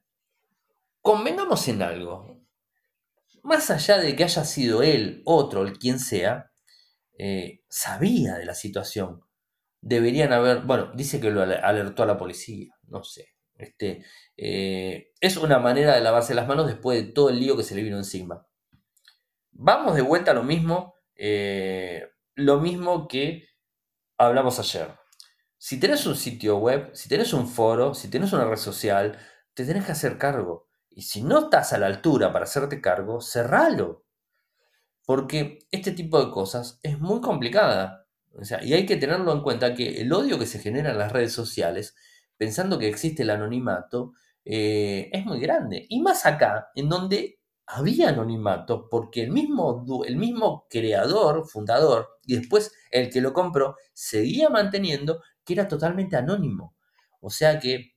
convengamos 1.03 1.67
en 1.67 1.83
algo. 1.83 2.41
Más 3.43 3.69
allá 3.73 3.99
de 3.99 4.15
que 4.15 4.23
haya 4.23 4.45
sido 4.45 4.85
él, 4.85 5.23
otro, 5.25 5.65
el 5.65 5.77
quien 5.77 5.99
sea, 5.99 6.53
eh, 7.19 7.65
sabía 7.69 8.37
de 8.37 8.45
la 8.45 8.55
situación. 8.55 9.25
Deberían 9.81 10.33
haber, 10.33 10.61
bueno, 10.61 10.93
dice 10.95 11.21
que 11.21 11.33
lo 11.33 11.43
alertó 11.43 12.05
a 12.05 12.07
la 12.07 12.17
policía, 12.17 12.73
no 12.85 13.03
sé. 13.03 13.35
Este, 13.57 14.05
eh, 14.37 15.11
es 15.21 15.37
una 15.37 15.59
manera 15.59 15.97
de 15.97 16.01
lavarse 16.01 16.37
las 16.37 16.47
manos 16.47 16.69
después 16.69 17.05
de 17.05 17.13
todo 17.13 17.29
el 17.31 17.41
lío 17.41 17.57
que 17.57 17.65
se 17.65 17.75
le 17.75 17.83
vino 17.83 17.97
encima. 17.97 18.47
Vamos 19.51 19.97
de 19.97 20.03
vuelta 20.03 20.31
a 20.31 20.35
lo 20.35 20.45
mismo, 20.45 20.95
eh, 21.17 22.09
lo 22.37 22.61
mismo 22.61 23.09
que 23.09 23.49
hablamos 24.17 24.61
ayer. 24.61 24.98
Si 25.59 25.81
tenés 25.81 26.07
un 26.07 26.15
sitio 26.15 26.59
web, 26.59 26.91
si 26.95 27.09
tenés 27.09 27.33
un 27.33 27.49
foro, 27.49 27.93
si 27.93 28.09
tenés 28.09 28.33
una 28.33 28.45
red 28.45 28.57
social, 28.57 29.19
te 29.55 29.65
tenés 29.65 29.85
que 29.85 29.93
hacer 29.93 30.17
cargo. 30.17 30.69
Y 30.89 31.03
si 31.03 31.23
no 31.23 31.41
estás 31.41 31.73
a 31.73 31.79
la 31.79 31.87
altura 31.87 32.33
para 32.33 32.45
hacerte 32.45 32.81
cargo, 32.81 33.21
cerralo. 33.21 34.05
Porque 35.05 35.59
este 35.73 35.93
tipo 35.93 36.25
de 36.25 36.31
cosas 36.31 36.79
es 36.83 37.01
muy 37.01 37.21
complicada. 37.21 38.07
O 38.35 38.45
sea, 38.45 38.63
y 38.63 38.73
hay 38.73 38.87
que 38.87 38.97
tenerlo 38.97 39.33
en 39.33 39.43
cuenta 39.43 39.75
que 39.75 40.01
el 40.01 40.13
odio 40.13 40.39
que 40.39 40.47
se 40.47 40.61
genera 40.61 40.91
en 40.91 40.99
las 40.99 41.11
redes 41.11 41.33
sociales, 41.33 41.97
pensando 42.37 42.79
que 42.79 42.89
existe 42.89 43.25
el 43.25 43.31
anonimato, 43.31 44.13
eh, 44.45 45.11
es 45.13 45.25
muy 45.27 45.41
grande. 45.41 45.87
Y 45.89 46.01
más 46.03 46.25
acá, 46.25 46.69
en 46.77 46.89
donde 46.89 47.41
había 47.67 48.11
anonimato, 48.11 48.89
porque 48.89 49.25
el 49.25 49.31
mismo, 49.31 49.85
el 50.07 50.17
mismo 50.17 50.67
creador, 50.71 51.47
fundador, 51.49 52.09
y 52.25 52.37
después 52.37 52.73
el 52.91 53.11
que 53.11 53.21
lo 53.21 53.33
compró, 53.33 53.77
seguía 53.93 54.49
manteniendo 54.49 55.21
que 55.49 55.55
era 55.55 55.67
totalmente 55.67 56.15
anónimo. 56.15 56.77
O 57.23 57.31
sea 57.31 57.59
que 57.59 57.95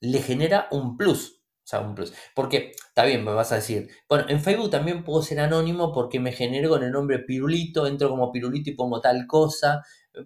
le 0.00 0.20
genera 0.20 0.66
un 0.72 0.96
plus. 0.96 1.40
O 1.64 1.66
sea, 1.66 1.80
un 1.80 1.94
plus. 1.94 2.12
Porque, 2.34 2.72
está 2.88 3.04
bien, 3.04 3.24
me 3.24 3.32
vas 3.32 3.52
a 3.52 3.56
decir, 3.56 3.88
bueno, 4.08 4.26
en 4.28 4.40
Facebook 4.40 4.70
también 4.70 5.04
puedo 5.04 5.22
ser 5.22 5.38
anónimo 5.38 5.92
porque 5.92 6.18
me 6.18 6.32
genero 6.32 6.68
con 6.68 6.82
el 6.82 6.90
nombre 6.90 7.20
Pirulito, 7.20 7.86
entro 7.86 8.10
como 8.10 8.32
Pirulito 8.32 8.70
y 8.70 8.74
pongo 8.74 9.00
tal 9.00 9.26
cosa, 9.28 9.82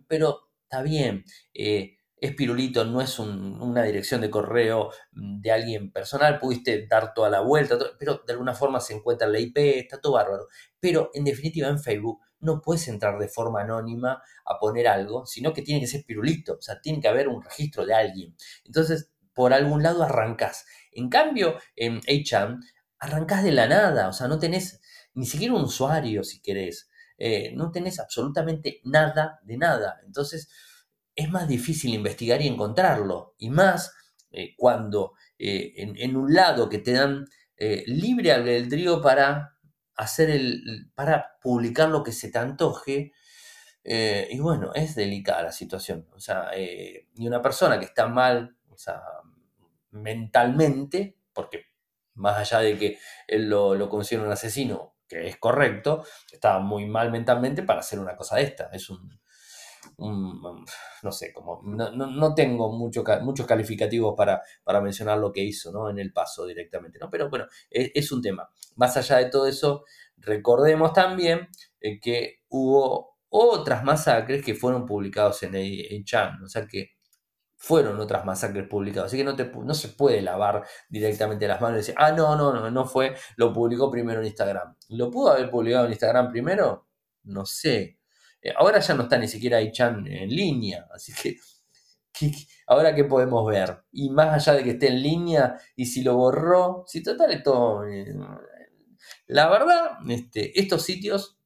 pero 0.09 0.49
está 0.65 0.83
bien, 0.83 1.25
eh, 1.55 1.97
es 2.17 2.35
Pirulito, 2.35 2.85
no 2.85 3.01
es 3.03 3.19
una 3.19 3.83
dirección 3.85 4.23
de 4.23 4.31
correo 4.31 4.91
de 5.13 5.53
alguien 5.53 5.93
personal, 5.93 6.39
pudiste 6.41 6.87
dar 6.89 7.13
toda 7.15 7.31
la 7.31 7.41
vuelta, 7.41 7.79
pero 7.99 8.23
de 8.27 8.33
alguna 8.33 8.55
forma 8.55 8.81
se 8.81 8.95
encuentra 8.95 9.29
la 9.29 9.39
IP, 9.39 9.59
está 9.59 10.01
todo 10.01 10.15
bárbaro. 10.15 10.49
Pero 10.81 11.11
en 11.15 11.25
definitiva 11.25 11.69
en 11.69 11.79
Facebook 11.79 12.21
no 12.41 12.61
puedes 12.61 12.87
entrar 12.89 13.19
de 13.19 13.29
forma 13.29 13.63
anónima 13.63 14.23
a 14.45 14.59
poner 14.59 14.89
algo, 14.89 15.27
sino 15.27 15.53
que 15.53 15.63
tiene 15.63 15.81
que 15.81 15.87
ser 15.87 16.05
Pirulito, 16.05 16.55
o 16.55 16.63
sea, 16.63 16.81
tiene 16.81 17.01
que 17.01 17.09
haber 17.09 17.29
un 17.29 17.43
registro 17.43 17.85
de 17.85 17.95
alguien. 17.95 18.37
Entonces, 18.65 19.11
por 19.35 19.53
algún 19.53 19.83
lado 19.83 20.03
arrancas. 20.03 20.67
En 20.93 21.09
cambio, 21.09 21.57
en 21.77 22.01
HM, 22.01 22.61
arrancas 22.99 23.45
de 23.45 23.53
la 23.53 23.69
nada, 23.69 24.09
o 24.09 24.13
sea, 24.13 24.29
no 24.29 24.39
tenés 24.39 24.81
ni 25.15 25.27
siquiera 25.27 25.55
un 25.55 25.63
usuario 25.63 26.23
si 26.25 26.41
querés, 26.41 26.89
eh, 27.19 27.53
no 27.55 27.71
tenés 27.71 27.99
absolutamente 27.99 28.81
nada 28.85 29.41
de 29.43 29.59
nada. 29.59 30.01
Entonces, 30.07 30.49
es 31.15 31.31
más 31.31 31.49
difícil 31.49 31.93
investigar 31.95 32.41
y 32.41 32.47
encontrarlo. 32.47 33.35
Y 33.39 33.51
más 33.51 33.93
eh, 34.31 34.55
cuando 34.57 35.15
eh, 35.39 35.73
en, 35.77 36.17
un 36.17 36.33
lado 36.33 36.69
que 36.69 36.79
te 36.79 36.93
dan 36.93 37.27
libre 37.87 38.31
albedrío 38.31 39.03
para 39.03 39.58
hacer 39.99 40.31
el. 40.31 40.91
para 40.95 41.39
publicar 41.43 41.91
lo 41.91 42.03
que 42.03 42.13
se 42.13 42.31
te 42.31 42.39
antoje. 42.39 43.13
y 43.85 44.39
bueno, 44.41 44.73
es 44.75 44.95
delicada 44.95 45.43
la 45.45 45.53
situación. 45.53 46.09
O 46.15 46.21
sea, 46.21 46.51
y 46.57 47.27
una 47.27 47.43
persona 47.43 47.79
que 47.79 47.87
está 47.87 48.07
mal, 48.07 48.57
o 48.71 48.77
sea, 48.79 49.03
mentalmente, 49.91 51.19
porque 51.33 51.67
más 52.15 52.39
allá 52.39 52.61
de 52.61 52.79
que 52.79 52.99
él 53.27 53.49
lo, 53.49 53.75
lo 53.75 53.89
considera 53.89 54.27
un 54.27 54.33
asesino, 54.33 54.97
que 55.09 55.29
es 55.29 55.37
correcto, 55.39 56.05
estaba 56.33 56.61
muy 56.61 56.87
mal 56.87 57.11
mentalmente 57.11 57.63
para 57.63 57.81
hacer 57.81 57.99
una 57.99 58.17
cosa 58.17 58.37
de 58.37 58.43
esta. 58.43 58.71
Es 58.73 58.91
un, 58.91 59.21
no 59.99 61.13
sé, 61.13 61.33
como 61.33 61.61
no, 61.63 62.35
tengo 62.35 62.73
mucho, 62.73 63.05
muchos 63.23 63.47
calificativos 63.47 64.15
para, 64.17 64.43
para, 64.65 64.81
mencionar 64.81 65.19
lo 65.19 65.33
que 65.33 65.43
hizo 65.43 65.73
¿no? 65.73 65.91
en 65.91 65.99
el 65.99 66.13
paso 66.13 66.47
directamente, 66.47 66.99
¿no? 66.99 67.09
pero 67.11 67.29
bueno, 67.31 67.47
es, 67.71 68.13
un 68.13 68.23
tema. 68.23 68.49
Más 68.77 68.97
allá 68.97 69.19
de 69.19 69.31
todo 69.31 69.47
eso, 69.47 69.85
recordemos 70.17 70.93
también 70.93 71.49
eh, 71.81 72.01
que 72.01 72.43
hubo 72.49 73.19
otras 73.29 73.85
masacres 73.85 74.45
que 74.45 74.55
fueron 74.55 74.87
publicados 74.87 75.43
en, 75.43 75.55
en 75.55 76.05
Chan, 76.05 76.43
o 76.43 76.49
sea 76.49 76.67
que 76.67 76.99
fueron 77.59 77.99
otras 78.01 78.25
masacres 78.25 78.67
publicadas. 78.69 79.09
Así 79.09 79.19
que 79.19 79.25
no, 79.25 79.37
te, 79.37 79.45
no 79.45 79.75
se 79.75 79.89
puede 79.89 80.23
lavar 80.23 80.65
directamente 80.89 81.49
las 81.49 81.61
manos 81.61 81.77
y 81.77 81.79
decir, 81.79 81.95
ah, 81.99 82.13
no, 82.13 82.37
no, 82.37 82.53
no, 82.53 82.71
no 82.71 82.87
fue, 82.87 83.15
lo 83.37 83.53
publicó 83.53 83.91
primero 83.91 84.21
en 84.21 84.27
Instagram. 84.27 84.77
¿Lo 84.91 85.11
pudo 85.11 85.33
haber 85.33 85.51
publicado 85.51 85.85
en 85.85 85.91
Instagram 85.91 86.31
primero? 86.31 86.89
No 87.25 87.45
sé. 87.45 87.98
Eh, 88.43 88.53
ahora 88.57 88.81
ya 88.81 88.95
no 88.95 89.05
está 89.05 89.19
ni 89.19 89.29
siquiera 89.29 89.59
Chan 89.71 90.07
en 90.07 90.29
línea, 90.31 90.87
así 90.93 91.13
que, 91.13 91.37
ahora 92.67 92.95
qué 92.95 93.05
podemos 93.05 93.47
ver. 93.47 93.85
Y 93.93 94.11
más 94.11 94.35
allá 94.49 94.59
de 94.59 94.65
que 94.65 94.71
esté 94.71 94.89
en 94.89 95.03
línea 95.03 95.57
y 95.77 95.87
si 95.87 96.03
lo 96.03 96.17
borró, 96.17 96.85
si 96.87 97.03
total 97.03 97.33
esto... 97.33 97.85
Eh, 97.87 98.15
la 99.27 99.49
verdad, 99.49 99.99
este, 100.09 100.59
estos 100.59 100.83
sitios 100.83 101.39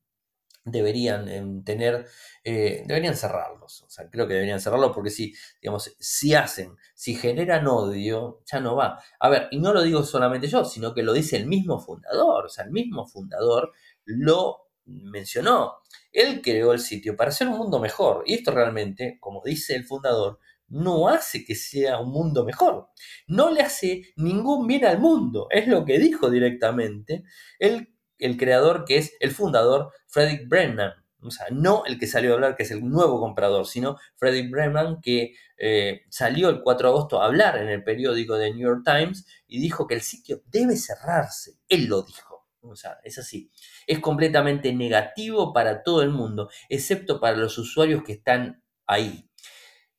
deberían 0.64 1.28
em, 1.28 1.64
tener, 1.64 2.06
eh, 2.44 2.84
deberían 2.86 3.16
cerrarlos. 3.16 3.82
O 3.82 3.90
sea, 3.90 4.08
creo 4.08 4.26
que 4.26 4.34
deberían 4.34 4.60
cerrarlos 4.60 4.92
porque 4.92 5.10
si, 5.10 5.34
digamos, 5.60 5.94
si 5.98 6.34
hacen, 6.34 6.76
si 6.94 7.14
generan 7.14 7.66
odio, 7.66 8.42
ya 8.46 8.60
no 8.60 8.76
va. 8.76 9.02
A 9.20 9.28
ver, 9.28 9.48
y 9.50 9.58
no 9.58 9.72
lo 9.72 9.82
digo 9.82 10.02
solamente 10.04 10.46
yo, 10.48 10.64
sino 10.64 10.94
que 10.94 11.02
lo 11.02 11.12
dice 11.12 11.36
el 11.36 11.46
mismo 11.46 11.80
fundador. 11.80 12.46
O 12.46 12.48
sea, 12.48 12.64
el 12.64 12.70
mismo 12.70 13.06
fundador 13.06 13.72
lo 14.04 14.68
mencionó. 14.84 15.78
Él 16.12 16.40
creó 16.42 16.72
el 16.72 16.80
sitio 16.80 17.16
para 17.16 17.30
hacer 17.30 17.48
un 17.48 17.58
mundo 17.58 17.78
mejor. 17.80 18.24
Y 18.26 18.34
esto 18.34 18.50
realmente, 18.50 19.18
como 19.20 19.42
dice 19.44 19.74
el 19.74 19.84
fundador, 19.84 20.38
no 20.68 21.08
hace 21.08 21.44
que 21.44 21.54
sea 21.54 21.98
un 21.98 22.10
mundo 22.10 22.44
mejor. 22.44 22.88
No 23.26 23.50
le 23.50 23.60
hace 23.60 24.02
ningún 24.16 24.66
bien 24.66 24.84
al 24.84 24.98
mundo. 24.98 25.46
Es 25.50 25.68
lo 25.68 25.84
que 25.84 25.98
dijo 25.98 26.30
directamente. 26.30 27.24
Él 27.58 27.92
el 28.22 28.36
creador 28.36 28.84
que 28.84 28.98
es 28.98 29.14
el 29.20 29.32
fundador, 29.32 29.92
Frederick 30.06 30.48
Brennan. 30.48 30.92
O 31.20 31.30
sea, 31.30 31.46
no 31.50 31.84
el 31.86 31.98
que 31.98 32.06
salió 32.06 32.32
a 32.32 32.34
hablar, 32.34 32.56
que 32.56 32.64
es 32.64 32.70
el 32.70 32.88
nuevo 32.88 33.20
comprador, 33.20 33.66
sino 33.66 33.96
Frederick 34.16 34.50
Brennan, 34.50 35.00
que 35.00 35.34
eh, 35.56 36.02
salió 36.08 36.48
el 36.48 36.62
4 36.62 36.88
de 36.88 36.94
agosto 36.94 37.22
a 37.22 37.26
hablar 37.26 37.58
en 37.58 37.68
el 37.68 37.84
periódico 37.84 38.36
de 38.36 38.50
New 38.50 38.68
York 38.68 38.82
Times 38.84 39.26
y 39.46 39.60
dijo 39.60 39.86
que 39.86 39.94
el 39.94 40.02
sitio 40.02 40.42
debe 40.46 40.76
cerrarse. 40.76 41.58
Él 41.68 41.86
lo 41.86 42.02
dijo. 42.02 42.31
O 42.62 42.76
sea, 42.76 42.98
es 43.04 43.18
así. 43.18 43.50
Es 43.86 43.98
completamente 43.98 44.72
negativo 44.72 45.52
para 45.52 45.82
todo 45.82 46.02
el 46.02 46.10
mundo, 46.10 46.48
excepto 46.68 47.20
para 47.20 47.36
los 47.36 47.58
usuarios 47.58 48.02
que 48.04 48.12
están 48.12 48.62
ahí. 48.86 49.28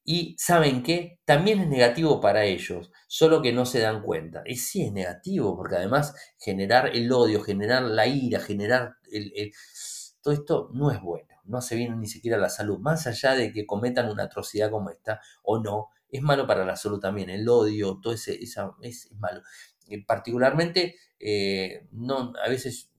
Y 0.05 0.35
saben 0.37 0.83
qué, 0.83 1.19
también 1.23 1.61
es 1.61 1.67
negativo 1.67 2.19
para 2.19 2.43
ellos, 2.43 2.91
solo 3.07 3.41
que 3.41 3.53
no 3.53 3.65
se 3.65 3.79
dan 3.79 4.01
cuenta. 4.01 4.43
Y 4.45 4.57
sí 4.57 4.83
es 4.83 4.91
negativo, 4.91 5.55
porque 5.55 5.75
además 5.77 6.13
generar 6.37 6.87
el 6.93 7.11
odio, 7.11 7.41
generar 7.41 7.83
la 7.83 8.05
ira, 8.07 8.39
generar 8.39 8.97
el, 9.11 9.53
todo 10.23 10.33
esto 10.33 10.69
no 10.73 10.89
es 10.89 11.01
bueno, 11.01 11.27
no 11.43 11.57
hace 11.57 11.75
bien 11.75 11.99
ni 11.99 12.07
siquiera 12.07 12.37
la 12.37 12.49
salud, 12.49 12.79
más 12.79 13.05
allá 13.07 13.35
de 13.35 13.51
que 13.51 13.65
cometan 13.65 14.09
una 14.09 14.23
atrocidad 14.23 14.71
como 14.71 14.89
esta 14.89 15.19
o 15.43 15.59
no, 15.59 15.89
es 16.09 16.21
malo 16.21 16.47
para 16.47 16.63
la 16.65 16.75
salud 16.75 16.99
también, 16.99 17.29
el 17.29 17.47
odio, 17.49 17.99
todo 18.01 18.13
ese, 18.13 18.41
esa, 18.41 18.71
es, 18.81 19.11
malo. 19.13 19.41
Particularmente, 20.07 20.95
no, 21.91 22.33
a 22.43 22.49
veces 22.49 22.93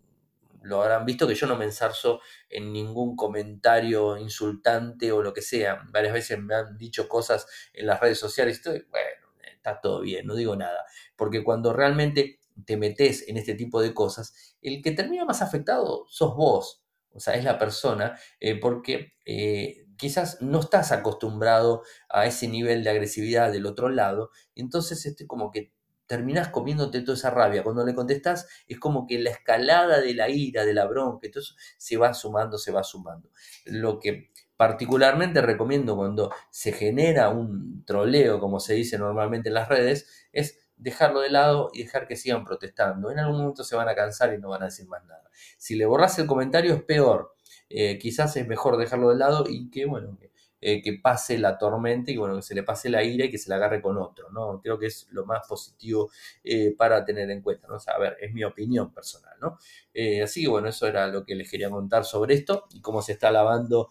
lo 0.64 0.82
habrán 0.82 1.04
visto 1.04 1.28
que 1.28 1.34
yo 1.34 1.46
no 1.46 1.56
me 1.56 1.66
ensarzo 1.66 2.20
en 2.48 2.72
ningún 2.72 3.16
comentario 3.16 4.16
insultante 4.16 5.12
o 5.12 5.22
lo 5.22 5.32
que 5.32 5.42
sea. 5.42 5.82
Varias 5.90 6.14
veces 6.14 6.38
me 6.38 6.54
han 6.54 6.76
dicho 6.78 7.08
cosas 7.08 7.46
en 7.72 7.86
las 7.86 8.00
redes 8.00 8.18
sociales 8.18 8.56
estoy, 8.56 8.86
bueno, 8.90 9.26
está 9.54 9.80
todo 9.80 10.00
bien, 10.00 10.26
no 10.26 10.34
digo 10.34 10.56
nada. 10.56 10.84
Porque 11.16 11.44
cuando 11.44 11.72
realmente 11.72 12.40
te 12.64 12.76
metes 12.76 13.28
en 13.28 13.36
este 13.36 13.54
tipo 13.54 13.82
de 13.82 13.92
cosas, 13.92 14.56
el 14.62 14.82
que 14.82 14.92
termina 14.92 15.24
más 15.24 15.42
afectado 15.42 16.06
sos 16.08 16.34
vos, 16.34 16.82
o 17.12 17.20
sea, 17.20 17.34
es 17.34 17.44
la 17.44 17.58
persona, 17.58 18.18
eh, 18.40 18.58
porque 18.58 19.12
eh, 19.26 19.84
quizás 19.98 20.40
no 20.40 20.60
estás 20.60 20.92
acostumbrado 20.92 21.82
a 22.08 22.26
ese 22.26 22.48
nivel 22.48 22.82
de 22.84 22.90
agresividad 22.90 23.52
del 23.52 23.66
otro 23.66 23.90
lado, 23.90 24.30
entonces 24.54 25.04
este 25.04 25.26
como 25.26 25.50
que 25.50 25.73
terminás 26.06 26.48
comiéndote 26.48 27.00
toda 27.00 27.16
esa 27.16 27.30
rabia. 27.30 27.62
Cuando 27.62 27.84
le 27.84 27.94
contestás, 27.94 28.48
es 28.68 28.78
como 28.78 29.06
que 29.06 29.18
la 29.18 29.30
escalada 29.30 30.00
de 30.00 30.14
la 30.14 30.28
ira, 30.28 30.64
de 30.64 30.74
la 30.74 30.86
bronca, 30.86 31.28
eso 31.32 31.54
se 31.78 31.96
va 31.96 32.14
sumando, 32.14 32.58
se 32.58 32.72
va 32.72 32.82
sumando. 32.82 33.30
Lo 33.64 33.98
que 33.98 34.30
particularmente 34.56 35.42
recomiendo 35.42 35.96
cuando 35.96 36.32
se 36.50 36.72
genera 36.72 37.28
un 37.30 37.84
troleo, 37.84 38.38
como 38.38 38.60
se 38.60 38.74
dice 38.74 38.98
normalmente 38.98 39.48
en 39.48 39.54
las 39.54 39.68
redes, 39.68 40.28
es 40.32 40.58
dejarlo 40.76 41.20
de 41.20 41.30
lado 41.30 41.70
y 41.72 41.84
dejar 41.84 42.06
que 42.06 42.16
sigan 42.16 42.44
protestando. 42.44 43.10
En 43.10 43.18
algún 43.18 43.38
momento 43.38 43.64
se 43.64 43.76
van 43.76 43.88
a 43.88 43.94
cansar 43.94 44.34
y 44.34 44.38
no 44.38 44.50
van 44.50 44.62
a 44.62 44.66
decir 44.66 44.86
más 44.86 45.04
nada. 45.04 45.30
Si 45.56 45.76
le 45.76 45.86
borras 45.86 46.18
el 46.18 46.26
comentario 46.26 46.74
es 46.74 46.82
peor. 46.82 47.34
Eh, 47.68 47.98
quizás 47.98 48.36
es 48.36 48.46
mejor 48.46 48.76
dejarlo 48.76 49.10
de 49.10 49.16
lado 49.16 49.44
y 49.48 49.70
que, 49.70 49.86
bueno, 49.86 50.18
eh, 50.66 50.80
que 50.80 50.94
pase 50.94 51.36
la 51.36 51.58
tormenta 51.58 52.10
y 52.10 52.16
bueno, 52.16 52.36
que 52.36 52.42
se 52.42 52.54
le 52.54 52.62
pase 52.62 52.88
la 52.88 53.04
ira 53.04 53.26
y 53.26 53.30
que 53.30 53.36
se 53.36 53.50
la 53.50 53.56
agarre 53.56 53.82
con 53.82 53.98
otro, 53.98 54.30
¿no? 54.30 54.62
Creo 54.62 54.78
que 54.78 54.86
es 54.86 55.06
lo 55.10 55.26
más 55.26 55.46
positivo 55.46 56.10
eh, 56.42 56.74
para 56.74 57.04
tener 57.04 57.30
en 57.30 57.42
cuenta, 57.42 57.68
¿no? 57.68 57.74
O 57.74 57.80
a 57.86 57.98
ver, 57.98 58.16
es 58.18 58.32
mi 58.32 58.44
opinión 58.44 58.90
personal, 58.90 59.34
¿no? 59.42 59.58
Eh, 59.92 60.22
así 60.22 60.40
que 60.40 60.48
bueno, 60.48 60.68
eso 60.68 60.86
era 60.86 61.06
lo 61.08 61.22
que 61.26 61.34
les 61.34 61.50
quería 61.50 61.68
contar 61.68 62.06
sobre 62.06 62.32
esto 62.32 62.64
y 62.72 62.80
cómo 62.80 63.02
se 63.02 63.12
está 63.12 63.30
lavando 63.30 63.90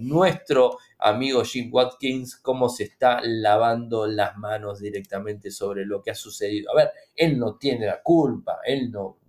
nuestro 0.00 0.78
amigo 0.98 1.44
Jim 1.44 1.70
Watkins, 1.72 2.38
cómo 2.38 2.68
se 2.68 2.82
está 2.82 3.20
lavando 3.22 4.08
las 4.08 4.36
manos 4.36 4.80
directamente 4.80 5.52
sobre 5.52 5.86
lo 5.86 6.02
que 6.02 6.10
ha 6.10 6.16
sucedido. 6.16 6.72
A 6.72 6.74
ver, 6.74 6.90
él 7.14 7.38
no 7.38 7.56
tiene 7.56 7.86
la 7.86 8.02
culpa, 8.02 8.58
él 8.64 8.90
no, 8.90 9.20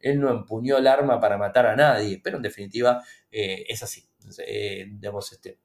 él 0.00 0.20
no 0.20 0.30
empuñó 0.30 0.76
el 0.76 0.86
arma 0.86 1.18
para 1.18 1.38
matar 1.38 1.64
a 1.64 1.76
nadie, 1.76 2.20
pero 2.22 2.36
en 2.36 2.42
definitiva 2.42 3.02
es 3.30 3.82
así. 3.82 4.06
digamos, 4.98 5.32
este, 5.32 5.58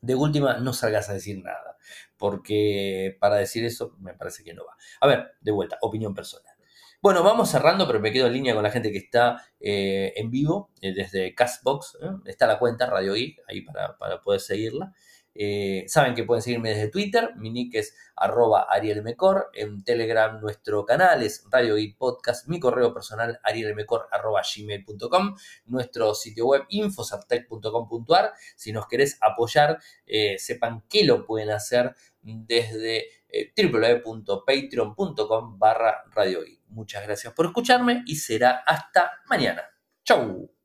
de 0.00 0.14
última, 0.14 0.58
no 0.58 0.72
salgas 0.72 1.08
a 1.08 1.14
decir 1.14 1.42
nada, 1.42 1.76
porque 2.16 3.16
para 3.20 3.36
decir 3.36 3.64
eso 3.64 3.96
me 4.00 4.14
parece 4.14 4.44
que 4.44 4.54
no 4.54 4.64
va. 4.64 4.76
A 5.00 5.06
ver, 5.06 5.32
de 5.40 5.52
vuelta, 5.52 5.78
opinión 5.80 6.14
personal. 6.14 6.54
Bueno, 7.00 7.22
vamos 7.22 7.48
cerrando, 7.50 7.86
pero 7.86 8.00
me 8.00 8.10
quedo 8.10 8.26
en 8.26 8.32
línea 8.32 8.54
con 8.54 8.64
la 8.64 8.72
gente 8.72 8.90
que 8.90 8.98
está 8.98 9.44
eh, 9.60 10.12
en 10.16 10.30
vivo 10.32 10.70
eh, 10.80 10.92
desde 10.92 11.32
Castbox. 11.32 11.98
¿eh? 12.02 12.10
Está 12.24 12.48
la 12.48 12.58
cuenta 12.58 12.86
Radio 12.86 13.14
Geek 13.14 13.38
ahí 13.46 13.60
para, 13.60 13.96
para 13.96 14.20
poder 14.20 14.40
seguirla. 14.40 14.92
Eh, 15.40 15.84
saben 15.86 16.16
que 16.16 16.24
pueden 16.24 16.42
seguirme 16.42 16.70
desde 16.70 16.88
Twitter, 16.88 17.30
mi 17.36 17.50
nick 17.50 17.76
es 17.76 17.94
arroba 18.16 18.66
arielmecor, 18.68 19.50
en 19.54 19.84
Telegram 19.84 20.40
nuestro 20.40 20.84
canal 20.84 21.22
es 21.22 21.44
Radio 21.48 21.78
y 21.78 21.92
Podcast, 21.92 22.48
mi 22.48 22.58
correo 22.58 22.92
personal 22.92 23.38
arielmecor 23.44 24.08
arroba 24.10 24.42
gmail.com, 24.42 25.36
nuestro 25.66 26.12
sitio 26.16 26.46
web 26.46 26.64
infosartec.com.ar, 26.70 28.32
si 28.56 28.72
nos 28.72 28.88
querés 28.88 29.16
apoyar, 29.20 29.78
eh, 30.06 30.40
sepan 30.40 30.82
que 30.88 31.04
lo 31.04 31.24
pueden 31.24 31.50
hacer 31.50 31.94
desde 32.20 33.04
eh, 33.28 33.52
www.patreon.com 33.56 35.56
barra 35.56 36.02
Radio 36.10 36.40
Muchas 36.66 37.04
gracias 37.04 37.32
por 37.32 37.46
escucharme 37.46 38.02
y 38.06 38.16
será 38.16 38.64
hasta 38.66 39.12
mañana. 39.28 39.62
Chau. 40.02 40.57